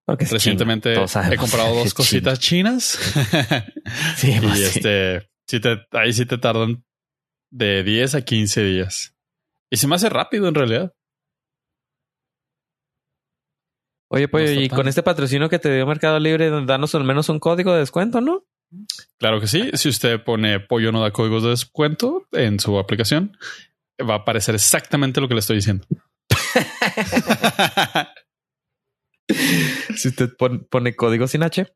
Porque 0.06 0.24
es 0.24 0.32
Recientemente 0.32 0.96
China, 1.06 1.30
he 1.32 1.38
comprado 1.38 1.76
dos 1.84 1.94
cositas 1.94 2.40
chinas. 2.40 2.98
Sí, 4.16 4.32
y 4.42 4.56
sí. 4.56 4.64
este, 4.64 5.30
sí 5.48 5.60
te, 5.60 5.80
ahí 5.92 6.14
sí 6.14 6.26
te 6.26 6.38
tardan 6.38 6.84
de 7.52 7.84
10 7.84 8.16
a 8.16 8.22
15 8.22 8.64
días. 8.64 9.16
Y 9.72 9.78
se 9.78 9.88
me 9.88 9.96
hace 9.96 10.10
rápido 10.10 10.48
en 10.48 10.56
realidad. 10.56 10.94
Oye, 14.12 14.28
pues, 14.28 14.56
no 14.56 14.62
y 14.62 14.68
tan- 14.70 14.78
con 14.78 14.88
este 14.88 15.04
patrocinio 15.04 15.50
que 15.50 15.60
te 15.60 15.74
dio 15.74 15.86
Mercado 15.86 16.20
Libre, 16.20 16.50
danos 16.66 16.96
al 16.96 17.04
menos 17.04 17.30
un 17.30 17.40
código 17.40 17.74
de 17.74 17.80
descuento, 17.80 18.22
¿no? 18.22 18.44
Claro 19.18 19.40
que 19.42 19.48
sí. 19.48 19.70
Si 19.74 19.90
usted 19.90 20.24
pone 20.24 20.60
pollo 20.60 20.92
no 20.92 21.02
da 21.02 21.12
códigos 21.12 21.44
de 21.44 21.50
descuento 21.50 22.28
en 22.32 22.60
su 22.60 22.78
aplicación, 22.78 23.38
va 24.02 24.14
a 24.16 24.18
aparecer 24.18 24.56
exactamente 24.56 25.20
lo 25.22 25.28
que 25.28 25.34
le 25.34 25.40
estoy 25.42 25.58
diciendo. 25.58 25.86
Si 29.96 30.08
usted 30.08 30.36
pon- 30.38 30.66
pone 30.70 30.96
código 30.96 31.28
sin 31.28 31.44
H, 31.44 31.68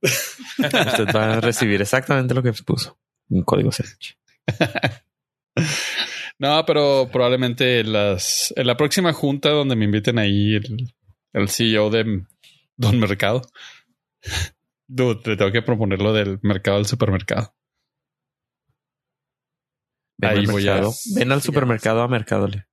usted 0.00 1.06
va 1.14 1.34
a 1.34 1.40
recibir 1.40 1.80
exactamente 1.82 2.34
lo 2.34 2.42
que 2.42 2.52
puso. 2.52 2.98
Un 3.28 3.42
código 3.42 3.70
sin 3.72 3.86
H. 3.86 4.16
no, 6.38 6.64
pero 6.64 7.08
probablemente 7.12 7.80
en 7.80 7.92
las, 7.92 8.54
en 8.56 8.66
la 8.66 8.76
próxima 8.76 9.12
junta 9.12 9.50
donde 9.50 9.76
me 9.76 9.84
inviten 9.84 10.18
ahí 10.18 10.54
el, 10.54 10.94
el 11.34 11.48
CEO 11.50 11.90
de 11.90 12.24
Don 12.76 12.98
Mercado. 12.98 13.42
Dude, 14.88 15.20
le 15.30 15.36
tengo 15.36 15.52
que 15.52 15.62
proponer 15.62 16.00
lo 16.00 16.12
del 16.12 16.38
mercado 16.42 16.78
del 16.78 16.86
supermercado. 16.86 17.54
Ven, 20.18 20.30
Ahí 20.30 20.38
al 20.38 20.46
voy 20.46 20.68
a-. 20.68 20.82
Ven 21.14 21.32
al 21.32 21.42
supermercado 21.42 22.02
a 22.02 22.08
Mercado 22.08 22.46
Libre. 22.48 22.66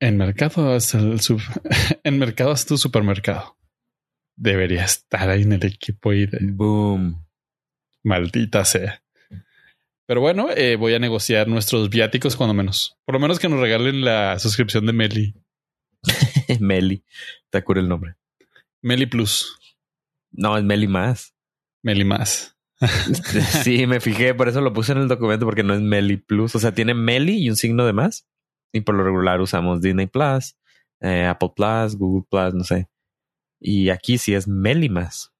En 0.00 0.16
mercado 0.18 0.74
es 0.76 0.92
el 0.94 1.20
sub- 1.20 1.40
en 2.04 2.18
mercado 2.18 2.52
es 2.52 2.66
tu 2.66 2.76
supermercado. 2.76 3.56
Debería 4.36 4.84
estar 4.84 5.30
ahí 5.30 5.42
en 5.42 5.52
el 5.52 5.64
equipo 5.64 6.12
y 6.12 6.26
de 6.26 6.38
Boom. 6.42 7.24
maldita 8.02 8.64
sea. 8.64 9.02
Pero 10.06 10.20
bueno, 10.20 10.48
eh, 10.50 10.76
voy 10.76 10.92
a 10.94 10.98
negociar 10.98 11.48
nuestros 11.48 11.88
viáticos 11.88 12.36
cuando 12.36 12.52
menos. 12.52 12.98
Por 13.06 13.14
lo 13.14 13.20
menos 13.20 13.38
que 13.38 13.48
nos 13.48 13.60
regalen 13.60 14.04
la 14.04 14.38
suscripción 14.38 14.84
de 14.84 14.92
Meli. 14.92 15.34
Meli. 16.60 17.02
Te 17.48 17.62
cura 17.64 17.80
el 17.80 17.88
nombre. 17.88 18.16
Meli 18.82 19.06
Plus. 19.06 19.56
No, 20.36 20.58
es 20.58 20.64
Meli 20.64 20.88
más. 20.88 21.34
Meli 21.82 22.04
más. 22.04 22.56
sí, 23.62 23.86
me 23.86 24.00
fijé, 24.00 24.34
por 24.34 24.48
eso 24.48 24.60
lo 24.60 24.72
puse 24.72 24.92
en 24.92 24.98
el 24.98 25.08
documento, 25.08 25.46
porque 25.46 25.62
no 25.62 25.74
es 25.74 25.80
Meli 25.80 26.16
Plus. 26.16 26.54
O 26.54 26.58
sea, 26.58 26.74
tiene 26.74 26.94
Meli 26.94 27.38
y 27.38 27.50
un 27.50 27.56
signo 27.56 27.86
de 27.86 27.92
más. 27.92 28.26
Y 28.72 28.80
por 28.80 28.96
lo 28.96 29.04
regular 29.04 29.40
usamos 29.40 29.80
Disney 29.80 30.06
Plus, 30.06 30.56
eh, 31.00 31.24
Apple 31.24 31.52
Plus, 31.54 31.96
Google 31.96 32.26
Plus, 32.28 32.54
no 32.54 32.64
sé. 32.64 32.88
Y 33.60 33.90
aquí 33.90 34.18
sí 34.18 34.34
es 34.34 34.48
Meli 34.48 34.88
más. 34.88 35.32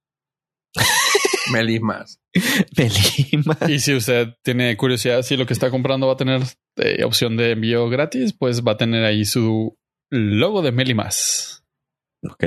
Meli 1.52 1.80
más. 1.80 2.20
Meli 2.76 3.44
más. 3.44 3.68
Y 3.68 3.80
si 3.80 3.94
usted 3.94 4.34
tiene 4.42 4.76
curiosidad 4.76 5.22
si 5.22 5.36
lo 5.36 5.46
que 5.46 5.52
está 5.52 5.70
comprando 5.70 6.06
va 6.06 6.12
a 6.12 6.16
tener 6.16 6.42
eh, 6.76 7.02
opción 7.02 7.36
de 7.36 7.52
envío 7.52 7.88
gratis, 7.88 8.32
pues 8.32 8.62
va 8.62 8.72
a 8.72 8.76
tener 8.76 9.04
ahí 9.04 9.24
su 9.24 9.76
logo 10.10 10.62
de 10.62 10.70
Meli 10.70 10.94
más. 10.94 11.64
Ok. 12.22 12.44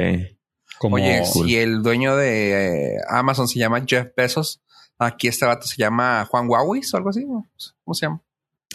Como 0.80 0.96
Oye, 0.98 1.24
cool. 1.34 1.48
si 1.48 1.58
el 1.58 1.82
dueño 1.82 2.16
de 2.16 2.96
eh, 2.96 2.98
Amazon 3.10 3.48
se 3.48 3.60
llama 3.60 3.84
Jeff 3.88 4.08
Bezos, 4.16 4.62
aquí 5.00 5.28
este 5.28 5.46
vato 5.46 5.66
se 5.68 5.78
llama 5.78 6.26
Juan 6.30 6.48
Huawis 6.50 6.94
o 6.94 6.98
algo 6.98 7.10
así. 7.10 7.24
¿Cómo 7.26 7.94
se 7.94 8.06
llama? 8.06 8.22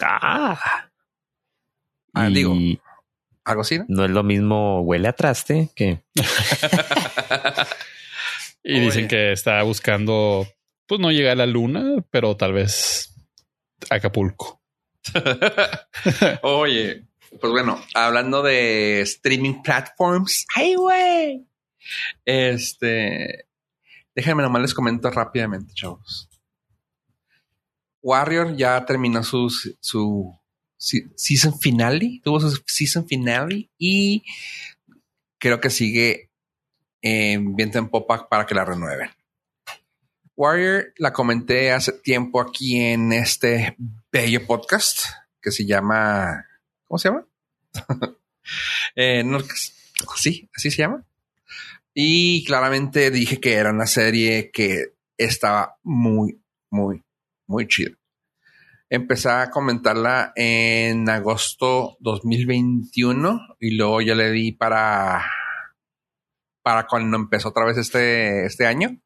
Ah. 0.01 0.59
Ah, 2.13 2.29
Y 2.29 2.33
digo. 2.33 2.55
Algo 3.45 3.61
así, 3.61 3.79
¿no? 3.79 3.85
no 3.89 4.05
es 4.05 4.11
lo 4.11 4.23
mismo 4.23 4.81
huele 4.83 5.09
a 5.09 5.13
traste 5.13 5.69
que 5.75 6.01
y 8.63 8.79
dicen 8.79 9.05
Oye. 9.05 9.07
que 9.09 9.31
está 9.33 9.61
buscando, 9.63 10.47
pues 10.87 11.01
no 11.01 11.11
llegar 11.11 11.33
a 11.33 11.35
la 11.35 11.45
luna, 11.45 11.83
pero 12.09 12.37
tal 12.37 12.53
vez 12.53 13.13
Acapulco. 13.89 14.61
Oye, 16.43 17.03
pues 17.41 17.51
bueno, 17.51 17.83
hablando 17.93 18.41
de 18.41 19.01
streaming 19.01 19.61
platforms. 19.61 20.45
¡Ay, 20.55 20.75
güey! 20.75 21.45
Este. 22.25 23.45
Déjenme 24.15 24.43
nomás 24.43 24.61
les 24.61 24.73
comento 24.73 25.09
rápidamente, 25.09 25.73
chavos. 25.73 26.29
Warrior 28.01 28.55
ya 28.55 28.85
terminó 28.85 29.23
su, 29.23 29.49
su 29.79 30.37
se- 30.77 31.09
season 31.15 31.57
finale, 31.59 32.19
tuvo 32.23 32.39
su 32.39 32.61
season 32.67 33.07
finale 33.07 33.69
y 33.77 34.23
creo 35.39 35.59
que 35.59 35.69
sigue 35.69 36.29
en 37.01 37.55
viento 37.55 37.79
en 37.79 37.89
popa 37.89 38.27
para 38.29 38.45
que 38.45 38.55
la 38.55 38.65
renueven. 38.65 39.09
Warrior 40.35 40.93
la 40.97 41.13
comenté 41.13 41.71
hace 41.71 41.91
tiempo 41.93 42.41
aquí 42.41 42.79
en 42.79 43.13
este 43.13 43.75
bello 44.11 44.45
podcast 44.45 44.99
que 45.41 45.51
se 45.51 45.65
llama. 45.65 46.45
¿Cómo 46.87 46.97
se 46.97 47.09
llama? 47.09 47.25
eh, 48.95 49.23
no, 49.23 49.39
sí, 50.15 50.49
así 50.55 50.71
se 50.71 50.77
llama. 50.77 51.05
Y 51.93 52.43
claramente 52.45 53.11
dije 53.11 53.39
que 53.39 53.53
era 53.53 53.71
una 53.71 53.85
serie 53.85 54.51
que 54.51 54.93
estaba 55.17 55.77
muy, 55.83 56.41
muy, 56.71 57.03
muy 57.47 57.67
chida. 57.67 57.91
Empecé 58.89 59.29
a 59.29 59.49
comentarla 59.49 60.33
en 60.35 61.09
agosto 61.09 61.97
2021 61.99 63.39
y 63.59 63.75
luego 63.75 64.01
ya 64.01 64.15
le 64.15 64.31
di 64.31 64.51
para 64.51 65.23
para 66.63 66.87
cuando 66.87 67.17
empezó 67.17 67.49
otra 67.49 67.65
vez 67.65 67.77
este, 67.77 68.45
este 68.45 68.65
año, 68.65 68.97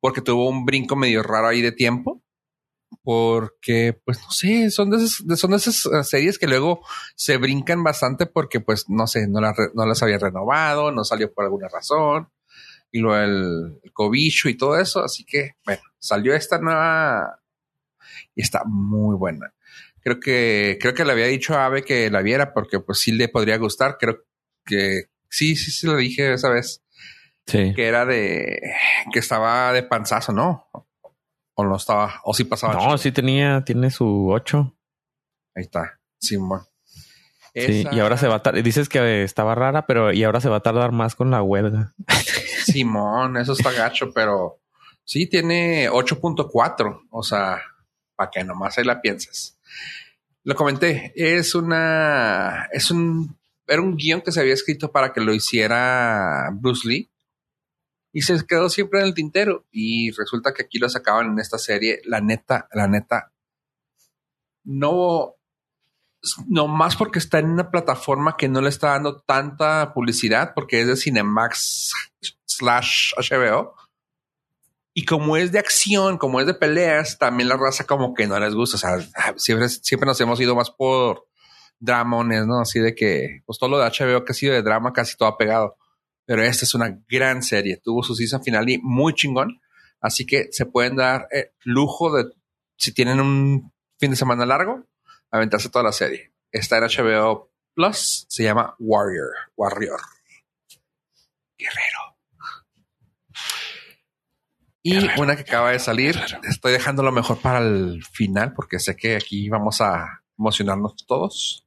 porque 0.00 0.20
tuvo 0.20 0.48
un 0.48 0.64
brinco 0.64 0.94
medio 0.94 1.22
raro 1.22 1.48
ahí 1.48 1.62
de 1.62 1.72
tiempo. 1.72 2.22
Porque, 3.02 3.98
pues 4.04 4.20
no 4.20 4.30
sé, 4.30 4.70
son 4.70 4.90
de 4.90 4.98
esas, 4.98 5.38
son 5.38 5.50
de 5.50 5.56
esas 5.56 5.86
eh, 5.86 6.04
series 6.04 6.38
que 6.38 6.46
luego 6.46 6.80
se 7.16 7.36
brincan 7.36 7.82
bastante 7.82 8.26
porque, 8.26 8.60
pues 8.60 8.88
no 8.88 9.06
sé, 9.06 9.26
no, 9.28 9.40
las 9.40 9.54
no 9.74 9.86
las 9.86 10.02
había 10.02 10.18
renovado, 10.18 10.92
no 10.92 11.04
salió 11.04 11.32
por 11.32 11.44
alguna 11.44 11.68
razón, 11.68 12.28
y 12.90 13.00
luego 13.00 13.16
el, 13.16 13.80
el 13.82 13.92
cobicho 13.92 14.48
y 14.48 14.56
todo 14.56 14.78
eso. 14.78 15.02
Así 15.02 15.24
que, 15.24 15.56
bueno, 15.66 15.82
salió 15.98 16.34
esta 16.34 16.58
nueva 16.58 17.40
y 18.34 18.42
está 18.42 18.62
muy 18.64 19.16
buena. 19.16 19.52
Creo 20.00 20.20
que, 20.20 20.78
creo 20.80 20.94
que 20.94 21.04
le 21.04 21.12
había 21.12 21.26
dicho 21.26 21.54
a 21.54 21.66
Ave 21.66 21.82
que 21.82 22.10
la 22.10 22.22
viera 22.22 22.52
porque, 22.52 22.78
pues 22.78 23.00
sí 23.00 23.12
le 23.12 23.28
podría 23.28 23.56
gustar. 23.56 23.96
Creo 23.98 24.24
que 24.64 25.04
sí, 25.28 25.56
sí, 25.56 25.70
sí 25.70 25.86
lo 25.86 25.96
dije 25.96 26.34
esa 26.34 26.50
vez. 26.50 26.82
Sí. 27.46 27.72
Que 27.74 27.86
era 27.86 28.06
de 28.06 28.60
que 29.12 29.18
estaba 29.18 29.72
de 29.72 29.82
panzazo, 29.82 30.32
¿no? 30.32 30.68
O 31.54 31.64
no 31.64 31.76
estaba, 31.76 32.20
o 32.24 32.34
sí 32.34 32.44
pasaba. 32.44 32.74
No, 32.74 32.98
sí 32.98 33.12
tenía, 33.12 33.62
tiene 33.64 33.90
su 33.90 34.28
8. 34.30 34.74
Ahí 35.54 35.62
está, 35.62 36.00
Simón. 36.18 36.62
Sí, 37.54 37.82
Esa- 37.82 37.94
y 37.94 38.00
ahora 38.00 38.16
se 38.16 38.26
va 38.26 38.36
a 38.36 38.42
tardar. 38.42 38.62
Dices 38.64 38.88
que 38.88 39.22
estaba 39.22 39.54
rara, 39.54 39.86
pero 39.86 40.12
y 40.12 40.24
ahora 40.24 40.40
se 40.40 40.48
va 40.48 40.56
a 40.56 40.60
tardar 40.62 40.90
más 40.90 41.14
con 41.14 41.30
la 41.30 41.42
huelga. 41.42 41.94
Simón, 42.64 43.36
eso 43.36 43.52
está 43.52 43.70
gacho, 43.70 44.10
pero 44.12 44.60
sí 45.04 45.28
tiene 45.28 45.88
8.4. 45.88 47.06
O 47.10 47.22
sea, 47.22 47.62
para 48.16 48.30
que 48.30 48.42
nomás 48.42 48.76
ahí 48.78 48.84
la 48.84 49.00
pienses. 49.00 49.56
Lo 50.42 50.56
comenté, 50.56 51.12
es 51.14 51.54
una, 51.54 52.68
es 52.72 52.90
un, 52.90 53.38
era 53.66 53.80
un 53.80 53.96
guion 53.96 54.20
que 54.20 54.32
se 54.32 54.40
había 54.40 54.52
escrito 54.54 54.90
para 54.90 55.12
que 55.12 55.20
lo 55.20 55.32
hiciera 55.32 56.50
Bruce 56.52 56.86
Lee 56.88 57.10
y 58.14 58.22
se 58.22 58.46
quedó 58.46 58.70
siempre 58.70 59.00
en 59.00 59.06
el 59.06 59.14
tintero. 59.14 59.66
Y 59.72 60.12
resulta 60.12 60.54
que 60.54 60.62
aquí 60.62 60.78
lo 60.78 60.88
sacaban 60.88 61.32
en 61.32 61.40
esta 61.40 61.58
serie. 61.58 62.00
La 62.04 62.20
neta, 62.20 62.68
la 62.72 62.86
neta, 62.86 63.32
no, 64.62 65.34
no 66.46 66.68
más 66.68 66.94
porque 66.94 67.18
está 67.18 67.40
en 67.40 67.50
una 67.50 67.72
plataforma 67.72 68.36
que 68.36 68.48
no 68.48 68.60
le 68.60 68.68
está 68.68 68.90
dando 68.90 69.20
tanta 69.20 69.92
publicidad 69.92 70.52
porque 70.54 70.80
es 70.80 70.86
de 70.86 70.96
Cinemax 70.96 71.92
slash 72.46 73.14
HBO. 73.16 73.74
Y 74.94 75.04
como 75.06 75.36
es 75.36 75.50
de 75.50 75.58
acción, 75.58 76.16
como 76.16 76.40
es 76.40 76.46
de 76.46 76.54
peleas, 76.54 77.18
también 77.18 77.48
la 77.48 77.56
raza 77.56 77.82
como 77.82 78.14
que 78.14 78.28
no 78.28 78.38
les 78.38 78.54
gusta. 78.54 78.76
O 78.76 78.78
sea, 78.78 79.34
siempre, 79.36 79.68
siempre 79.68 80.06
nos 80.06 80.20
hemos 80.20 80.40
ido 80.40 80.54
más 80.54 80.70
por 80.70 81.26
dramones, 81.80 82.46
¿no? 82.46 82.60
Así 82.60 82.78
de 82.78 82.94
que, 82.94 83.42
pues 83.44 83.58
todo 83.58 83.70
lo 83.70 83.78
de 83.78 83.86
HBO 83.90 84.24
que 84.24 84.30
ha 84.30 84.36
sido 84.36 84.54
de 84.54 84.62
drama 84.62 84.92
casi 84.92 85.16
todo 85.16 85.28
ha 85.28 85.36
pegado. 85.36 85.76
Pero 86.26 86.42
esta 86.42 86.64
es 86.64 86.74
una 86.74 86.98
gran 87.08 87.42
serie. 87.42 87.80
Tuvo 87.82 88.02
su 88.02 88.14
season 88.14 88.42
final 88.42 88.68
y 88.68 88.78
muy 88.78 89.14
chingón. 89.14 89.60
Así 90.00 90.26
que 90.26 90.48
se 90.52 90.66
pueden 90.66 90.96
dar 90.96 91.28
eh, 91.32 91.52
lujo 91.64 92.14
de, 92.14 92.30
si 92.76 92.92
tienen 92.92 93.20
un 93.20 93.72
fin 93.98 94.10
de 94.10 94.16
semana 94.16 94.44
largo, 94.44 94.84
aventarse 95.30 95.70
toda 95.70 95.84
la 95.84 95.92
serie. 95.92 96.32
Está 96.52 96.78
en 96.78 96.84
HBO 96.84 97.50
Plus, 97.74 98.26
se 98.28 98.44
llama 98.44 98.74
Warrior, 98.78 99.32
Warrior. 99.56 100.00
Guerrero. 101.58 102.14
Y 104.82 104.98
una 105.18 105.34
que 105.34 105.42
acaba 105.42 105.70
de 105.70 105.78
salir, 105.78 106.20
estoy 106.42 106.72
dejando 106.72 107.02
lo 107.02 107.10
mejor 107.10 107.40
para 107.40 107.58
el 107.58 108.04
final 108.04 108.52
porque 108.52 108.78
sé 108.78 108.94
que 108.94 109.16
aquí 109.16 109.48
vamos 109.48 109.80
a 109.80 110.22
emocionarnos 110.38 111.06
todos. 111.06 111.66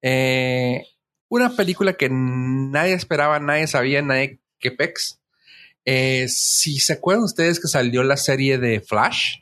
Eh, 0.00 0.82
una 1.28 1.54
película 1.56 1.94
que 1.94 2.08
nadie 2.10 2.94
esperaba, 2.94 3.38
nadie 3.40 3.66
sabía, 3.66 4.02
nadie 4.02 4.40
que 4.58 4.70
pex. 4.70 5.20
Eh, 5.84 6.26
si 6.28 6.78
se 6.78 6.94
acuerdan 6.94 7.24
ustedes 7.24 7.60
que 7.60 7.68
salió 7.68 8.02
la 8.02 8.16
serie 8.16 8.58
de 8.58 8.80
Flash 8.80 9.36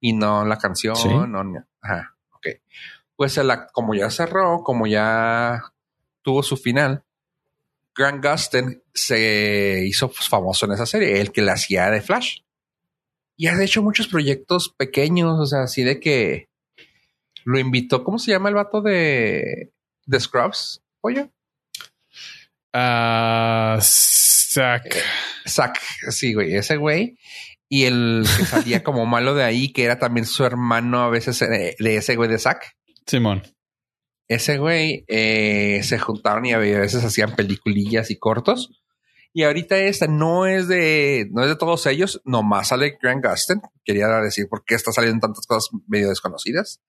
y 0.00 0.12
no 0.12 0.44
la 0.44 0.58
canción, 0.58 0.96
Sí. 0.96 1.08
no, 1.08 1.26
no. 1.26 1.66
Ajá, 1.80 2.16
ok. 2.32 2.46
Pues 3.16 3.38
el 3.38 3.50
como 3.72 3.94
ya 3.94 4.10
cerró, 4.10 4.62
como 4.62 4.86
ya 4.86 5.62
tuvo 6.22 6.42
su 6.42 6.56
final, 6.56 7.04
Grant 7.96 8.24
Gustin 8.24 8.82
se 8.92 9.84
hizo 9.86 10.08
famoso 10.08 10.66
en 10.66 10.72
esa 10.72 10.84
serie, 10.86 11.20
el 11.20 11.32
que 11.32 11.42
la 11.42 11.52
hacía 11.52 11.90
de 11.90 12.02
Flash. 12.02 12.40
Y 13.36 13.46
ha 13.46 13.62
hecho 13.62 13.82
muchos 13.82 14.08
proyectos 14.08 14.68
pequeños, 14.76 15.38
o 15.40 15.46
sea, 15.46 15.62
así 15.62 15.82
de 15.82 16.00
que 16.00 16.48
lo 17.44 17.58
invitó. 17.58 18.04
¿Cómo 18.04 18.18
se 18.18 18.30
llama 18.32 18.48
el 18.48 18.54
vato 18.54 18.80
de, 18.80 19.72
de 20.06 20.20
Scrubs? 20.20 20.80
Oye, 21.02 21.30
Ah, 22.72 23.78
Zack. 23.80 24.96
Zack, 25.46 25.78
sí, 26.10 26.34
güey, 26.34 26.54
ese 26.56 26.76
güey. 26.76 27.18
Y 27.68 27.84
el 27.84 28.24
que 28.36 28.44
salía 28.46 28.82
como 28.82 29.06
malo 29.06 29.34
de 29.34 29.44
ahí, 29.44 29.72
que 29.72 29.84
era 29.84 29.98
también 29.98 30.26
su 30.26 30.44
hermano 30.44 31.02
a 31.04 31.08
veces 31.10 31.40
eh, 31.42 31.76
de 31.78 31.96
ese 31.96 32.16
güey 32.16 32.28
de 32.28 32.38
Zack. 32.38 32.76
Simón. 33.06 33.42
ese 34.28 34.56
güey 34.58 35.04
eh, 35.08 35.80
se 35.84 35.98
juntaron 35.98 36.46
y 36.46 36.52
a 36.52 36.58
veces 36.58 37.04
hacían 37.04 37.36
peliculillas 37.36 38.10
y 38.10 38.16
cortos. 38.18 38.83
Y 39.36 39.42
ahorita 39.42 39.76
esta 39.78 40.06
no 40.06 40.46
es 40.46 40.68
de, 40.68 41.28
no 41.32 41.42
es 41.42 41.48
de 41.48 41.56
todos 41.56 41.84
ellos, 41.86 42.22
nomás 42.24 42.68
sale 42.68 42.96
Grant 43.02 43.26
Gustin. 43.26 43.60
Quería 43.84 44.06
decir 44.20 44.48
por 44.48 44.64
qué 44.64 44.76
está 44.76 44.92
saliendo 44.92 45.26
tantas 45.26 45.44
cosas 45.44 45.70
medio 45.88 46.08
desconocidas. 46.08 46.80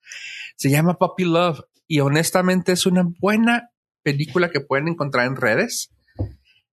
Se 0.56 0.70
llama 0.70 1.00
Puppy 1.00 1.24
Love 1.24 1.62
y 1.88 2.02
honestamente 2.02 2.72
es 2.72 2.86
una 2.86 3.04
buena 3.20 3.72
película 4.04 4.52
que 4.52 4.62
pueden 4.62 4.88
encontrar 4.88 5.26
en 5.26 5.38
redes. 5.38 5.92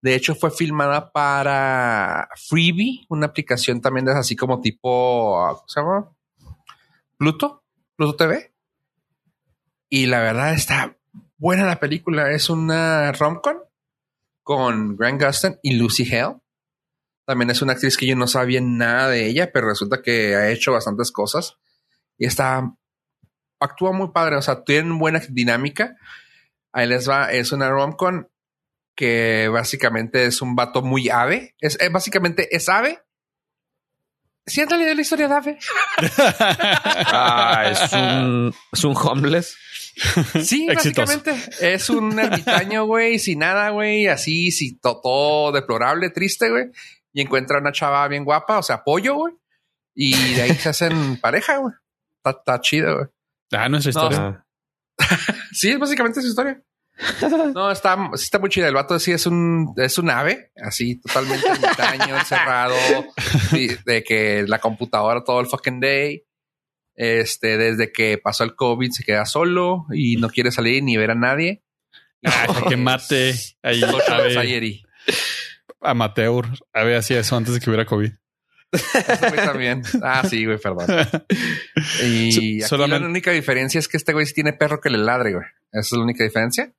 De 0.02 0.14
hecho, 0.14 0.34
fue 0.34 0.50
filmada 0.50 1.10
para 1.10 2.28
Freebie, 2.36 3.06
una 3.08 3.28
aplicación 3.28 3.80
también 3.80 4.04
de 4.04 4.12
así 4.12 4.36
como 4.36 4.60
tipo, 4.60 5.64
¿cómo? 5.74 6.18
Pluto, 7.16 7.64
Pluto 7.96 8.16
TV. 8.16 8.52
Y 9.88 10.04
la 10.04 10.20
verdad 10.20 10.52
está 10.52 10.98
buena 11.38 11.64
la 11.64 11.80
película. 11.80 12.30
Es 12.30 12.50
una 12.50 13.12
romcom 13.12 13.56
con 14.42 14.96
Grant 14.96 15.22
Gustin 15.22 15.58
y 15.62 15.76
Lucy 15.76 16.04
Hale. 16.14 16.36
También 17.26 17.50
es 17.50 17.62
una 17.62 17.74
actriz 17.74 17.96
que 17.96 18.06
yo 18.06 18.16
no 18.16 18.26
sabía 18.26 18.60
nada 18.60 19.08
de 19.08 19.26
ella, 19.26 19.52
pero 19.52 19.68
resulta 19.68 20.02
que 20.02 20.34
ha 20.34 20.50
hecho 20.50 20.72
bastantes 20.72 21.12
cosas 21.12 21.58
y 22.18 22.26
está 22.26 22.74
actúa 23.60 23.92
muy 23.92 24.08
padre. 24.12 24.36
O 24.36 24.42
sea, 24.42 24.64
tienen 24.64 24.98
buena 24.98 25.20
dinámica. 25.28 25.96
Ahí 26.72 26.86
les 26.88 27.08
va. 27.08 27.32
Es 27.32 27.52
una 27.52 27.70
romcom 27.70 28.26
que 28.96 29.48
básicamente 29.48 30.26
es 30.26 30.42
un 30.42 30.54
vato 30.54 30.82
muy 30.82 31.08
ave. 31.08 31.54
Es, 31.60 31.80
eh, 31.80 31.88
básicamente 31.88 32.54
es 32.54 32.68
ave. 32.68 33.02
¿Sí 34.44 34.60
han 34.60 34.68
leído 34.70 34.94
la 34.94 35.00
historia 35.00 35.28
de 35.28 35.34
ave? 35.34 35.58
Ah, 37.14 37.64
es 37.70 38.84
un 38.84 38.96
homeless. 38.96 39.56
Sí, 40.42 40.66
básicamente 40.74 41.34
es 41.60 41.90
un 41.90 42.18
ermitaño, 42.18 42.84
güey, 42.86 43.18
sin 43.18 43.40
nada, 43.40 43.70
güey, 43.70 44.06
así, 44.08 44.50
sí, 44.50 44.78
to- 44.78 45.00
todo 45.02 45.52
deplorable, 45.52 46.10
triste, 46.10 46.50
güey. 46.50 46.66
Y 47.12 47.20
encuentra 47.20 47.58
una 47.58 47.72
chava 47.72 48.06
bien 48.08 48.24
guapa, 48.24 48.58
o 48.58 48.62
sea, 48.62 48.82
pollo, 48.82 49.14
güey. 49.16 49.34
Y 49.94 50.34
de 50.34 50.42
ahí 50.42 50.54
se 50.54 50.70
hacen 50.70 51.16
pareja, 51.20 51.58
güey. 51.58 51.74
Está, 52.16 52.30
está 52.30 52.60
chido, 52.60 52.94
güey. 52.96 53.06
Ah, 53.52 53.68
No, 53.68 53.76
historia. 53.78 54.18
Ah, 54.18 54.44
Sí, 55.52 55.70
es 55.70 55.78
básicamente 55.78 56.22
su 56.22 56.28
historia. 56.28 56.62
No, 57.54 57.70
está, 57.70 57.96
sí 58.14 58.24
está 58.24 58.38
muy 58.38 58.48
chida. 58.48 58.68
El 58.68 58.74
vato 58.74 58.98
sí 58.98 59.12
es 59.12 59.26
un, 59.26 59.74
es 59.76 59.98
un 59.98 60.08
ave, 60.10 60.52
así 60.62 61.00
totalmente 61.00 61.46
ermitaño, 61.48 62.16
encerrado, 62.16 62.76
de 63.84 64.04
que 64.04 64.44
la 64.46 64.58
computadora 64.60 65.24
todo 65.24 65.40
el 65.40 65.46
fucking 65.46 65.80
day. 65.80 66.22
Este, 67.04 67.58
desde 67.58 67.90
que 67.90 68.16
pasó 68.18 68.44
el 68.44 68.54
COVID 68.54 68.90
se 68.92 69.02
queda 69.02 69.26
solo 69.26 69.86
y 69.92 70.16
no 70.18 70.28
quiere 70.30 70.52
salir 70.52 70.84
ni 70.84 70.96
ver 70.96 71.10
a 71.10 71.14
nadie. 71.16 71.62
Ah, 72.24 72.46
que 72.68 72.76
mate 72.76 73.34
ahí 73.62 73.80
Sayeri. 74.32 74.84
amateur. 75.80 76.46
Ave 76.72 76.96
hacía 76.96 77.18
eso 77.18 77.36
antes 77.36 77.54
de 77.54 77.60
que 77.60 77.70
hubiera 77.70 77.86
COVID. 77.86 78.12
Güey 78.72 79.34
también. 79.44 79.82
Ah, 80.02 80.22
sí, 80.28 80.44
güey, 80.46 80.58
perdón. 80.58 80.86
Y 82.04 82.32
So- 82.32 82.40
aquí 82.40 82.60
solamente- 82.62 83.00
la 83.00 83.10
única 83.10 83.32
diferencia 83.32 83.78
es 83.80 83.88
que 83.88 83.96
este 83.96 84.12
güey 84.12 84.24
sí 84.26 84.34
tiene 84.34 84.52
perro 84.52 84.80
que 84.80 84.88
le 84.90 84.98
ladre, 84.98 85.32
güey. 85.32 85.44
Esa 85.72 85.80
es 85.80 85.92
la 85.92 86.04
única 86.04 86.22
diferencia. 86.22 86.72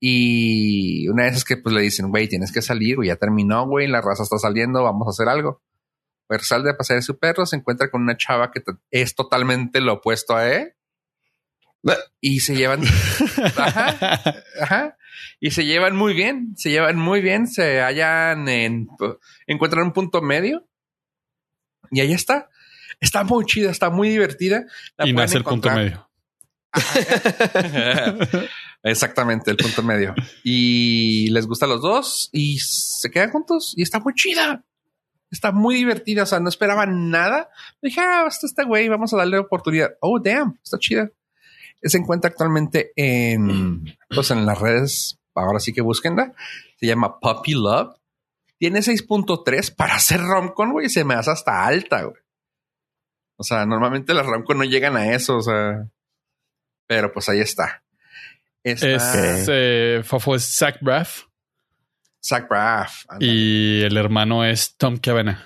Y 0.00 1.06
una 1.08 1.24
de 1.24 1.30
esas 1.30 1.44
que 1.44 1.56
pues 1.56 1.74
le 1.74 1.80
dicen, 1.82 2.10
güey, 2.10 2.28
tienes 2.28 2.52
que 2.52 2.60
salir, 2.60 2.96
güey, 2.96 3.08
ya 3.08 3.16
terminó, 3.16 3.66
güey, 3.66 3.86
la 3.86 4.00
raza 4.02 4.24
está 4.24 4.36
saliendo, 4.38 4.82
vamos 4.82 5.06
a 5.06 5.10
hacer 5.10 5.28
algo. 5.28 5.62
Pues 6.26 6.46
sale 6.46 6.64
de 6.64 6.74
pasear 6.74 7.02
su 7.02 7.18
perro, 7.18 7.46
se 7.46 7.56
encuentra 7.56 7.90
con 7.90 8.02
una 8.02 8.16
chava 8.16 8.50
que 8.50 8.62
es 8.90 9.14
totalmente 9.14 9.80
lo 9.80 9.94
opuesto 9.94 10.34
a 10.36 10.50
él. 10.50 10.74
Y 12.20 12.40
se 12.40 12.56
llevan, 12.56 12.82
ajá, 13.56 14.22
ajá, 14.58 14.96
y 15.40 15.50
se 15.50 15.66
llevan 15.66 15.96
muy 15.96 16.14
bien, 16.14 16.54
se 16.56 16.70
llevan 16.70 16.96
muy 16.96 17.20
bien, 17.20 17.46
se 17.46 17.80
hallan 17.82 18.48
en, 18.48 18.88
encuentran 19.46 19.84
un 19.84 19.92
punto 19.92 20.22
medio. 20.22 20.66
Y 21.90 22.00
ahí 22.00 22.12
está. 22.12 22.48
Está 23.00 23.24
muy 23.24 23.44
chida, 23.44 23.70
está 23.70 23.90
muy 23.90 24.08
divertida. 24.08 24.64
La 24.96 25.06
y 25.06 25.12
nace 25.12 25.36
el 25.36 25.44
punto 25.44 25.70
medio. 25.70 26.08
Exactamente, 28.82 29.50
el 29.50 29.56
punto 29.56 29.82
medio. 29.82 30.14
Y 30.42 31.28
les 31.30 31.46
gusta 31.46 31.66
a 31.66 31.68
los 31.68 31.82
dos 31.82 32.30
y 32.32 32.58
se 32.60 33.10
quedan 33.10 33.30
juntos 33.30 33.74
y 33.76 33.82
está 33.82 34.00
muy 34.00 34.14
chida. 34.14 34.64
Está 35.34 35.50
muy 35.50 35.74
divertida. 35.74 36.22
O 36.22 36.26
sea, 36.26 36.38
no 36.38 36.48
esperaba 36.48 36.86
nada. 36.86 37.50
Dije, 37.82 38.00
ah, 38.00 38.24
hasta 38.26 38.46
este 38.46 38.64
güey, 38.64 38.88
vamos 38.88 39.12
a 39.12 39.16
darle 39.16 39.38
oportunidad. 39.38 39.96
Oh, 40.00 40.20
damn, 40.20 40.58
está 40.62 40.78
chida. 40.78 41.10
Se 41.82 41.98
encuentra 41.98 42.30
actualmente 42.30 42.92
en, 42.94 43.96
pues 44.14 44.30
en 44.30 44.46
las 44.46 44.60
redes. 44.60 45.18
Ahora 45.34 45.58
sí 45.58 45.72
que 45.72 45.82
búsquenla. 45.82 46.32
Se 46.78 46.86
llama 46.86 47.18
Puppy 47.18 47.54
Love. 47.54 47.96
Tiene 48.58 48.78
6.3 48.78 49.74
para 49.74 49.96
hacer 49.96 50.20
romcon, 50.20 50.70
güey. 50.70 50.88
Se 50.88 51.04
me 51.04 51.14
hace 51.14 51.32
hasta 51.32 51.66
alta, 51.66 52.04
güey. 52.04 52.22
O 53.36 53.42
sea, 53.42 53.66
normalmente 53.66 54.14
las 54.14 54.24
romcon 54.24 54.58
no 54.58 54.64
llegan 54.64 54.96
a 54.96 55.12
eso. 55.14 55.38
O 55.38 55.42
sea, 55.42 55.88
pero 56.86 57.12
pues 57.12 57.28
ahí 57.28 57.40
está. 57.40 57.82
Es 58.62 58.82
eh, 58.84 60.00
Fafo 60.04 60.36
es 60.36 60.56
Zach 60.56 60.78
Braff. 60.80 61.24
Zach 62.24 62.48
Braff. 62.48 63.04
Y 63.20 63.82
el 63.82 63.96
hermano 63.96 64.44
es 64.44 64.76
Tom 64.76 64.96
Cavanagh. 64.96 65.38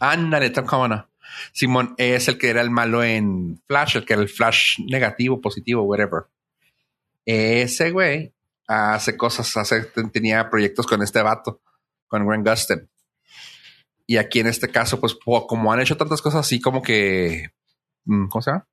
Ándale, 0.00 0.50
Tom 0.50 0.66
Cavanagh. 0.66 1.06
Simón 1.52 1.94
es 1.98 2.28
el 2.28 2.38
que 2.38 2.48
era 2.48 2.62
el 2.62 2.70
malo 2.70 3.04
en 3.04 3.60
Flash, 3.66 3.96
el 3.96 4.06
que 4.06 4.14
era 4.14 4.22
el 4.22 4.28
Flash 4.28 4.78
negativo, 4.86 5.40
positivo, 5.40 5.82
whatever. 5.82 6.24
Ese 7.26 7.90
güey 7.90 8.32
hace 8.66 9.16
cosas, 9.16 9.54
hace, 9.56 9.82
tenía 10.12 10.48
proyectos 10.48 10.86
con 10.86 11.02
este 11.02 11.20
vato, 11.20 11.60
con 12.06 12.26
Grant 12.26 12.48
Gustin. 12.48 12.88
Y 14.06 14.16
aquí 14.16 14.40
en 14.40 14.46
este 14.46 14.70
caso, 14.70 15.00
pues 15.00 15.16
como 15.22 15.72
han 15.72 15.80
hecho 15.80 15.96
tantas 15.96 16.22
cosas 16.22 16.46
así 16.46 16.60
como 16.60 16.80
que, 16.80 17.50
mm, 18.04 18.28
¿cómo 18.28 18.40
se 18.40 18.52
llama? 18.52 18.66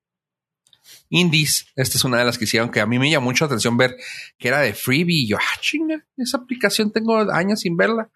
Indies. 1.09 1.67
Esta 1.75 1.97
es 1.97 2.03
una 2.03 2.17
de 2.17 2.25
las 2.25 2.37
que 2.37 2.45
hicieron 2.45 2.69
que 2.69 2.81
a 2.81 2.85
mí 2.85 2.99
me 2.99 3.09
llamó 3.09 3.25
mucho 3.25 3.45
atención 3.45 3.77
ver 3.77 3.95
que 4.37 4.47
era 4.47 4.59
de 4.59 4.73
freebie. 4.73 5.23
Y 5.23 5.27
yo, 5.27 5.37
ah, 5.37 5.59
chinga, 5.59 6.05
esa 6.17 6.37
aplicación 6.37 6.91
tengo 6.91 7.17
años 7.31 7.61
sin 7.61 7.77
verla. 7.77 8.09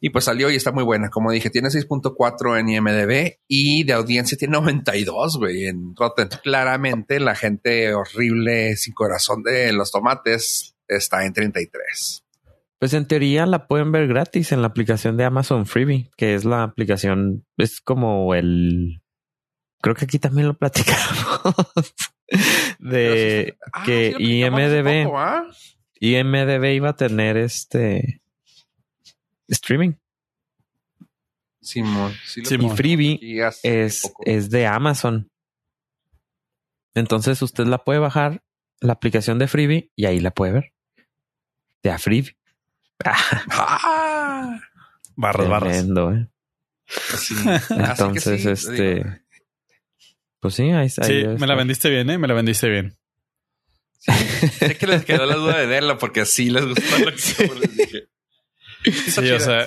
Y 0.00 0.10
pues 0.10 0.24
salió 0.24 0.50
y 0.50 0.56
está 0.56 0.72
muy 0.72 0.84
buena. 0.84 1.10
Como 1.10 1.30
dije, 1.30 1.50
tiene 1.50 1.68
6.4 1.68 2.60
en 2.60 2.68
IMDB 2.68 3.38
y 3.48 3.84
de 3.84 3.92
audiencia 3.92 4.38
tiene 4.38 4.52
92, 4.52 5.38
güey, 5.38 5.66
en 5.66 5.94
Rotten. 5.96 6.28
Claramente 6.42 7.20
la 7.20 7.34
gente 7.34 7.92
horrible, 7.94 8.76
sin 8.76 8.94
corazón 8.94 9.42
de 9.42 9.72
los 9.72 9.90
tomates, 9.90 10.76
está 10.86 11.24
en 11.24 11.32
33. 11.32 12.24
Pues 12.78 12.94
en 12.94 13.06
teoría 13.06 13.44
la 13.46 13.66
pueden 13.66 13.90
ver 13.90 14.06
gratis 14.06 14.52
en 14.52 14.62
la 14.62 14.68
aplicación 14.68 15.16
de 15.16 15.24
Amazon 15.24 15.66
Freebie, 15.66 16.10
que 16.16 16.34
es 16.34 16.44
la 16.44 16.62
aplicación, 16.62 17.44
es 17.56 17.80
como 17.80 18.34
el 18.36 19.02
creo 19.80 19.94
que 19.94 20.04
aquí 20.04 20.18
también 20.18 20.48
lo 20.48 20.54
platicamos 20.54 21.94
de 22.78 23.56
ah, 23.72 23.84
que 23.84 24.14
IMDB 24.18 25.10
¿ah? 25.14 25.44
IMDB 26.00 26.64
iba 26.74 26.90
a 26.90 26.96
tener 26.96 27.36
este 27.36 28.22
streaming. 29.48 29.94
Simón, 31.60 32.14
y 32.34 32.68
Freebie 32.70 33.18
es, 33.62 34.10
es 34.24 34.50
de 34.50 34.66
Amazon. 34.66 35.30
Entonces 36.94 37.42
usted 37.42 37.66
la 37.66 37.84
puede 37.84 37.98
bajar 37.98 38.42
la 38.80 38.94
aplicación 38.94 39.38
de 39.38 39.48
Freebie 39.48 39.92
y 39.94 40.06
ahí 40.06 40.20
la 40.20 40.30
puede 40.30 40.52
ver. 40.52 40.72
De 41.82 41.90
a 41.90 41.98
Freebie. 41.98 42.36
ah, 43.04 44.60
barras, 45.14 45.48
barras. 45.48 45.76
¿eh? 45.76 46.28
Entonces, 47.70 48.46
este. 48.46 49.22
Pues 50.40 50.54
sí, 50.54 50.70
ahí, 50.70 50.86
está. 50.86 51.04
Sí, 51.04 51.24
me 51.38 51.46
la 51.46 51.54
vendiste 51.54 51.90
bien, 51.90 52.08
¿eh? 52.10 52.18
Me 52.18 52.28
la 52.28 52.34
vendiste 52.34 52.68
bien. 52.68 52.96
sé 53.98 54.76
que 54.76 54.86
les 54.86 55.04
quedó 55.04 55.26
la 55.26 55.34
duda 55.34 55.58
de 55.58 55.66
verla 55.66 55.98
porque 55.98 56.24
sí 56.24 56.50
les 56.50 56.64
gustó 56.64 56.98
lo 56.98 57.06
que 57.06 57.60
les 57.60 57.76
dije. 57.76 58.08
Sí, 58.84 59.30
o 59.30 59.40
sea, 59.40 59.66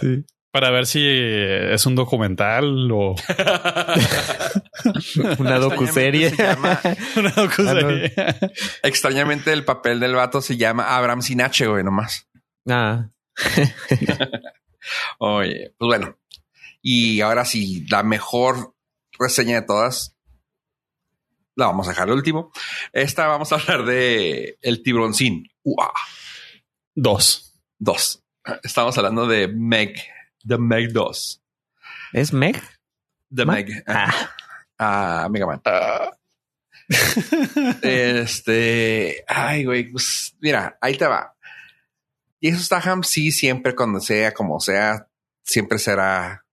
para 0.52 0.70
ver 0.70 0.86
si 0.86 1.02
es 1.06 1.86
un 1.86 1.96
documental 1.96 2.92
o 2.92 3.16
una 5.40 5.60
docuserie. 5.60 6.34
una 7.16 7.32
docuserie. 7.32 8.14
Ah, 8.18 8.36
Extrañamente 8.84 9.54
el 9.54 9.64
papel 9.64 10.00
del 10.00 10.16
vato 10.16 10.42
se 10.42 10.58
llama 10.58 10.96
Abraham 10.96 11.22
Sinache, 11.22 11.68
güey, 11.68 11.84
nomás. 11.84 12.28
Ah. 12.68 13.10
Oye, 15.20 15.74
pues 15.78 15.88
bueno. 15.88 16.18
Y 16.82 17.22
ahora 17.22 17.46
sí, 17.46 17.86
la 17.90 18.04
mejor 18.04 18.76
reseña 19.18 19.62
de 19.62 19.68
todas 19.68 20.11
la 21.56 21.68
vamos 21.68 21.88
a 21.88 21.92
dejar 21.92 22.08
el 22.08 22.16
último. 22.16 22.52
Esta 22.94 23.28
vamos 23.28 23.52
a 23.52 23.56
hablar 23.56 23.86
de 23.86 24.58
el 24.62 24.84
tiburoncín. 24.84 25.50
Dos. 26.96 27.60
Dos. 27.78 28.24
Estamos 28.64 28.98
hablando 28.98 29.28
de 29.28 29.48
Meg, 29.48 30.02
The 30.48 30.58
Meg 30.58 30.92
2. 30.92 31.42
¿Es 32.14 32.34
Meg? 32.34 32.62
The 33.34 33.46
Meg. 33.46 33.84
Ah. 33.88 34.30
ah, 34.78 35.28
Mega 35.30 35.46
Man. 35.46 35.62
Ah. 35.66 36.12
este, 37.82 39.24
ay, 39.28 39.66
güey, 39.66 39.92
pues 39.92 40.36
mira, 40.40 40.78
ahí 40.82 40.98
te 40.98 41.08
va. 41.08 41.36
Y 42.40 42.50
eso 42.50 42.60
Statham 42.64 43.04
sí, 43.04 43.32
siempre 43.32 43.76
cuando 43.76 44.00
sea 44.00 44.34
como 44.34 44.60
sea, 44.60 45.08
siempre 45.44 45.78
será 45.78 46.44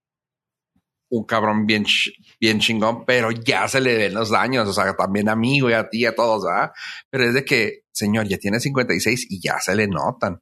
un 1.09 1.24
cabrón 1.24 1.66
bien, 1.66 1.86
bien 2.41 2.61
chingón, 2.61 3.05
pero 3.05 3.30
ya 3.30 3.68
se 3.68 3.80
le 3.80 3.97
ven 3.97 4.14
los 4.14 4.30
daños, 4.30 4.68
o 4.68 4.72
sea, 4.72 4.95
también 4.97 5.28
a 5.28 5.36
mí, 5.36 5.59
y 5.59 5.72
a 5.72 5.89
ti, 5.89 6.07
a 6.07 6.14
todos, 6.14 6.45
¿verdad? 6.45 6.72
Pero 7.11 7.24
es 7.24 7.34
de 7.34 7.45
que, 7.45 7.84
señor, 7.93 8.28
ya 8.28 8.39
tiene 8.39 8.61
56 8.61 9.26
y 9.30 9.41
ya 9.41 9.59
se 9.61 9.74
le 9.74 9.89
notan. 9.89 10.41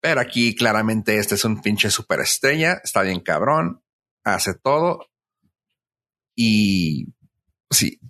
Pero 0.00 0.20
aquí 0.20 0.54
claramente 0.54 1.18
este 1.18 1.34
es 1.34 1.44
un 1.44 1.60
pinche 1.60 1.90
superestrella, 1.90 2.80
está 2.84 3.02
bien 3.02 3.20
cabrón, 3.20 3.82
hace 4.24 4.54
todo. 4.54 5.10
Y 6.36 7.08
sí, 7.70 8.00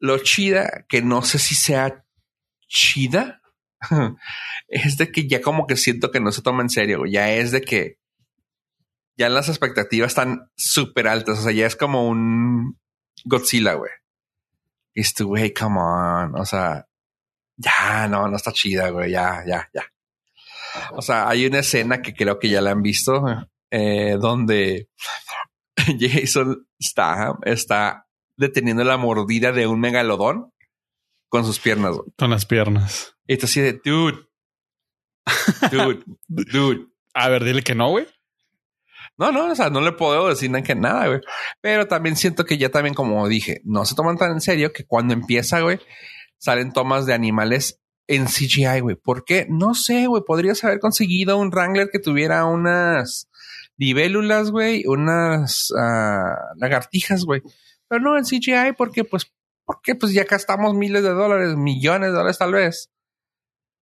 lo 0.00 0.18
chida, 0.18 0.84
que 0.88 1.00
no 1.00 1.22
sé 1.22 1.38
si 1.38 1.54
sea 1.54 2.04
chida, 2.66 3.40
es 4.68 4.98
de 4.98 5.12
que 5.12 5.28
ya 5.28 5.40
como 5.40 5.66
que 5.66 5.76
siento 5.76 6.10
que 6.10 6.20
no 6.20 6.32
se 6.32 6.42
toma 6.42 6.62
en 6.62 6.70
serio, 6.70 7.04
ya 7.06 7.30
es 7.32 7.52
de 7.52 7.62
que 7.62 7.98
ya 9.18 9.28
las 9.28 9.48
expectativas 9.48 10.12
están 10.12 10.50
súper 10.56 11.08
altas. 11.08 11.40
O 11.40 11.42
sea, 11.42 11.52
ya 11.52 11.66
es 11.66 11.74
como 11.74 12.08
un 12.08 12.78
Godzilla, 13.24 13.74
güey. 13.74 13.90
Y 14.94 15.00
esto, 15.00 15.26
güey, 15.26 15.52
come 15.52 15.80
on. 15.80 16.36
O 16.36 16.46
sea, 16.46 16.86
ya, 17.56 18.06
no, 18.08 18.28
no 18.28 18.36
está 18.36 18.52
chida, 18.52 18.90
güey. 18.90 19.10
Ya, 19.10 19.42
ya, 19.46 19.68
ya. 19.74 19.82
O 20.92 21.02
sea, 21.02 21.28
hay 21.28 21.46
una 21.46 21.58
escena 21.58 22.00
que 22.00 22.14
creo 22.14 22.38
que 22.38 22.48
ya 22.48 22.60
la 22.60 22.70
han 22.70 22.82
visto, 22.82 23.24
eh, 23.70 24.16
donde 24.20 24.88
Jason 25.98 26.68
Statham 26.80 27.38
está 27.42 28.06
deteniendo 28.36 28.84
la 28.84 28.96
mordida 28.96 29.50
de 29.50 29.66
un 29.66 29.80
megalodón 29.80 30.52
con 31.28 31.44
sus 31.44 31.58
piernas. 31.58 31.96
Güey. 31.96 32.08
Con 32.16 32.30
las 32.30 32.46
piernas. 32.46 33.16
Y 33.26 33.32
esto 33.32 33.46
así 33.46 33.60
de, 33.60 33.80
dude, 33.84 34.28
dude, 35.72 36.04
dude. 36.28 36.86
A 37.14 37.28
ver, 37.28 37.42
dile 37.42 37.62
que 37.62 37.74
no, 37.74 37.90
güey. 37.90 38.06
No, 39.18 39.32
no, 39.32 39.50
o 39.50 39.54
sea, 39.54 39.68
no 39.68 39.80
le 39.80 39.92
puedo 39.92 40.28
decir 40.28 40.48
nada 40.50 41.06
güey. 41.08 41.20
Pero 41.60 41.88
también 41.88 42.14
siento 42.14 42.44
que 42.44 42.56
ya 42.56 42.70
también, 42.70 42.94
como 42.94 43.26
dije, 43.28 43.60
no 43.64 43.84
se 43.84 43.96
toman 43.96 44.16
tan 44.16 44.30
en 44.30 44.40
serio 44.40 44.72
que 44.72 44.86
cuando 44.86 45.12
empieza, 45.12 45.60
güey, 45.60 45.80
salen 46.38 46.72
tomas 46.72 47.04
de 47.04 47.14
animales 47.14 47.80
en 48.06 48.26
CGI, 48.26 48.80
güey. 48.80 48.96
¿Por 48.96 49.24
qué? 49.24 49.46
No 49.50 49.74
sé, 49.74 50.06
güey. 50.06 50.22
Podrías 50.24 50.62
haber 50.62 50.78
conseguido 50.78 51.36
un 51.36 51.50
Wrangler 51.50 51.90
que 51.92 51.98
tuviera 51.98 52.44
unas 52.44 53.28
libélulas, 53.76 54.52
güey, 54.52 54.84
unas 54.86 55.70
uh, 55.72 56.56
lagartijas, 56.56 57.24
güey. 57.24 57.42
Pero 57.88 58.00
no 58.00 58.16
en 58.16 58.24
CGI, 58.24 58.72
porque 58.76 59.04
pues, 59.04 59.32
porque 59.64 59.96
pues 59.96 60.12
ya 60.12 60.24
gastamos 60.24 60.74
miles 60.74 61.02
de 61.02 61.10
dólares, 61.10 61.56
millones 61.56 62.10
de 62.10 62.16
dólares 62.16 62.38
tal 62.38 62.52
vez. 62.52 62.90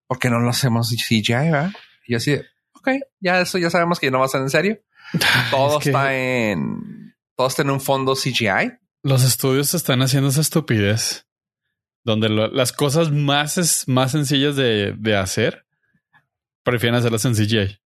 Porque 0.07 0.29
no 0.29 0.39
lo 0.39 0.49
hacemos 0.49 0.89
CGI, 0.89 1.33
¿verdad? 1.33 1.71
Y 2.07 2.15
así, 2.15 2.39
ok, 2.73 2.89
ya 3.19 3.41
eso 3.41 3.57
ya 3.59 3.69
sabemos 3.69 3.99
que 3.99 4.09
no 4.09 4.19
va 4.19 4.25
a 4.25 4.29
ser 4.29 4.41
en 4.41 4.49
serio. 4.49 4.79
Todo 5.51 5.79
está 5.79 6.15
en. 6.15 7.15
Todo 7.35 7.47
está 7.47 7.61
en 7.61 7.69
un 7.69 7.81
fondo 7.81 8.15
CGI. 8.15 8.73
Los 9.03 9.23
estudios 9.23 9.73
están 9.73 10.01
haciendo 10.01 10.29
esa 10.29 10.41
estupidez. 10.41 11.25
Donde 12.03 12.29
las 12.29 12.71
cosas 12.71 13.11
más, 13.11 13.83
más 13.87 14.11
sencillas 14.11 14.55
de, 14.55 14.93
de 14.97 15.17
hacer 15.17 15.65
prefieren 16.63 16.95
hacerlas 16.95 17.25
en 17.25 17.33
CGI. 17.33 17.79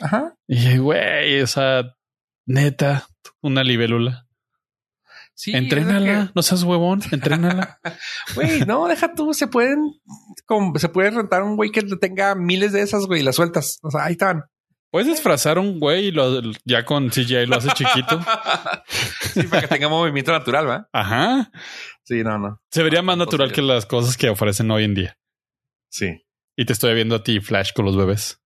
Ajá. 0.00 0.34
Y 0.46 0.78
güey, 0.78 1.40
o 1.42 1.46
sea, 1.46 1.94
neta, 2.46 3.06
una 3.40 3.62
libélula. 3.62 4.26
Sí, 5.34 5.52
entrénala, 5.52 6.32
no 6.34 6.42
seas 6.42 6.64
huevón, 6.64 7.00
entrénala. 7.12 7.80
Güey, 8.34 8.60
no, 8.66 8.86
deja 8.88 9.14
tú, 9.14 9.32
se 9.32 9.46
pueden, 9.46 9.78
se 10.76 10.88
puede 10.88 11.10
rentar 11.12 11.42
un 11.42 11.56
güey 11.56 11.70
que 11.70 11.82
tenga 11.82 12.34
miles 12.34 12.72
de 12.72 12.82
esas, 12.82 13.06
güey, 13.06 13.22
las 13.22 13.36
sueltas. 13.36 13.78
O 13.82 13.90
sea, 13.90 14.04
ahí 14.04 14.12
están. 14.12 14.42
Puedes 14.90 15.08
disfrazar 15.08 15.58
un 15.58 15.78
güey 15.78 16.06
y 16.06 16.10
lo, 16.10 16.40
ya 16.64 16.84
con 16.84 17.10
CGI 17.10 17.46
lo 17.46 17.56
hace 17.56 17.68
chiquito. 17.70 18.20
sí, 19.34 19.44
para 19.44 19.62
que 19.62 19.68
tenga 19.68 19.88
movimiento 19.88 20.32
natural, 20.32 20.68
¿va? 20.68 20.88
Ajá. 20.92 21.50
Sí, 22.02 22.22
no, 22.24 22.38
no. 22.38 22.60
Se 22.70 22.82
vería 22.82 23.02
más 23.02 23.16
natural 23.16 23.52
que 23.52 23.62
las 23.62 23.86
cosas 23.86 24.16
que 24.16 24.28
ofrecen 24.28 24.70
hoy 24.70 24.84
en 24.84 24.94
día. 24.94 25.18
Sí. 25.88 26.24
Y 26.56 26.64
te 26.64 26.72
estoy 26.72 26.94
viendo 26.94 27.16
a 27.16 27.22
ti, 27.22 27.40
Flash, 27.40 27.72
con 27.72 27.84
los 27.84 27.96
bebés. 27.96 28.42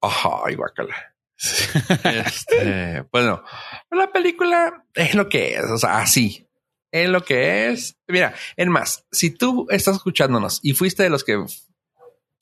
Ay, 0.00 0.54
guacala. 0.54 1.14
este, 1.36 3.04
bueno, 3.12 3.44
la 3.90 4.10
película 4.10 4.86
es 4.94 5.14
lo 5.14 5.28
que 5.28 5.56
es, 5.56 5.64
o 5.70 5.76
sea, 5.76 5.98
así 5.98 6.48
es 6.92 7.08
lo 7.08 7.24
que 7.24 7.70
es. 7.70 7.98
Mira, 8.06 8.34
en 8.56 8.68
más, 8.68 9.06
si 9.10 9.30
tú 9.30 9.66
estás 9.70 9.96
escuchándonos 9.96 10.60
y 10.62 10.74
fuiste 10.74 11.02
de 11.02 11.10
los 11.10 11.24
que 11.24 11.42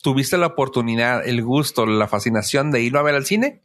tuviste 0.02 0.38
la 0.38 0.46
oportunidad, 0.46 1.26
el 1.26 1.42
gusto, 1.42 1.86
la 1.86 2.08
fascinación 2.08 2.70
de 2.70 2.82
irlo 2.82 2.98
a 2.98 3.02
ver 3.02 3.14
al 3.14 3.26
cine, 3.26 3.62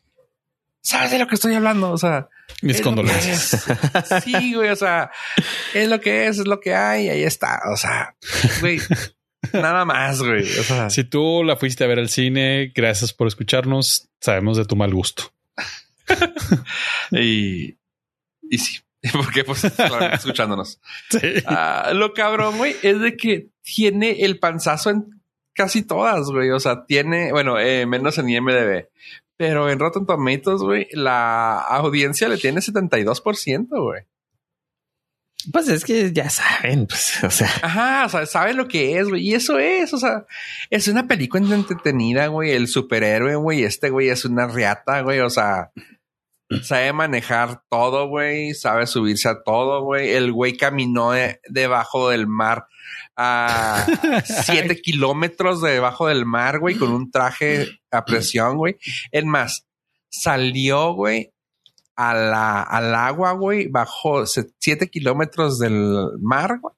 sabes 0.86 1.12
de 1.12 1.20
lo 1.20 1.28
que 1.28 1.36
estoy 1.36 1.54
hablando. 1.54 1.92
O 1.92 1.98
sea, 1.98 2.30
mis 2.62 2.82
condolencias. 2.82 3.66
Sí, 4.24 4.54
güey. 4.54 4.70
O 4.70 4.76
sea, 4.76 5.12
es 5.74 5.90
lo 5.90 6.00
que 6.00 6.28
es, 6.28 6.40
es 6.40 6.48
lo 6.48 6.60
que 6.60 6.74
hay. 6.74 7.10
Ahí 7.10 7.24
está. 7.24 7.60
O 7.74 7.78
sea, 7.78 8.16
güey, 8.62 8.80
nada 9.54 9.84
más, 9.84 10.22
güey. 10.22 10.44
O 10.44 10.64
sea, 10.64 10.90
si 10.90 11.04
tú 11.04 11.44
la 11.44 11.58
fuiste 11.58 11.84
a 11.84 11.88
ver 11.88 12.00
al 12.00 12.10
cine, 12.10 12.72
gracias 12.74 13.14
por 13.14 13.28
escucharnos. 13.28 14.10
Sabemos 14.22 14.58
de 14.58 14.66
tu 14.66 14.76
mal 14.76 14.94
gusto. 14.94 15.34
y, 17.12 17.76
y 18.44 18.58
sí, 18.60 18.80
porque 19.14 19.44
pues 19.44 19.64
escuchándonos. 19.64 20.80
Sí. 21.10 21.20
Ah, 21.46 21.92
lo 21.94 22.14
cabrón, 22.14 22.58
güey, 22.58 22.76
es 22.84 23.00
de 23.00 23.18
que 23.18 23.50
tiene 23.64 24.24
el 24.24 24.40
panzazo 24.40 24.92
en 24.92 25.15
casi 25.56 25.82
todas, 25.82 26.28
güey. 26.28 26.52
O 26.52 26.60
sea, 26.60 26.86
tiene, 26.86 27.32
bueno, 27.32 27.60
eh, 27.60 27.86
menos 27.86 28.18
en 28.18 28.30
IMDB. 28.30 28.88
Pero 29.38 29.70
en 29.70 29.80
Rotten 29.80 30.06
Tomatoes, 30.06 30.62
güey, 30.62 30.88
la 30.92 31.58
audiencia 31.60 32.30
le 32.30 32.38
tiene 32.38 32.62
72%, 32.62 33.68
güey. 33.70 34.04
Pues 35.52 35.68
es 35.68 35.86
que 35.86 36.12
ya 36.12 36.30
saben, 36.30 36.88
pues, 36.88 37.20
o 37.24 37.30
sea. 37.30 37.50
Ajá, 37.62 38.06
o 38.06 38.10
sea, 38.10 38.26
saben 38.26 38.58
lo 38.58 38.68
que 38.68 38.98
es, 38.98 39.08
güey. 39.08 39.28
Y 39.28 39.34
eso 39.36 39.60
es, 39.60 39.94
o 39.94 39.98
sea, 39.98 40.26
es 40.70 40.88
una 40.88 41.08
película 41.08 41.54
entretenida, 41.54 42.28
güey. 42.28 42.52
El 42.52 42.68
superhéroe, 42.68 43.36
güey. 43.36 43.64
Este, 43.64 43.90
güey, 43.90 44.10
es 44.10 44.26
una 44.26 44.48
riata, 44.48 45.02
güey. 45.02 45.20
O 45.20 45.30
sea, 45.30 45.72
sabe 46.64 46.94
manejar 46.94 47.62
todo, 47.70 48.08
güey. 48.08 48.54
Sabe 48.54 48.88
subirse 48.88 49.30
a 49.30 49.44
todo, 49.44 49.84
güey. 49.84 50.14
El 50.14 50.32
güey 50.32 50.58
caminó 50.58 51.12
debajo 51.48 52.10
del 52.10 52.28
mar 52.28 52.68
a 53.18 53.86
siete 54.46 54.80
kilómetros 54.82 55.62
debajo 55.62 56.08
del 56.08 56.26
mar, 56.26 56.60
güey, 56.60 56.76
con 56.76 56.92
un 56.92 57.12
traje 57.12 57.68
a 57.92 58.06
presión, 58.06 58.58
güey. 58.58 58.78
Es 59.12 59.26
más, 59.26 59.66
salió, 60.10 60.94
güey, 60.94 61.32
a 61.96 62.14
la, 62.14 62.62
al 62.62 62.94
agua, 62.94 63.34
güey, 63.34 63.68
bajo 63.68 64.26
siete 64.26 64.90
kilómetros 64.90 65.60
del 65.60 66.10
mar, 66.20 66.60
güey. 66.62 66.76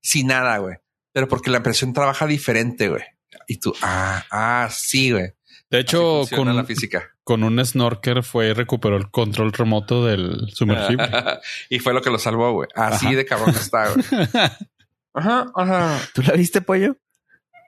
Sin 0.00 0.28
nada, 0.28 0.58
güey. 0.58 0.76
Pero 1.12 1.28
porque 1.28 1.50
la 1.50 1.62
presión 1.62 1.92
trabaja 1.92 2.26
diferente, 2.26 2.88
güey. 2.88 3.02
Y 3.46 3.58
tú, 3.58 3.74
ah, 3.82 4.24
ah, 4.30 4.68
sí, 4.70 5.12
güey. 5.12 5.32
De 5.70 5.80
hecho, 5.80 6.24
con, 6.34 6.54
la 6.54 6.64
física. 6.64 7.14
con 7.24 7.42
un 7.44 7.64
snorker 7.64 8.22
fue 8.22 8.48
y 8.48 8.52
recuperó 8.52 8.96
el 8.96 9.10
control 9.10 9.52
remoto 9.52 10.04
del 10.04 10.50
sumergible. 10.52 11.08
y 11.70 11.78
fue 11.78 11.94
lo 11.94 12.02
que 12.02 12.10
lo 12.10 12.18
salvó, 12.18 12.52
güey. 12.52 12.68
Así 12.74 13.14
de 13.14 13.24
cabrón 13.24 13.54
está, 13.54 13.90
güey. 13.90 14.04
Ajá, 15.14 15.50
ajá. 15.54 15.98
¿Tú 16.14 16.22
la 16.22 16.34
viste, 16.34 16.60
pollo? 16.60 16.96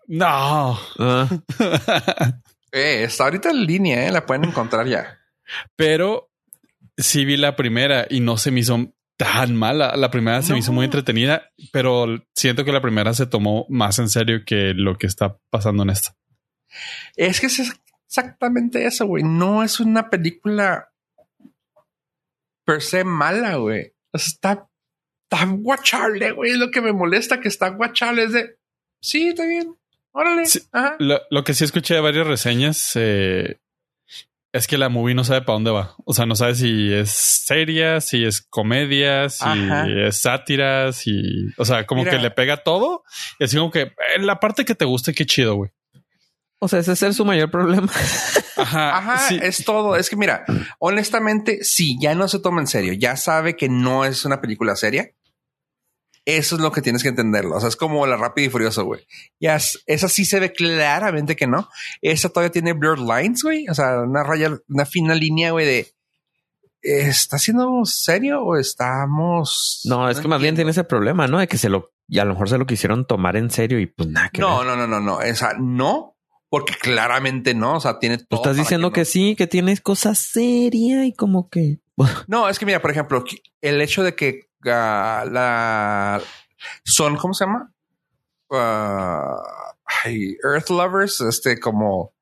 No. 0.06 0.78
Ah. 0.98 1.28
eh, 2.72 3.04
está 3.04 3.24
ahorita 3.24 3.50
en 3.50 3.66
línea, 3.66 4.06
eh, 4.06 4.12
la 4.12 4.26
pueden 4.26 4.44
encontrar 4.44 4.86
ya. 4.86 5.18
Pero 5.76 6.30
sí 6.96 7.24
vi 7.24 7.36
la 7.36 7.56
primera 7.56 8.06
y 8.08 8.20
no 8.20 8.36
se 8.36 8.50
me 8.50 8.60
hizo 8.60 8.94
tan 9.16 9.54
mala. 9.54 9.96
La 9.96 10.10
primera 10.10 10.42
se 10.42 10.52
me 10.52 10.58
hizo 10.58 10.72
muy 10.72 10.84
entretenida, 10.84 11.50
pero 11.72 12.06
siento 12.34 12.64
que 12.64 12.72
la 12.72 12.82
primera 12.82 13.14
se 13.14 13.26
tomó 13.26 13.66
más 13.68 13.98
en 13.98 14.08
serio 14.08 14.42
que 14.44 14.72
lo 14.74 14.96
que 14.96 15.06
está 15.06 15.38
pasando 15.50 15.82
en 15.82 15.90
esta. 15.90 16.16
Es 17.16 17.40
que 17.40 17.46
es 17.46 17.72
exactamente 18.06 18.86
eso, 18.86 19.06
güey. 19.06 19.22
No 19.22 19.62
es 19.62 19.80
una 19.80 20.10
película 20.10 20.88
per 22.64 22.82
se 22.82 23.04
mala, 23.04 23.56
güey. 23.56 23.94
Está 24.12 24.68
está 25.34 25.46
guachable, 25.46 26.32
güey. 26.32 26.52
Es 26.52 26.58
lo 26.58 26.70
que 26.70 26.80
me 26.80 26.92
molesta 26.92 27.40
que 27.40 27.48
está 27.48 27.68
guachable. 27.68 28.24
Es 28.24 28.32
de, 28.32 28.56
sí, 29.00 29.28
está 29.28 29.46
bien. 29.46 29.76
Órale. 30.12 30.44
Lo, 31.30 31.44
que 31.44 31.54
sí 31.54 31.64
escuché 31.64 31.94
de 31.94 32.00
varias 32.00 32.26
reseñas 32.26 32.92
eh, 32.94 33.58
es 34.52 34.68
que 34.68 34.78
la 34.78 34.88
movie 34.88 35.14
no 35.14 35.24
sabe 35.24 35.42
para 35.42 35.54
dónde 35.54 35.72
va. 35.72 35.96
O 36.04 36.14
sea, 36.14 36.24
no 36.24 36.36
sabe 36.36 36.54
si 36.54 36.92
es 36.92 37.10
seria, 37.10 38.00
si 38.00 38.24
es 38.24 38.40
comedia, 38.40 39.28
si 39.28 39.44
es 40.06 40.20
sátira, 40.20 40.92
si... 40.92 41.48
O 41.56 41.64
sea, 41.64 41.84
como 41.84 42.04
que 42.04 42.18
le 42.18 42.30
pega 42.30 42.58
todo. 42.58 43.02
Y 43.40 43.44
así 43.44 43.56
como 43.56 43.72
que 43.72 43.80
eh, 43.82 43.92
la 44.20 44.38
parte 44.38 44.64
que 44.64 44.76
te 44.76 44.84
guste, 44.84 45.14
qué 45.14 45.26
chido, 45.26 45.56
güey. 45.56 45.70
O 46.60 46.68
sea, 46.68 46.78
ese 46.78 46.92
es 46.92 47.16
su 47.16 47.24
mayor 47.24 47.50
problema. 47.50 47.92
Ajá, 48.56 48.96
Ajá 48.96 49.28
es 49.34 49.64
todo. 49.64 49.96
Es 49.96 50.08
que 50.08 50.16
mira, 50.16 50.44
honestamente, 50.78 51.64
sí, 51.64 51.98
ya 52.00 52.14
no 52.14 52.28
se 52.28 52.38
toma 52.38 52.60
en 52.60 52.68
serio. 52.68 52.92
Ya 52.92 53.16
sabe 53.16 53.56
que 53.56 53.68
no 53.68 54.04
es 54.04 54.24
una 54.24 54.40
película 54.40 54.76
seria. 54.76 55.10
Eso 56.26 56.56
es 56.56 56.62
lo 56.62 56.72
que 56.72 56.80
tienes 56.80 57.02
que 57.02 57.10
entenderlo. 57.10 57.56
O 57.56 57.60
sea, 57.60 57.68
es 57.68 57.76
como 57.76 58.06
la 58.06 58.16
rápida 58.16 58.46
y 58.46 58.50
furioso, 58.50 58.84
güey. 58.84 59.06
Ya, 59.40 59.56
esa 59.56 60.08
sí 60.08 60.24
se 60.24 60.40
ve 60.40 60.52
claramente 60.52 61.36
que 61.36 61.46
no. 61.46 61.68
Esa 62.00 62.30
todavía 62.30 62.50
tiene 62.50 62.72
blurred 62.72 63.02
lines, 63.02 63.42
güey. 63.42 63.68
O 63.68 63.74
sea, 63.74 64.00
una 64.00 64.22
raya, 64.22 64.58
una 64.68 64.86
fina 64.86 65.14
línea, 65.14 65.50
güey, 65.50 65.66
de 65.66 65.94
¿está 66.84 67.38
siendo 67.38 67.84
serio 67.84 68.42
o 68.42 68.56
estamos? 68.56 69.80
No, 69.84 70.08
es 70.08 70.20
que 70.20 70.28
más 70.28 70.40
bien 70.40 70.54
tiene 70.54 70.70
ese 70.70 70.84
problema, 70.84 71.26
¿no? 71.26 71.38
De 71.38 71.48
que 71.48 71.58
se 71.58 71.68
lo, 71.68 71.92
y 72.08 72.18
a 72.18 72.24
lo 72.24 72.32
mejor 72.32 72.48
se 72.48 72.58
lo 72.58 72.66
quisieron 72.66 73.06
tomar 73.06 73.36
en 73.36 73.50
serio 73.50 73.80
y 73.80 73.86
pues 73.86 74.08
nada 74.08 74.28
que 74.28 74.40
No, 74.40 74.64
no, 74.64 74.76
no, 74.76 74.86
no, 74.86 75.00
no. 75.00 75.20
Esa 75.20 75.54
no, 75.58 76.16
porque 76.48 76.74
claramente 76.74 77.54
no. 77.54 77.76
O 77.76 77.80
sea, 77.80 77.98
tiene 77.98 78.18
todo. 78.18 78.40
estás 78.40 78.56
diciendo 78.56 78.92
que, 78.92 79.04
sí, 79.04 79.34
que 79.34 79.46
tienes 79.46 79.80
cosas 79.80 80.18
serias 80.18 81.04
y 81.06 81.12
como 81.12 81.48
que. 81.48 81.80
no, 82.28 82.48
es 82.48 82.58
que 82.58 82.66
mira, 82.66 82.82
por 82.82 82.90
ejemplo, 82.90 83.24
el 83.60 83.80
hecho 83.80 84.02
de 84.02 84.14
que 84.14 84.48
la 84.64 86.20
son, 86.84 87.16
¿cómo 87.16 87.34
se 87.34 87.44
llama? 87.44 87.72
Uh, 88.50 90.08
Earth 90.44 90.70
Lovers, 90.70 91.20
este 91.20 91.58
como 91.58 92.14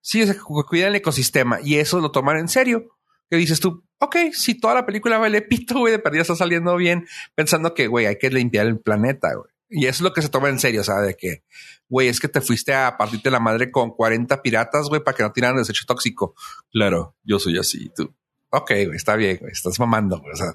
sí, 0.00 0.22
es 0.22 0.34
cuidan 0.42 0.88
el 0.88 0.96
ecosistema 0.96 1.58
y 1.62 1.76
eso 1.76 2.00
lo 2.00 2.10
toman 2.10 2.38
en 2.38 2.48
serio. 2.48 2.96
Que 3.30 3.36
dices 3.36 3.60
tú, 3.60 3.84
ok, 3.98 4.16
si 4.32 4.58
toda 4.58 4.74
la 4.74 4.86
película 4.86 5.18
vale 5.18 5.42
pito, 5.42 5.80
güey, 5.80 5.92
de 5.92 5.98
perdida 5.98 6.22
está 6.22 6.34
saliendo 6.34 6.74
bien, 6.76 7.06
pensando 7.34 7.74
que, 7.74 7.86
güey, 7.86 8.06
hay 8.06 8.16
que 8.16 8.30
limpiar 8.30 8.66
el 8.66 8.80
planeta, 8.80 9.34
güey. 9.34 9.50
Y 9.68 9.84
eso 9.84 9.96
es 9.96 10.00
lo 10.00 10.14
que 10.14 10.22
se 10.22 10.30
toma 10.30 10.48
en 10.48 10.58
serio, 10.58 10.80
o 10.80 10.84
sea, 10.84 10.96
de 11.00 11.14
que, 11.14 11.44
güey, 11.90 12.08
es 12.08 12.20
que 12.20 12.28
te 12.28 12.40
fuiste 12.40 12.74
a 12.74 12.96
partirte 12.96 13.30
la 13.30 13.38
madre 13.38 13.70
con 13.70 13.90
40 13.90 14.40
piratas, 14.40 14.88
güey, 14.88 15.04
para 15.04 15.14
que 15.14 15.22
no 15.22 15.32
tiran 15.32 15.56
desecho 15.56 15.84
tóxico. 15.86 16.34
Claro, 16.72 17.16
yo 17.22 17.38
soy 17.38 17.58
así, 17.58 17.90
tú. 17.94 18.14
Ok, 18.48 18.70
güey, 18.70 18.96
está 18.96 19.14
bien, 19.14 19.36
güey, 19.38 19.52
estás 19.52 19.78
mamando, 19.78 20.18
güey. 20.20 20.32
O 20.32 20.36
sea, 20.36 20.54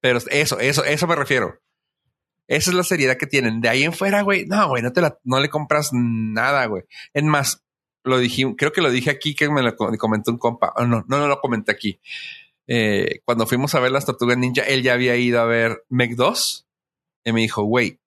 pero 0.00 0.18
eso, 0.30 0.58
eso, 0.58 0.84
eso 0.84 1.06
me 1.06 1.16
refiero. 1.16 1.60
Esa 2.48 2.70
es 2.70 2.76
la 2.76 2.84
seriedad 2.84 3.16
que 3.16 3.26
tienen. 3.26 3.60
De 3.60 3.68
ahí 3.68 3.82
en 3.82 3.92
fuera, 3.92 4.22
güey, 4.22 4.46
no, 4.46 4.68
güey, 4.68 4.82
no 4.82 4.92
te 4.92 5.02
no 5.24 5.40
le 5.40 5.48
compras 5.48 5.90
nada, 5.92 6.66
güey. 6.66 6.84
Es 7.12 7.24
más, 7.24 7.64
lo 8.04 8.18
dije, 8.18 8.54
creo 8.56 8.72
que 8.72 8.82
lo 8.82 8.90
dije 8.90 9.10
aquí 9.10 9.34
que 9.34 9.50
me 9.50 9.62
lo 9.62 9.74
comentó 9.76 10.30
un 10.30 10.38
compa. 10.38 10.72
Oh, 10.76 10.86
no, 10.86 11.04
no, 11.08 11.18
no 11.18 11.26
lo 11.26 11.40
comenté 11.40 11.72
aquí. 11.72 11.98
Eh, 12.68 13.20
cuando 13.24 13.46
fuimos 13.46 13.74
a 13.74 13.80
ver 13.80 13.90
las 13.90 14.06
tortugas 14.06 14.38
ninja, 14.38 14.62
él 14.62 14.82
ya 14.82 14.94
había 14.94 15.16
ido 15.16 15.40
a 15.40 15.44
ver 15.44 15.84
Meg 15.88 16.16
2 16.16 16.66
y 17.24 17.32
me 17.32 17.40
dijo, 17.40 17.64
güey, 17.64 17.98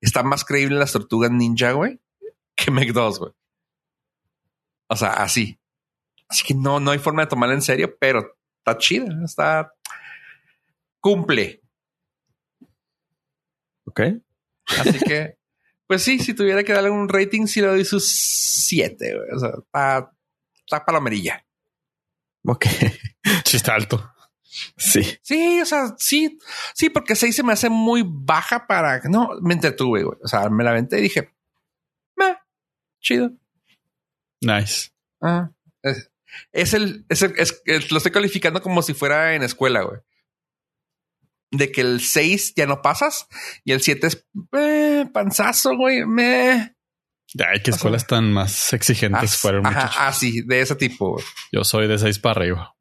está 0.00 0.22
más 0.22 0.44
creíble 0.44 0.78
las 0.78 0.92
tortugas 0.92 1.30
ninja, 1.30 1.72
güey, 1.72 2.00
que 2.54 2.70
Meg 2.70 2.92
2, 2.92 3.18
güey. 3.18 3.32
O 4.88 4.96
sea, 4.96 5.12
así. 5.14 5.58
Así 6.28 6.44
que 6.44 6.54
no, 6.54 6.80
no 6.80 6.90
hay 6.90 6.98
forma 6.98 7.22
de 7.22 7.28
tomarla 7.28 7.54
en 7.54 7.62
serio, 7.62 7.94
pero 7.98 8.36
está 8.58 8.78
chida, 8.78 9.22
está, 9.24 9.74
cumple. 11.02 11.60
Ok. 13.84 14.00
Así 14.64 14.98
que, 15.00 15.36
pues 15.86 16.02
sí, 16.02 16.18
si 16.18 16.32
tuviera 16.32 16.64
que 16.64 16.72
darle 16.72 16.88
un 16.88 17.10
rating, 17.10 17.46
sí 17.46 17.60
le 17.60 17.66
doy 17.66 17.84
sus 17.84 18.08
siete. 18.08 19.14
O 19.34 19.38
sea, 19.38 19.50
está, 19.58 20.12
está 20.64 20.84
palomerilla. 20.86 21.44
Ok. 22.46 22.66
Chiste 23.44 23.70
alto. 23.70 24.10
Sí. 24.76 25.02
Sí, 25.22 25.60
o 25.60 25.66
sea, 25.66 25.94
sí, 25.98 26.38
sí, 26.74 26.90
porque 26.90 27.16
seis 27.16 27.34
se 27.34 27.42
me 27.42 27.52
hace 27.52 27.68
muy 27.68 28.04
baja 28.06 28.66
para. 28.66 29.00
No, 29.04 29.30
me 29.42 29.54
entretuve, 29.54 30.04
güey. 30.04 30.18
O 30.22 30.28
sea, 30.28 30.48
me 30.48 30.64
la 30.64 30.70
aventé 30.70 30.98
y 30.98 31.02
dije, 31.02 31.34
me, 32.16 32.36
chido. 33.00 33.32
Nice. 34.40 34.90
Ah, 35.20 35.50
es, 36.52 36.74
el, 36.74 37.04
es, 37.08 37.22
el, 37.22 37.34
es, 37.38 37.90
lo 37.90 37.98
estoy 37.98 38.12
calificando 38.12 38.62
como 38.62 38.82
si 38.82 38.94
fuera 38.94 39.34
en 39.34 39.42
escuela, 39.42 39.82
güey 39.82 40.00
de 41.52 41.70
que 41.70 41.82
el 41.82 42.00
6 42.00 42.54
ya 42.56 42.66
no 42.66 42.82
pasas 42.82 43.28
y 43.64 43.72
el 43.72 43.80
7 43.80 44.06
es 44.06 44.26
eh, 44.52 45.06
panzazo, 45.12 45.76
güey. 45.76 46.04
Me. 46.04 46.74
Ay, 47.38 47.60
qué 47.62 47.70
escuelas 47.70 48.06
tan 48.06 48.32
más 48.32 48.72
exigentes 48.72 49.36
fueron. 49.36 49.64
ah, 49.66 50.12
sí, 50.12 50.42
de 50.42 50.60
ese 50.60 50.74
tipo. 50.74 51.22
Yo 51.52 51.62
soy 51.64 51.86
de 51.86 51.98
6 51.98 52.18
para 52.18 52.40
arriba. 52.40 52.74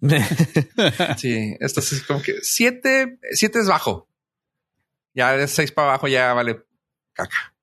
sí, 1.16 1.56
esto 1.60 1.80
es 1.80 2.02
como 2.04 2.22
que 2.22 2.36
7, 2.42 3.18
7 3.32 3.58
es 3.58 3.66
bajo. 3.66 4.08
Ya 5.14 5.32
de 5.32 5.48
6 5.48 5.72
para 5.72 5.88
abajo 5.88 6.06
ya 6.06 6.32
vale 6.34 6.64
caca. 7.14 7.54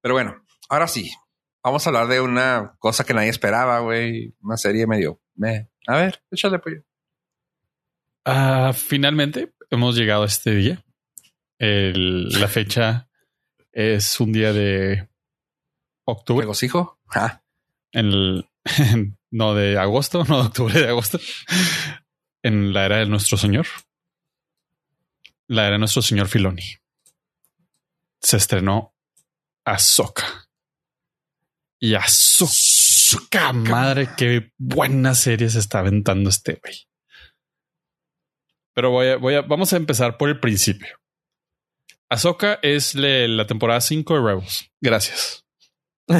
Pero 0.00 0.14
bueno, 0.14 0.44
ahora 0.68 0.86
sí, 0.86 1.10
vamos 1.62 1.86
a 1.86 1.90
hablar 1.90 2.08
de 2.08 2.20
una 2.20 2.76
cosa 2.78 3.04
que 3.04 3.14
nadie 3.14 3.30
esperaba, 3.30 3.80
güey. 3.80 4.34
Una 4.42 4.56
serie 4.56 4.86
medio. 4.86 5.20
Me. 5.34 5.70
A 5.86 5.96
ver, 5.96 6.22
échale 6.30 6.58
pues. 6.58 6.82
Ah, 8.24 8.72
finalmente 8.74 9.54
hemos 9.70 9.96
llegado 9.96 10.22
a 10.22 10.26
este 10.26 10.54
día. 10.54 10.84
El- 11.58 12.28
la 12.28 12.48
fecha 12.48 13.08
es 13.72 14.18
un 14.20 14.32
día 14.32 14.52
de 14.52 15.08
octubre. 16.04 16.42
¿Regocijo? 16.42 16.98
Ah, 17.10 17.42
En 17.92 18.06
el- 18.06 18.48
no 19.30 19.54
de 19.54 19.78
agosto, 19.78 20.24
no 20.24 20.40
de 20.42 20.46
octubre, 20.48 20.74
de 20.80 20.88
agosto. 20.88 21.18
En 22.42 22.72
la 22.72 22.84
era 22.86 22.96
de 22.98 23.06
nuestro 23.06 23.36
Señor. 23.36 23.66
La 25.48 25.62
era 25.64 25.72
de 25.72 25.78
nuestro 25.78 26.02
Señor 26.02 26.28
Filoni. 26.28 26.62
Se 28.20 28.36
estrenó 28.36 28.94
Ahsoka. 29.64 30.48
Y 31.80 31.94
Ahsoka, 31.94 33.52
madre, 33.52 34.08
qué 34.16 34.52
buena 34.58 35.14
serie 35.14 35.48
se 35.48 35.60
está 35.60 35.78
aventando 35.78 36.28
este 36.28 36.60
güey. 36.62 36.74
Pero 38.78 38.92
voy 38.92 39.08
a, 39.08 39.16
voy 39.16 39.34
a, 39.34 39.40
vamos 39.40 39.72
a 39.72 39.76
empezar 39.76 40.16
por 40.16 40.28
el 40.28 40.38
principio. 40.38 41.00
Ahsoka 42.08 42.60
es 42.62 42.94
le- 42.94 43.26
la 43.26 43.44
temporada 43.44 43.80
5 43.80 44.14
de 44.14 44.20
Rebels. 44.24 44.70
Gracias. 44.80 45.44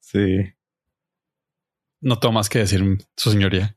sí. 0.00 0.54
No 2.00 2.18
tengo 2.18 2.32
más 2.32 2.48
que 2.48 2.60
decir, 2.60 2.82
su 3.14 3.30
señoría. 3.30 3.76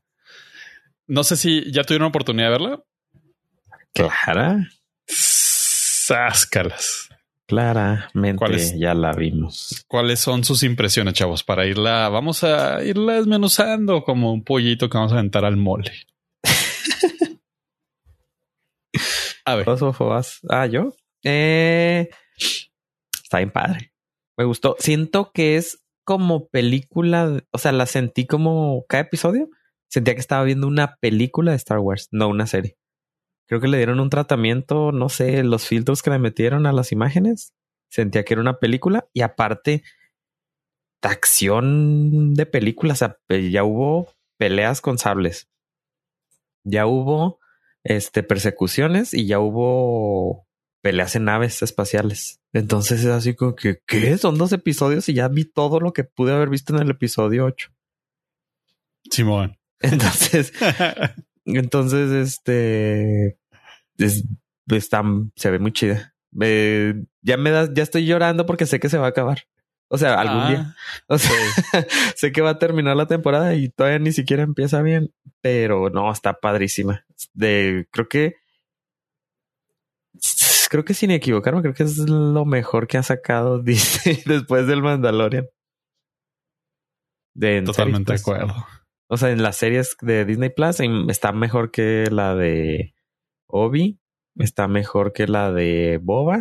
No 1.06 1.24
sé 1.24 1.36
si 1.36 1.70
ya 1.70 1.84
tuvieron 1.84 2.08
oportunidad 2.08 2.46
de 2.46 2.52
verla. 2.52 2.82
Clara. 3.92 4.66
Sáscalas. 5.06 7.10
Claramente 7.46 8.38
¿Cuál 8.38 8.54
es? 8.54 8.78
ya 8.78 8.94
la 8.94 9.12
vimos. 9.12 9.84
¿Cuáles 9.86 10.20
son 10.20 10.44
sus 10.44 10.62
impresiones, 10.62 11.14
chavos? 11.14 11.44
Para 11.44 11.66
irla, 11.66 12.08
vamos 12.08 12.42
a 12.42 12.82
irla 12.82 13.14
desmenuzando 13.14 14.02
como 14.02 14.32
un 14.32 14.44
pollito 14.44 14.88
que 14.88 14.96
vamos 14.96 15.12
a 15.12 15.16
aventar 15.16 15.44
al 15.44 15.58
mole. 15.58 15.92
a 19.44 19.54
ver, 19.56 19.68
Us. 19.68 20.40
Ah, 20.48 20.66
yo. 20.66 20.94
Eh, 21.22 22.08
está 23.22 23.38
bien 23.38 23.50
padre. 23.50 23.92
Me 24.38 24.44
gustó. 24.44 24.76
Siento 24.78 25.30
que 25.32 25.56
es 25.56 25.84
como 26.04 26.48
película. 26.48 27.42
O 27.52 27.58
sea, 27.58 27.72
la 27.72 27.84
sentí 27.84 28.26
como 28.26 28.86
cada 28.88 29.02
episodio. 29.02 29.50
Sentía 29.90 30.14
que 30.14 30.20
estaba 30.20 30.44
viendo 30.44 30.66
una 30.66 30.96
película 30.96 31.50
de 31.50 31.58
Star 31.58 31.78
Wars, 31.78 32.08
no 32.10 32.28
una 32.28 32.46
serie. 32.46 32.78
Creo 33.54 33.60
que 33.60 33.68
le 33.68 33.76
dieron 33.76 34.00
un 34.00 34.10
tratamiento, 34.10 34.90
no 34.90 35.08
sé, 35.08 35.44
los 35.44 35.68
filtros 35.68 36.02
que 36.02 36.10
le 36.10 36.18
metieron 36.18 36.66
a 36.66 36.72
las 36.72 36.90
imágenes. 36.90 37.54
Sentía 37.88 38.24
que 38.24 38.34
era 38.34 38.40
una 38.40 38.58
película 38.58 39.06
y 39.12 39.20
aparte, 39.20 39.84
acción 41.02 42.34
de 42.34 42.46
película. 42.46 42.94
O 42.94 42.96
sea, 42.96 43.16
ya 43.28 43.62
hubo 43.62 44.08
peleas 44.38 44.80
con 44.80 44.98
sables. 44.98 45.48
Ya 46.64 46.88
hubo 46.88 47.38
este, 47.84 48.24
persecuciones 48.24 49.14
y 49.14 49.26
ya 49.26 49.38
hubo 49.38 50.48
peleas 50.82 51.14
en 51.14 51.26
naves 51.26 51.62
espaciales. 51.62 52.40
Entonces 52.52 53.04
es 53.04 53.06
así 53.06 53.36
como 53.36 53.54
que, 53.54 53.82
¿qué? 53.86 54.18
Son 54.18 54.36
dos 54.36 54.52
episodios 54.52 55.08
y 55.08 55.14
ya 55.14 55.28
vi 55.28 55.44
todo 55.44 55.78
lo 55.78 55.92
que 55.92 56.02
pude 56.02 56.32
haber 56.32 56.48
visto 56.48 56.74
en 56.74 56.82
el 56.82 56.90
episodio 56.90 57.44
8. 57.44 57.70
Simón. 59.12 59.56
Entonces, 59.78 60.52
entonces, 61.44 62.10
este, 62.10 63.38
es- 63.98 64.24
está, 64.68 65.02
se 65.36 65.50
ve 65.50 65.58
muy 65.58 65.72
chida. 65.72 66.14
Me- 66.32 67.04
ya 67.22 67.36
me 67.36 67.50
da, 67.50 67.72
ya 67.72 67.82
estoy 67.82 68.06
llorando 68.06 68.46
porque 68.46 68.66
sé 68.66 68.80
que 68.80 68.88
se 68.88 68.98
va 68.98 69.06
a 69.06 69.10
acabar. 69.10 69.42
O 69.88 69.98
sea, 69.98 70.18
algún 70.20 70.40
Ah, 70.42 70.48
día. 70.48 70.76
O 71.08 71.18
sea, 71.18 71.30
sé 72.16 72.32
que 72.32 72.40
va 72.40 72.50
a 72.50 72.58
terminar 72.58 72.96
la 72.96 73.06
temporada 73.06 73.54
y 73.54 73.68
todavía 73.68 73.98
ni 73.98 74.12
siquiera 74.12 74.42
empieza 74.42 74.82
bien, 74.82 75.12
pero 75.40 75.90
no, 75.90 76.10
está 76.10 76.32
padrísima. 76.34 77.04
De, 77.34 77.86
creo 77.92 78.08
que, 78.08 78.34
creo 80.70 80.84
que 80.84 80.94
sin 80.94 81.10
equivocarme, 81.10 81.62
creo 81.62 81.74
que 81.74 81.82
es 81.84 81.98
lo 81.98 82.44
mejor 82.44 82.86
que 82.86 82.98
ha 82.98 83.02
sacado 83.02 83.58
Disney 83.62 84.22
después 84.26 84.66
del 84.66 84.82
Mandalorian. 84.82 85.46
De 87.34 87.62
Totalmente 87.62 88.12
de 88.12 88.18
pues. 88.18 88.22
acuerdo. 88.22 88.54
O 89.08 89.16
sea, 89.16 89.30
en 89.30 89.42
las 89.42 89.56
series 89.56 89.96
de 90.00 90.24
Disney 90.24 90.50
Plus 90.50 90.80
está 91.10 91.32
mejor 91.32 91.70
que 91.70 92.08
la 92.10 92.34
de 92.34 92.93
Obi, 93.56 94.00
está 94.36 94.66
mejor 94.66 95.12
que 95.12 95.28
la 95.28 95.52
de 95.52 96.00
Boba, 96.02 96.38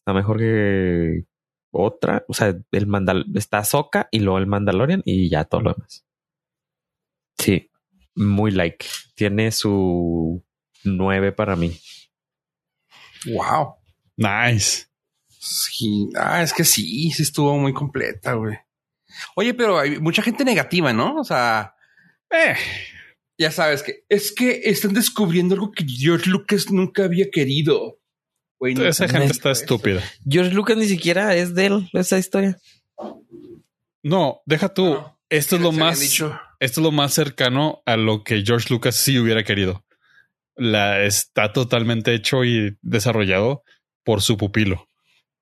está 0.00 0.12
mejor 0.12 0.38
que 0.38 1.24
otra. 1.70 2.24
O 2.28 2.34
sea, 2.34 2.54
el 2.72 2.86
Mandal 2.86 3.24
está 3.34 3.64
Soca 3.64 4.08
y 4.10 4.20
luego 4.20 4.38
el 4.38 4.46
Mandalorian 4.46 5.02
y 5.06 5.30
ya 5.30 5.44
todo 5.44 5.62
lo 5.62 5.72
demás. 5.72 6.04
Sí, 7.38 7.70
muy 8.14 8.50
like. 8.50 8.86
Tiene 9.14 9.50
su 9.50 10.44
9 10.84 11.32
para 11.32 11.56
mí. 11.56 11.78
wow. 13.26 13.74
Nice. 14.16 14.86
Sí. 15.28 16.08
Ah, 16.18 16.42
es 16.42 16.52
que 16.52 16.64
sí, 16.64 17.10
sí 17.12 17.22
estuvo 17.22 17.56
muy 17.58 17.72
completa, 17.72 18.34
güey. 18.34 18.58
Oye, 19.36 19.54
pero 19.54 19.78
hay 19.78 19.98
mucha 20.00 20.20
gente 20.22 20.44
negativa, 20.44 20.92
¿no? 20.92 21.16
O 21.16 21.24
sea, 21.24 21.74
Eh, 22.30 22.56
ya 23.38 23.50
sabes 23.50 23.82
que 23.82 24.04
es 24.08 24.32
que 24.32 24.62
están 24.64 24.94
descubriendo 24.94 25.54
algo 25.54 25.72
que 25.72 25.84
George 25.86 26.30
Lucas 26.30 26.70
nunca 26.70 27.04
había 27.04 27.30
querido. 27.30 27.98
Güey, 28.58 28.74
no- 28.74 28.86
esa 28.86 29.06
gente 29.08 29.32
está 29.32 29.50
eso. 29.50 29.62
estúpida. 29.62 30.02
George 30.28 30.52
Lucas 30.52 30.76
ni 30.78 30.86
siquiera 30.88 31.34
es 31.36 31.54
de 31.54 31.66
él, 31.66 31.90
esa 31.92 32.18
historia. 32.18 32.58
No, 34.02 34.40
deja 34.46 34.72
tú. 34.72 34.84
No, 34.94 35.18
esto 35.28 35.56
es 35.56 35.62
lo 35.62 35.72
más, 35.72 36.00
dicho. 36.00 36.38
esto 36.60 36.80
es 36.80 36.84
lo 36.84 36.92
más 36.92 37.12
cercano 37.12 37.82
a 37.86 37.96
lo 37.96 38.22
que 38.24 38.42
George 38.44 38.72
Lucas 38.72 38.94
sí 38.96 39.18
hubiera 39.18 39.42
querido. 39.44 39.84
La 40.54 41.02
está 41.04 41.52
totalmente 41.52 42.14
hecho 42.14 42.44
y 42.44 42.76
desarrollado 42.80 43.62
por 44.04 44.22
su 44.22 44.36
pupilo, 44.36 44.88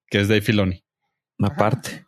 que 0.09 0.21
es 0.21 0.29
Dave 0.29 0.41
Filoni. 0.41 0.83
Aparte. 1.39 2.04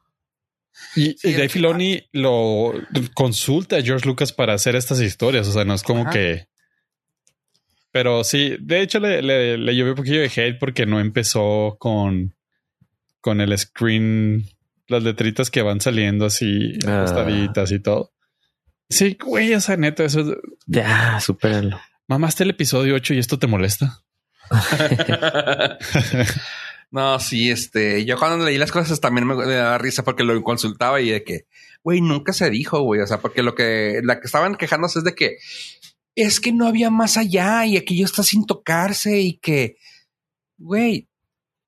Y, 0.96 1.16
Sí, 1.18 1.28
y 1.28 1.32
Dave 1.32 1.48
Filoni 1.48 2.02
lo 2.12 2.72
consulta 3.14 3.76
a 3.76 3.82
George 3.82 4.06
Lucas 4.08 4.32
para 4.32 4.54
hacer 4.54 4.74
estas 4.76 5.00
historias. 5.00 5.46
O 5.46 5.52
sea, 5.52 5.64
no 5.64 5.74
es 5.74 5.82
como 5.82 6.02
Ajá. 6.02 6.10
que. 6.10 6.48
Pero 7.92 8.24
sí, 8.24 8.56
de 8.60 8.82
hecho 8.82 8.98
le, 8.98 9.22
le, 9.22 9.56
le 9.58 9.76
llovió 9.76 9.92
un 9.92 9.96
poquillo 9.96 10.20
de 10.20 10.26
hate 10.34 10.58
porque 10.58 10.84
no 10.86 11.00
empezó 11.00 11.76
con, 11.78 12.34
con 13.20 13.40
el 13.40 13.56
screen, 13.56 14.44
las 14.88 15.02
letritas 15.02 15.50
que 15.50 15.62
van 15.62 15.80
saliendo 15.80 16.26
así, 16.26 16.72
Ah. 16.86 17.26
y 17.70 17.78
todo. 17.80 18.12
Sí, 18.90 19.16
güey, 19.22 19.54
o 19.54 19.60
sea, 19.60 19.76
neta, 19.76 20.04
eso 20.04 20.20
es- 20.20 20.36
Ya, 20.66 21.18
supérenlo. 21.20 21.80
mamaste 22.06 22.44
el 22.44 22.50
episodio 22.50 22.94
8 22.94 23.14
y 23.14 23.18
esto 23.18 23.38
te 23.38 23.46
molesta. 23.46 24.02
no, 26.90 27.18
sí, 27.20 27.50
este, 27.50 28.04
yo 28.04 28.18
cuando 28.18 28.44
leí 28.44 28.58
las 28.58 28.72
cosas 28.72 29.00
también 29.00 29.26
me, 29.26 29.34
daba 29.34 29.78
risa 29.78 30.04
porque 30.04 30.24
lo 30.24 30.40
consultaba 30.42 31.00
y 31.00 31.10
de 31.10 31.24
que, 31.24 31.46
güey, 31.82 32.00
nunca 32.00 32.32
se 32.32 32.48
dijo, 32.50 32.80
güey. 32.82 33.00
O 33.00 33.06
sea, 33.06 33.20
porque 33.20 33.42
lo 33.42 33.54
que, 33.54 34.00
la 34.04 34.20
que 34.20 34.26
estaban 34.26 34.54
quejándose 34.54 35.00
es 35.00 35.04
de 35.04 35.14
que 35.14 35.38
es 36.14 36.40
que 36.40 36.52
no 36.52 36.66
había 36.66 36.90
más 36.90 37.18
allá 37.18 37.66
y 37.66 37.76
aquello 37.76 38.06
está 38.06 38.22
sin 38.22 38.46
tocarse 38.46 39.20
y 39.20 39.34
que, 39.34 39.76
güey, 40.56 41.08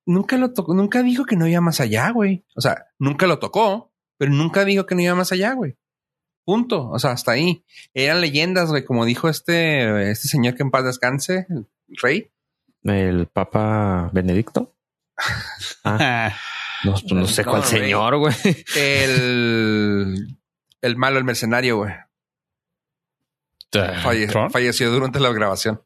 nunca 0.06 0.38
lo 0.38 0.54
tocó, 0.54 0.74
nunca 0.74 1.02
dijo 1.02 1.26
que 1.26 1.36
no 1.36 1.46
iba 1.46 1.60
más 1.60 1.80
allá, 1.80 2.10
güey. 2.10 2.44
O 2.56 2.62
sea, 2.62 2.86
nunca 2.98 3.26
lo 3.26 3.38
tocó, 3.38 3.92
pero 4.16 4.32
nunca 4.32 4.64
dijo 4.64 4.86
que 4.86 4.94
no 4.94 5.02
iba 5.02 5.14
más 5.14 5.32
allá, 5.32 5.52
güey. 5.52 5.76
Punto. 6.44 6.88
O 6.88 6.98
sea, 6.98 7.10
hasta 7.10 7.32
ahí. 7.32 7.62
Eran 7.92 8.22
leyendas, 8.22 8.70
güey, 8.70 8.84
como 8.84 9.04
dijo 9.04 9.28
este, 9.28 10.10
este 10.10 10.28
señor 10.28 10.54
que 10.54 10.62
en 10.62 10.70
paz 10.70 10.84
descanse, 10.84 11.46
el 11.50 11.66
rey. 12.00 12.30
El 12.84 13.26
Papa 13.26 14.08
Benedicto. 14.14 14.74
Ah, 15.84 16.34
no, 16.84 16.92
pues 16.92 17.04
no 17.12 17.26
sé 17.26 17.42
No, 17.44 17.50
cuál 17.50 17.62
no, 17.62 17.68
señor, 17.68 18.16
güey. 18.18 18.34
El, 18.76 20.38
el 20.80 20.96
malo, 20.96 21.18
el 21.18 21.24
mercenario, 21.24 21.76
güey. 21.78 21.92
Falleció 24.50 24.90
durante 24.90 25.20
la 25.20 25.30
grabación. 25.32 25.82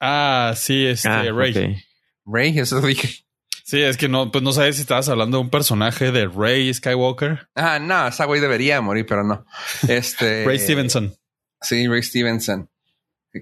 Ah, 0.00 0.52
sí, 0.56 0.86
este 0.86 1.08
Ah, 1.08 1.22
Rey. 1.32 1.50
ok. 1.50 1.78
Rey, 2.26 2.58
eso 2.58 2.80
dije. 2.80 3.24
Sí, 3.64 3.80
es 3.82 3.96
que 3.96 4.08
no, 4.08 4.30
pues 4.30 4.44
no 4.44 4.52
sabes 4.52 4.76
si 4.76 4.82
estabas 4.82 5.08
hablando 5.08 5.38
de 5.38 5.42
un 5.44 5.50
personaje 5.50 6.12
de 6.12 6.26
Rey 6.28 6.72
Skywalker. 6.72 7.48
Ah, 7.56 7.78
no, 7.80 8.06
esa 8.06 8.24
güey 8.26 8.40
debería 8.40 8.80
morir, 8.80 9.06
pero 9.06 9.24
no. 9.24 9.44
Este. 9.88 10.44
Ray 10.44 10.58
Stevenson. 10.58 11.14
Sí, 11.60 11.88
Ray 11.88 12.02
Stevenson. 12.02 12.70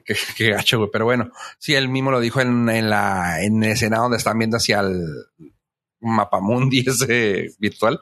Qué, 0.37 0.51
gacho, 0.51 0.79
güey. 0.79 0.91
Pero 0.93 1.05
bueno, 1.05 1.31
sí, 1.59 1.75
él 1.75 1.89
mismo 1.89 2.11
lo 2.11 2.21
dijo 2.21 2.41
en, 2.41 2.69
en 2.69 2.91
la 2.91 3.41
escena 3.41 3.99
donde 3.99 4.17
están 4.17 4.39
viendo 4.39 4.57
hacia 4.57 4.81
el 4.81 5.05
mapamundi 6.05 6.81
ese 6.87 7.51
virtual, 7.59 7.99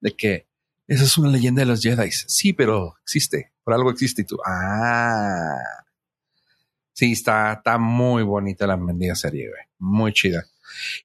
de 0.00 0.14
que 0.16 0.46
esa 0.86 1.04
es 1.04 1.16
una 1.16 1.30
leyenda 1.30 1.60
de 1.60 1.66
los 1.66 1.80
Jedi. 1.80 2.10
Sí, 2.10 2.52
pero 2.52 2.96
existe. 3.02 3.52
Por 3.62 3.74
algo 3.74 3.90
existe. 3.90 4.22
Y 4.22 4.24
tú, 4.26 4.38
ah. 4.44 5.56
Sí, 6.92 7.12
está, 7.12 7.54
está 7.54 7.78
muy 7.78 8.22
bonita 8.22 8.66
la 8.66 8.76
mendiga 8.76 9.14
serie, 9.14 9.48
güey. 9.48 9.62
Muy 9.78 10.12
chida. 10.12 10.44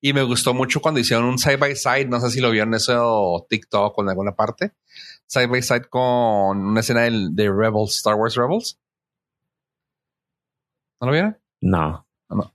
Y 0.02 0.14
me 0.14 0.24
gustó 0.24 0.54
mucho 0.54 0.82
cuando 0.82 1.00
hicieron 1.00 1.26
un 1.26 1.40
side 1.40 1.58
by 1.58 1.76
side. 1.76 2.06
No 2.06 2.20
sé 2.20 2.30
si 2.30 2.42
lo 2.42 2.52
vieron 2.52 2.74
eso 2.74 3.46
TikTok 3.50 3.98
o 3.98 4.02
en 4.02 4.10
alguna 4.10 4.36
parte. 4.36 4.74
Side 5.28 5.48
by 5.48 5.62
side 5.62 5.86
con 5.90 6.58
una 6.58 6.82
escena 6.82 7.02
de, 7.02 7.30
de 7.32 7.50
Rebels, 7.50 7.96
Star 7.98 8.16
Wars 8.16 8.36
Rebels. 8.36 8.79
¿No 11.00 11.08
lo 11.08 11.14
vieron? 11.14 11.38
No. 11.62 12.08
no. 12.30 12.54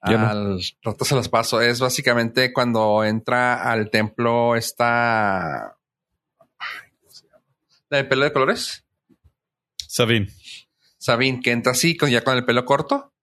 Al 0.00 0.60
rato 0.82 1.04
se 1.04 1.14
los 1.14 1.28
paso. 1.28 1.60
Es 1.60 1.80
básicamente 1.80 2.52
cuando 2.52 3.04
entra 3.04 3.70
al 3.70 3.90
templo 3.90 4.56
esta. 4.56 5.76
¿La 7.90 7.98
de 7.98 8.04
pelo 8.04 8.24
de 8.24 8.32
colores? 8.32 8.84
Sabine. 9.86 10.28
Sabine, 10.98 11.40
que 11.40 11.52
entra 11.52 11.72
así, 11.72 11.96
con, 11.96 12.10
ya 12.10 12.22
con 12.22 12.36
el 12.36 12.44
pelo 12.44 12.64
corto 12.64 13.14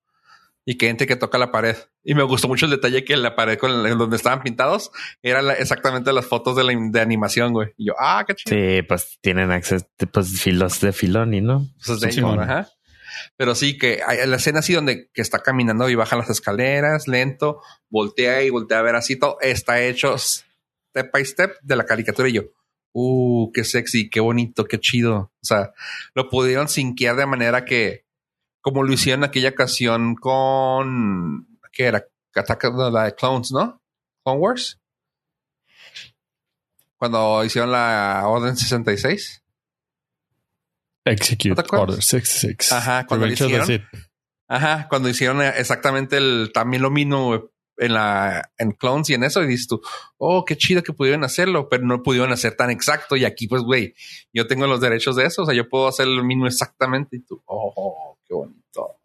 y 0.66 0.78
que 0.78 0.90
entre 0.90 1.06
que 1.06 1.16
toca 1.16 1.38
la 1.38 1.52
pared. 1.52 1.78
Y 2.04 2.16
me 2.16 2.24
gustó 2.24 2.48
mucho 2.48 2.66
el 2.66 2.72
detalle 2.72 3.06
que 3.06 3.16
la 3.16 3.36
pared 3.36 3.58
con 3.58 3.84
donde 3.98 4.16
estaban 4.16 4.42
pintados 4.42 4.92
era 5.22 5.54
exactamente 5.54 6.12
las 6.12 6.26
fotos 6.26 6.56
de 6.56 6.64
la 6.64 6.74
de 6.76 7.00
animación, 7.00 7.54
güey. 7.54 7.74
Y 7.78 7.88
yo, 7.88 7.94
ah, 8.00 8.24
qué 8.28 8.34
chido. 8.34 8.56
Sí, 8.56 8.82
pues 8.82 9.20
tienen 9.22 9.52
acceso, 9.52 9.86
pues 10.12 10.40
filos 10.40 10.82
de 10.82 10.92
Filoni, 10.92 11.42
¿no? 11.42 11.68
Pues 11.86 12.00
de 12.00 12.10
ellos, 12.10 12.38
ajá. 12.40 12.70
Pero 13.38 13.56
sí 13.56 13.78
que 13.78 14.02
hay 14.06 14.26
la 14.28 14.38
escena 14.38 14.60
así 14.60 14.74
donde 14.74 15.10
que 15.14 15.22
está 15.22 15.40
caminando 15.40 15.90
y 15.90 15.96
baja 15.96 16.16
las 16.16 16.30
escaleras 16.30 17.08
lento, 17.08 17.62
voltea 17.90 18.44
y 18.44 18.50
voltea 18.50 18.80
a 18.80 18.84
ver 18.84 18.96
así. 18.96 19.20
Está 19.42 19.82
hecho 19.82 20.18
step 20.18 21.12
by 21.12 21.26
step 21.26 21.58
de 21.62 21.76
la 21.76 21.86
caricatura 21.86 22.30
y 22.30 22.34
yo, 22.34 22.44
uh, 22.94 23.52
qué 23.52 23.64
sexy, 23.64 24.10
qué 24.10 24.20
bonito, 24.20 24.66
qué 24.66 24.80
chido. 24.80 25.32
O 25.42 25.46
sea, 25.46 25.74
lo 26.14 26.30
pudieron 26.30 26.70
sinquear 26.70 27.16
de 27.16 27.26
manera 27.26 27.66
que, 27.66 28.06
como 28.62 28.84
lo 28.84 28.94
hicieron 28.94 29.24
en 29.24 29.30
aquella 29.30 29.50
ocasión 29.50 30.16
con, 30.16 31.48
¿qué 31.72 31.86
era? 31.86 32.06
De 32.34 32.92
la 32.92 33.04
de 33.06 33.16
Clones, 33.16 33.52
¿no? 33.52 33.82
Clone 34.24 34.40
Wars. 34.40 34.80
Cuando 36.98 37.44
hicieron 37.46 37.72
la 37.72 38.24
Orden 38.26 38.58
66. 38.58 39.45
Execute 41.06 41.64
Order 41.72 42.02
66. 42.02 42.72
Ajá, 42.72 43.06
cuando 43.06 43.28
hicieron, 43.28 43.88
ajá, 44.48 44.88
cuando 44.90 45.08
hicieron 45.08 45.42
exactamente 45.42 46.18
el, 46.18 46.52
también 46.54 46.82
lo 46.82 46.90
mismo 46.90 47.52
en 47.78 47.94
la 47.94 48.52
en 48.58 48.72
clones 48.72 49.10
y 49.10 49.14
en 49.14 49.24
eso 49.24 49.44
y 49.44 49.48
dices 49.48 49.68
tú, 49.68 49.82
oh, 50.18 50.46
qué 50.46 50.58
chido 50.58 50.82
que 50.82 50.94
pudieron 50.94 51.24
hacerlo, 51.24 51.70
pero 51.70 51.86
no 51.86 52.02
pudieron 52.02 52.32
hacer 52.32 52.56
tan 52.56 52.70
exacto 52.70 53.16
y 53.16 53.26
aquí 53.26 53.48
pues 53.48 53.62
güey, 53.62 53.94
yo 54.34 54.48
tengo 54.48 54.66
los 54.66 54.82
derechos 54.82 55.16
de 55.16 55.26
eso, 55.26 55.44
o 55.44 55.46
sea, 55.46 55.54
yo 55.54 55.70
puedo 55.70 55.88
hacer 55.88 56.08
lo 56.08 56.24
mismo 56.24 56.48
exactamente 56.48 57.18
y 57.18 57.20
tú, 57.20 57.42
oh, 57.46 58.18
qué 58.28 58.34
bonito. 58.34 58.98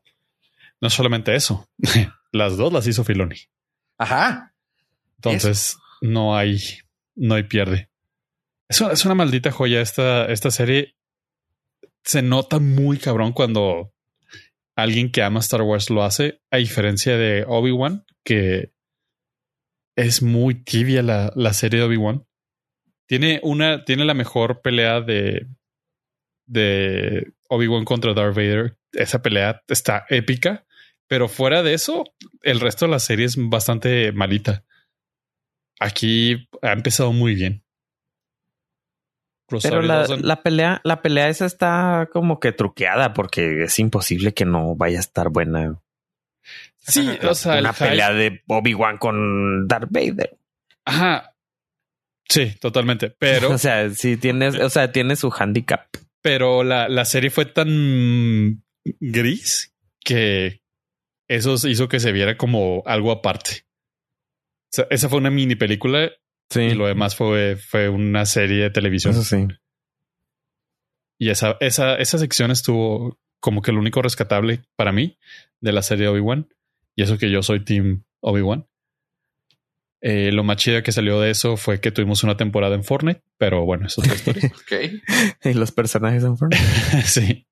No 0.80 0.88
solamente 0.88 1.34
eso, 1.34 1.68
las 2.32 2.56
dos 2.56 2.72
las 2.72 2.86
hizo 2.86 3.04
Filoni. 3.04 3.36
Ajá. 3.98 4.54
Entonces, 5.16 5.76
no 6.00 6.34
hay 6.34 6.60
no 7.14 7.34
hay 7.34 7.42
pierde. 7.42 7.90
Es 8.68 8.80
una, 8.80 8.92
es 8.92 9.04
una 9.04 9.14
maldita 9.14 9.50
joya 9.50 9.82
esta 9.82 10.26
esta 10.26 10.50
serie 10.50 10.94
se 12.04 12.22
nota 12.22 12.58
muy 12.58 12.98
cabrón 12.98 13.32
cuando 13.32 13.92
alguien 14.76 15.10
que 15.10 15.22
ama 15.22 15.40
Star 15.40 15.62
Wars 15.62 15.90
lo 15.90 16.02
hace, 16.02 16.40
a 16.50 16.56
diferencia 16.58 17.16
de 17.16 17.44
Obi-Wan, 17.46 18.04
que 18.24 18.72
es 19.96 20.22
muy 20.22 20.54
tibia 20.54 21.02
la, 21.02 21.32
la 21.36 21.52
serie 21.52 21.80
de 21.80 21.86
Obi-Wan. 21.86 22.26
Tiene 23.06 23.40
una, 23.42 23.84
tiene 23.84 24.04
la 24.04 24.14
mejor 24.14 24.62
pelea 24.62 25.00
de, 25.00 25.46
de 26.46 27.32
Obi-Wan 27.48 27.84
contra 27.84 28.14
Darth 28.14 28.36
Vader. 28.36 28.78
Esa 28.92 29.20
pelea 29.20 29.62
está 29.68 30.06
épica, 30.08 30.64
pero 31.08 31.28
fuera 31.28 31.62
de 31.62 31.74
eso, 31.74 32.04
el 32.42 32.60
resto 32.60 32.86
de 32.86 32.92
la 32.92 32.98
serie 32.98 33.26
es 33.26 33.36
bastante 33.36 34.12
malita. 34.12 34.64
Aquí 35.80 36.48
ha 36.62 36.72
empezado 36.72 37.12
muy 37.12 37.34
bien. 37.34 37.64
Pero 39.62 39.82
la, 39.82 40.06
la, 40.06 40.42
pelea, 40.42 40.80
la 40.84 41.02
pelea 41.02 41.28
esa 41.28 41.46
está 41.46 42.08
como 42.12 42.38
que 42.38 42.52
truqueada 42.52 43.12
porque 43.12 43.64
es 43.64 43.78
imposible 43.78 44.32
que 44.32 44.44
no 44.44 44.76
vaya 44.76 44.98
a 44.98 45.00
estar 45.00 45.28
buena. 45.30 45.80
Sí, 46.78 47.08
o 47.22 47.34
sea, 47.34 47.58
una 47.58 47.72
pelea 47.72 48.12
de 48.12 48.42
Obi-Wan 48.46 48.98
con 48.98 49.66
Darth 49.66 49.90
Vader. 49.90 50.36
Ajá. 50.84 51.34
Sí, 52.28 52.54
totalmente. 52.60 53.10
Pero, 53.18 53.50
o 53.54 53.58
sea, 53.58 53.90
sí 53.90 54.16
tienes, 54.16 54.54
o 54.54 54.70
sea, 54.70 54.92
tiene 54.92 55.16
su 55.16 55.32
handicap. 55.36 55.86
Pero 56.22 56.62
la, 56.62 56.88
la 56.88 57.04
serie 57.04 57.30
fue 57.30 57.46
tan 57.46 58.62
gris 58.84 59.74
que 60.04 60.62
eso 61.28 61.54
hizo 61.68 61.88
que 61.88 62.00
se 62.00 62.12
viera 62.12 62.36
como 62.36 62.82
algo 62.86 63.12
aparte. 63.12 63.64
O 64.72 64.72
sea, 64.72 64.86
esa 64.90 65.08
fue 65.08 65.18
una 65.18 65.30
mini 65.30 65.56
película 65.56 66.10
Sí. 66.50 66.60
Y 66.60 66.74
lo 66.74 66.86
demás 66.86 67.16
fue, 67.16 67.56
fue 67.56 67.88
una 67.88 68.26
serie 68.26 68.64
de 68.64 68.70
televisión. 68.70 69.14
Eso 69.14 69.24
sí. 69.24 69.46
Y 71.18 71.30
esa, 71.30 71.56
esa, 71.60 71.94
esa 71.96 72.18
sección 72.18 72.50
estuvo 72.50 73.18
como 73.40 73.62
que 73.62 73.72
lo 73.72 73.78
único 73.78 74.02
rescatable 74.02 74.62
para 74.76 74.92
mí 74.92 75.18
de 75.60 75.72
la 75.72 75.82
serie 75.82 76.08
Obi-Wan. 76.08 76.48
Y 76.96 77.02
eso 77.02 77.18
que 77.18 77.30
yo 77.30 77.42
soy 77.42 77.64
Team 77.64 78.04
Obi-Wan. 78.20 78.66
Eh, 80.02 80.32
lo 80.32 80.44
más 80.44 80.56
chido 80.56 80.82
que 80.82 80.92
salió 80.92 81.20
de 81.20 81.30
eso 81.30 81.58
fue 81.58 81.80
que 81.80 81.90
tuvimos 81.90 82.24
una 82.24 82.36
temporada 82.36 82.74
en 82.74 82.84
Fortnite, 82.84 83.22
pero 83.36 83.66
bueno, 83.66 83.86
es 83.86 83.98
otra 83.98 84.14
historia. 84.14 84.52
Y 85.44 85.54
los 85.54 85.72
personajes 85.72 86.24
en 86.24 86.36
Fortnite. 86.36 87.02
sí. 87.04 87.46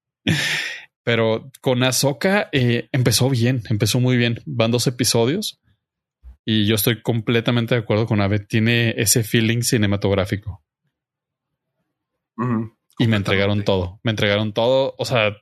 Pero 1.05 1.51
con 1.61 1.83
Ahsoka 1.83 2.49
eh, 2.53 2.89
empezó 2.93 3.31
bien, 3.31 3.63
empezó 3.69 4.01
muy 4.01 4.17
bien. 4.17 4.41
Van 4.47 4.71
dos 4.71 4.87
episodios 4.87 5.61
y 6.51 6.65
yo 6.65 6.77
estoy 6.77 7.03
completamente 7.03 7.75
de 7.75 7.83
acuerdo 7.83 8.07
con 8.07 8.23
Ave. 8.23 8.39
Tiene 8.39 8.95
ese 8.97 9.23
feeling 9.23 9.61
cinematográfico. 9.61 10.65
y 12.99 13.07
me 13.07 13.19
entregaron 13.19 13.65
todo. 13.65 14.01
Me 14.03 14.13
entregaron 14.13 14.55
todo. 14.55 14.95
O 14.97 15.05
sea, 15.05 15.37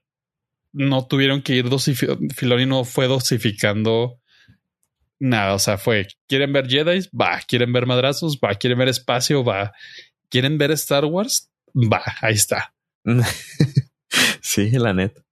no 0.72 1.06
tuvieron 1.06 1.42
que 1.42 1.54
ir 1.54 1.68
dosificando. 1.68 2.34
Filoni 2.34 2.66
no 2.66 2.82
fue 2.82 3.06
dosificando 3.06 4.20
nada. 5.20 5.54
O 5.54 5.60
sea, 5.60 5.78
fue, 5.78 6.08
¿quieren 6.26 6.52
ver 6.52 6.68
Jedi? 6.68 7.08
Va. 7.16 7.40
¿Quieren 7.46 7.72
ver 7.72 7.86
madrazos? 7.86 8.40
Va. 8.44 8.56
¿Quieren 8.56 8.76
ver 8.76 8.88
espacio? 8.88 9.44
Va. 9.44 9.72
¿Quieren 10.28 10.58
ver 10.58 10.72
Star 10.72 11.04
Wars? 11.04 11.52
Va. 11.72 12.02
Ahí 12.20 12.34
está. 12.34 12.74
sí, 14.40 14.70
la 14.72 14.92
neta. 14.92 15.22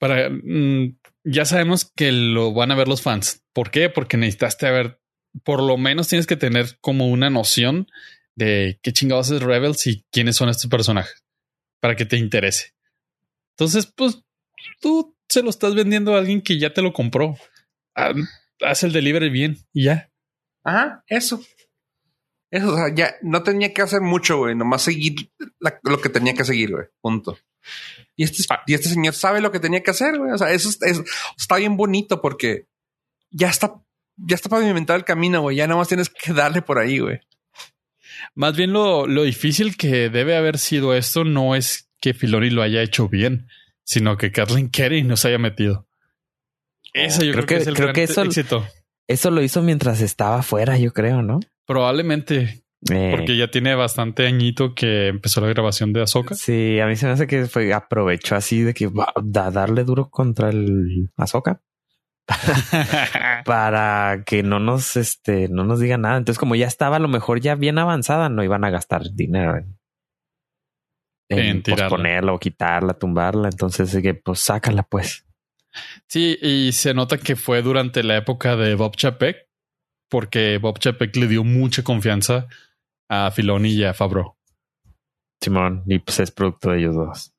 Para, 0.00 0.30
mm, 0.30 0.96
ya 1.22 1.44
sabemos 1.44 1.84
que 1.94 2.10
lo 2.10 2.52
van 2.52 2.72
a 2.72 2.74
ver 2.74 2.88
los 2.88 3.02
fans. 3.02 3.44
¿Por 3.58 3.72
qué? 3.72 3.90
Porque 3.90 4.16
necesitaste 4.16 4.70
ver, 4.70 5.00
por 5.42 5.60
lo 5.60 5.76
menos 5.76 6.06
tienes 6.06 6.28
que 6.28 6.36
tener 6.36 6.78
como 6.80 7.08
una 7.08 7.28
noción 7.28 7.88
de 8.36 8.78
qué 8.84 8.92
chingados 8.92 9.32
es 9.32 9.42
Rebels 9.42 9.84
y 9.88 10.04
quiénes 10.12 10.36
son 10.36 10.48
estos 10.48 10.70
personajes 10.70 11.24
para 11.80 11.96
que 11.96 12.04
te 12.04 12.18
interese. 12.18 12.76
Entonces, 13.56 13.92
pues 13.96 14.22
tú 14.80 15.16
se 15.28 15.42
lo 15.42 15.50
estás 15.50 15.74
vendiendo 15.74 16.14
a 16.14 16.18
alguien 16.20 16.40
que 16.40 16.56
ya 16.56 16.72
te 16.72 16.82
lo 16.82 16.92
compró. 16.92 17.36
Ah, 17.96 18.14
haz 18.60 18.84
el 18.84 18.92
delivery 18.92 19.28
bien 19.28 19.58
y 19.72 19.86
ya. 19.86 20.08
Ajá, 20.62 21.02
eso. 21.08 21.44
Eso, 22.52 22.72
o 22.72 22.76
sea, 22.76 22.94
ya 22.94 23.16
no 23.22 23.42
tenía 23.42 23.74
que 23.74 23.82
hacer 23.82 24.02
mucho, 24.02 24.38
güey. 24.38 24.54
Nomás 24.54 24.82
seguir 24.82 25.32
lo 25.82 26.00
que 26.00 26.10
tenía 26.10 26.34
que 26.34 26.44
seguir, 26.44 26.70
güey. 26.70 26.86
Punto. 27.00 27.36
Y 28.14 28.22
este, 28.22 28.44
ah. 28.50 28.62
y 28.68 28.74
este 28.74 28.88
señor 28.88 29.14
sabe 29.14 29.40
lo 29.40 29.50
que 29.50 29.58
tenía 29.58 29.82
que 29.82 29.90
hacer, 29.90 30.16
güey. 30.16 30.30
O 30.30 30.38
sea, 30.38 30.52
eso, 30.52 30.70
está 31.36 31.56
bien 31.56 31.76
bonito 31.76 32.22
porque 32.22 32.67
ya 33.30 33.48
está, 33.48 33.74
ya 34.16 34.34
está 34.34 34.48
pavimentado 34.48 34.98
el 34.98 35.04
camino, 35.04 35.40
güey. 35.40 35.56
Ya 35.56 35.66
nada 35.66 35.78
más 35.78 35.88
tienes 35.88 36.08
que 36.08 36.32
darle 36.32 36.62
por 36.62 36.78
ahí, 36.78 36.98
güey. 36.98 37.20
Más 38.34 38.56
bien 38.56 38.72
lo, 38.72 39.06
lo 39.06 39.22
difícil 39.22 39.76
que 39.76 40.10
debe 40.10 40.36
haber 40.36 40.58
sido 40.58 40.94
esto 40.94 41.24
no 41.24 41.54
es 41.54 41.90
que 42.00 42.14
Filoni 42.14 42.50
lo 42.50 42.62
haya 42.62 42.82
hecho 42.82 43.08
bien, 43.08 43.48
sino 43.84 44.16
que 44.16 44.32
Kathleen 44.32 44.70
Kerry 44.70 45.02
nos 45.02 45.24
haya 45.24 45.38
metido. 45.38 45.88
Eso 46.92 47.24
yo 47.24 47.32
creo, 47.32 47.46
que, 47.46 47.56
es 47.56 47.66
el 47.66 47.74
creo 47.74 47.92
que 47.92 48.04
eso, 48.04 48.22
éxito. 48.22 48.66
Eso 49.06 49.30
lo 49.30 49.42
hizo 49.42 49.62
mientras 49.62 50.00
estaba 50.00 50.40
afuera, 50.40 50.78
yo 50.78 50.92
creo, 50.92 51.22
¿no? 51.22 51.40
Probablemente. 51.66 52.64
Eh. 52.90 53.14
Porque 53.16 53.36
ya 53.36 53.50
tiene 53.50 53.74
bastante 53.74 54.26
añito 54.26 54.74
que 54.74 55.08
empezó 55.08 55.40
la 55.40 55.48
grabación 55.48 55.92
de 55.92 56.02
Azoka. 56.02 56.34
Sí, 56.34 56.78
a 56.80 56.86
mí 56.86 56.96
se 56.96 57.06
me 57.06 57.12
hace 57.12 57.26
que 57.26 57.46
fue 57.46 57.72
aprovechó 57.72 58.36
así 58.36 58.62
de 58.62 58.72
que 58.72 58.86
va 58.86 59.12
a 59.14 59.50
darle 59.50 59.84
duro 59.84 60.10
contra 60.10 60.50
el 60.50 61.10
Azoka. 61.16 61.60
para 63.44 64.22
que 64.26 64.42
no 64.42 64.60
nos 64.60 64.96
este 64.96 65.48
no 65.48 65.64
nos 65.64 65.80
diga 65.80 65.96
nada. 65.96 66.18
Entonces, 66.18 66.38
como 66.38 66.54
ya 66.54 66.66
estaba 66.66 66.96
a 66.96 67.00
lo 67.00 67.08
mejor 67.08 67.40
ya 67.40 67.54
bien 67.54 67.78
avanzada, 67.78 68.28
no 68.28 68.44
iban 68.44 68.64
a 68.64 68.70
gastar 68.70 69.02
dinero 69.12 69.56
en, 69.56 69.78
en, 71.30 71.62
posponerla 71.62 72.32
o 72.32 72.38
quitarla, 72.38 72.94
tumbarla. 72.94 73.48
Entonces, 73.48 73.96
que 74.02 74.14
pues 74.14 74.40
sácala, 74.40 74.82
pues. 74.82 75.26
Sí, 76.06 76.38
y 76.40 76.72
se 76.72 76.94
nota 76.94 77.18
que 77.18 77.36
fue 77.36 77.62
durante 77.62 78.02
la 78.02 78.16
época 78.16 78.56
de 78.56 78.74
Bob 78.74 78.96
Chapek, 78.96 79.48
porque 80.10 80.58
Bob 80.58 80.78
Chapek 80.78 81.14
le 81.16 81.28
dio 81.28 81.44
mucha 81.44 81.82
confianza 81.82 82.46
a 83.08 83.30
Filoni 83.30 83.70
y 83.70 83.84
a 83.84 83.94
Fabro. 83.94 84.36
Simón, 85.42 85.84
y 85.86 85.98
pues 86.00 86.20
es 86.20 86.30
producto 86.30 86.70
de 86.70 86.78
ellos 86.78 86.94
dos. 86.94 87.32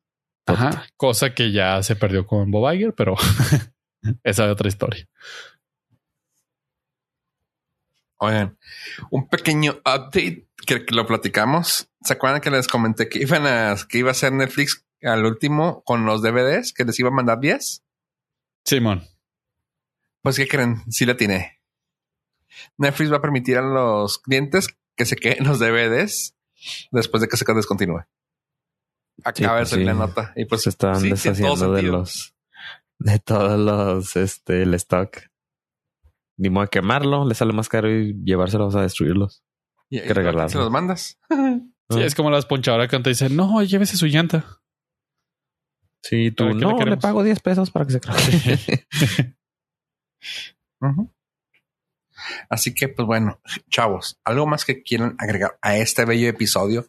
Ajá, 0.46 0.86
cosa 0.96 1.34
que 1.34 1.52
ya 1.52 1.82
se 1.82 1.96
perdió 1.96 2.26
con 2.26 2.50
Bob 2.50 2.72
Iger, 2.72 2.94
pero 2.94 3.14
esa 4.22 4.44
es 4.44 4.52
otra 4.52 4.68
historia. 4.68 5.08
Oigan, 8.18 8.58
un 9.10 9.28
pequeño 9.28 9.80
update 9.80 10.46
que, 10.66 10.84
que 10.84 10.94
lo 10.94 11.06
platicamos. 11.06 11.90
¿Se 12.02 12.12
acuerdan 12.12 12.40
que 12.40 12.50
les 12.50 12.68
comenté 12.68 13.08
que 13.08 13.20
iban 13.20 13.46
a, 13.46 13.74
que 13.88 13.98
iba 13.98 14.10
a 14.10 14.14
ser 14.14 14.32
Netflix 14.32 14.84
al 15.02 15.24
último 15.24 15.82
con 15.84 16.04
los 16.04 16.20
DVDs 16.20 16.74
que 16.74 16.84
les 16.84 16.98
iba 17.00 17.08
a 17.08 17.12
mandar 17.12 17.40
10? 17.40 17.82
Simón. 18.64 19.06
Pues, 20.22 20.36
¿qué 20.36 20.46
creen? 20.46 20.82
Sí 20.90 21.06
la 21.06 21.16
tiene. 21.16 21.60
Netflix 22.76 23.10
va 23.10 23.16
a 23.16 23.22
permitir 23.22 23.56
a 23.56 23.62
los 23.62 24.18
clientes 24.18 24.68
que 24.96 25.06
se 25.06 25.16
queden 25.16 25.46
los 25.46 25.58
DVDs 25.58 26.36
después 26.90 27.22
de 27.22 27.28
que 27.28 27.38
se 27.38 27.44
descontinúe. 27.54 28.04
Acaba 29.24 29.58
pues 29.58 29.68
de 29.68 29.70
salir 29.70 29.86
sí. 29.86 29.86
la 29.86 29.94
nota. 29.94 30.32
Y 30.36 30.44
pues 30.44 30.62
se 30.62 30.70
están 30.70 31.00
sí, 31.00 31.10
deshaciendo 31.10 31.72
de 31.72 31.82
los 31.82 32.34
de 33.00 33.18
todos 33.18 33.58
los 33.58 34.14
este 34.16 34.62
el 34.62 34.74
stock. 34.74 35.18
Ni 36.36 36.48
modo 36.48 36.64
de 36.64 36.70
quemarlo, 36.70 37.26
le 37.26 37.34
sale 37.34 37.52
más 37.52 37.68
caro 37.68 37.90
y 37.90 38.14
llevárselos 38.24 38.76
a 38.76 38.82
destruirlos. 38.82 39.42
Y- 39.88 40.00
que 40.00 40.14
regalarlo. 40.14 40.48
Se 40.48 40.58
los 40.58 40.70
mandas. 40.70 41.18
Sí, 41.90 42.00
es 42.00 42.14
como 42.14 42.30
las 42.30 42.46
ponchadoras 42.46 42.88
que 42.88 43.00
te 43.00 43.10
dicen, 43.10 43.34
no, 43.34 43.62
llévese 43.62 43.96
su 43.96 44.06
llanta. 44.06 44.62
Sí, 46.02 46.30
tú 46.30 46.44
¿Para 46.44 46.54
qué 46.54 46.64
la 46.64 46.72
no, 46.72 46.86
le 46.86 46.96
pago 46.96 47.22
10 47.22 47.40
pesos 47.40 47.70
para 47.70 47.84
que 47.86 47.92
se 47.92 48.00
craque. 48.00 48.86
Ujú. 50.80 51.12
Así 52.48 52.74
que, 52.74 52.88
pues 52.88 53.06
bueno, 53.06 53.40
chavos, 53.70 54.20
algo 54.24 54.46
más 54.46 54.64
que 54.64 54.82
quieran 54.82 55.16
agregar 55.18 55.58
a 55.62 55.76
este 55.76 56.04
bello 56.04 56.28
episodio. 56.28 56.86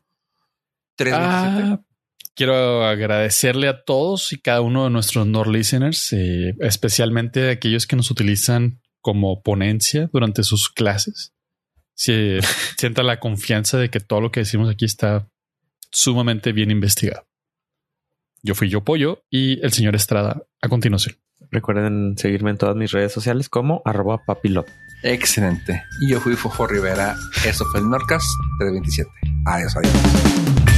327. 0.97 1.74
Ah, 1.74 1.90
quiero 2.36 2.86
agradecerle 2.86 3.67
a 3.67 3.84
todos 3.84 4.34
y 4.34 4.39
cada 4.39 4.61
uno 4.61 4.86
de 4.86 4.89
nuestros 4.89 5.27
Nord 5.27 5.49
listeners, 5.49 6.13
eh, 6.13 6.55
especialmente 6.59 7.49
a 7.49 7.51
aquellos 7.51 7.88
que 7.88 7.95
nos 7.95 8.11
utilizan 8.11 8.82
como 9.01 9.41
ponencia 9.41 10.09
durante 10.13 10.43
sus 10.43 10.69
clases. 10.69 11.34
Si 11.93 12.38
sienta 12.77 13.03
la 13.03 13.19
confianza 13.19 13.77
de 13.77 13.89
que 13.89 13.99
todo 13.99 14.21
lo 14.21 14.32
que 14.32 14.41
decimos 14.41 14.69
aquí 14.69 14.86
está 14.86 15.29
sumamente 15.91 16.51
bien 16.51 16.71
investigado. 16.71 17.27
Yo 18.43 18.55
fui 18.55 18.69
yo 18.69 18.84
pollo 18.84 19.23
y 19.29 19.63
el 19.63 19.71
señor 19.71 19.95
Estrada 19.95 20.43
a 20.61 20.69
continuación. 20.69 21.17
Recuerden 21.51 22.17
seguirme 22.17 22.51
en 22.51 22.57
todas 22.57 22.75
mis 22.75 22.91
redes 22.91 23.11
sociales 23.11 23.49
como 23.49 23.82
arroba 23.86 24.23
papilot. 24.25 24.67
Excelente. 25.03 25.84
Y 26.01 26.11
yo 26.11 26.19
fui 26.19 26.36
Fofo 26.36 26.67
Rivera. 26.67 27.15
Eso 27.45 27.65
fue 27.65 27.82
el 27.82 27.89
Norcas 27.89 28.23
327. 28.59 29.09
Adiós, 29.45 29.75
adiós. 29.75 30.70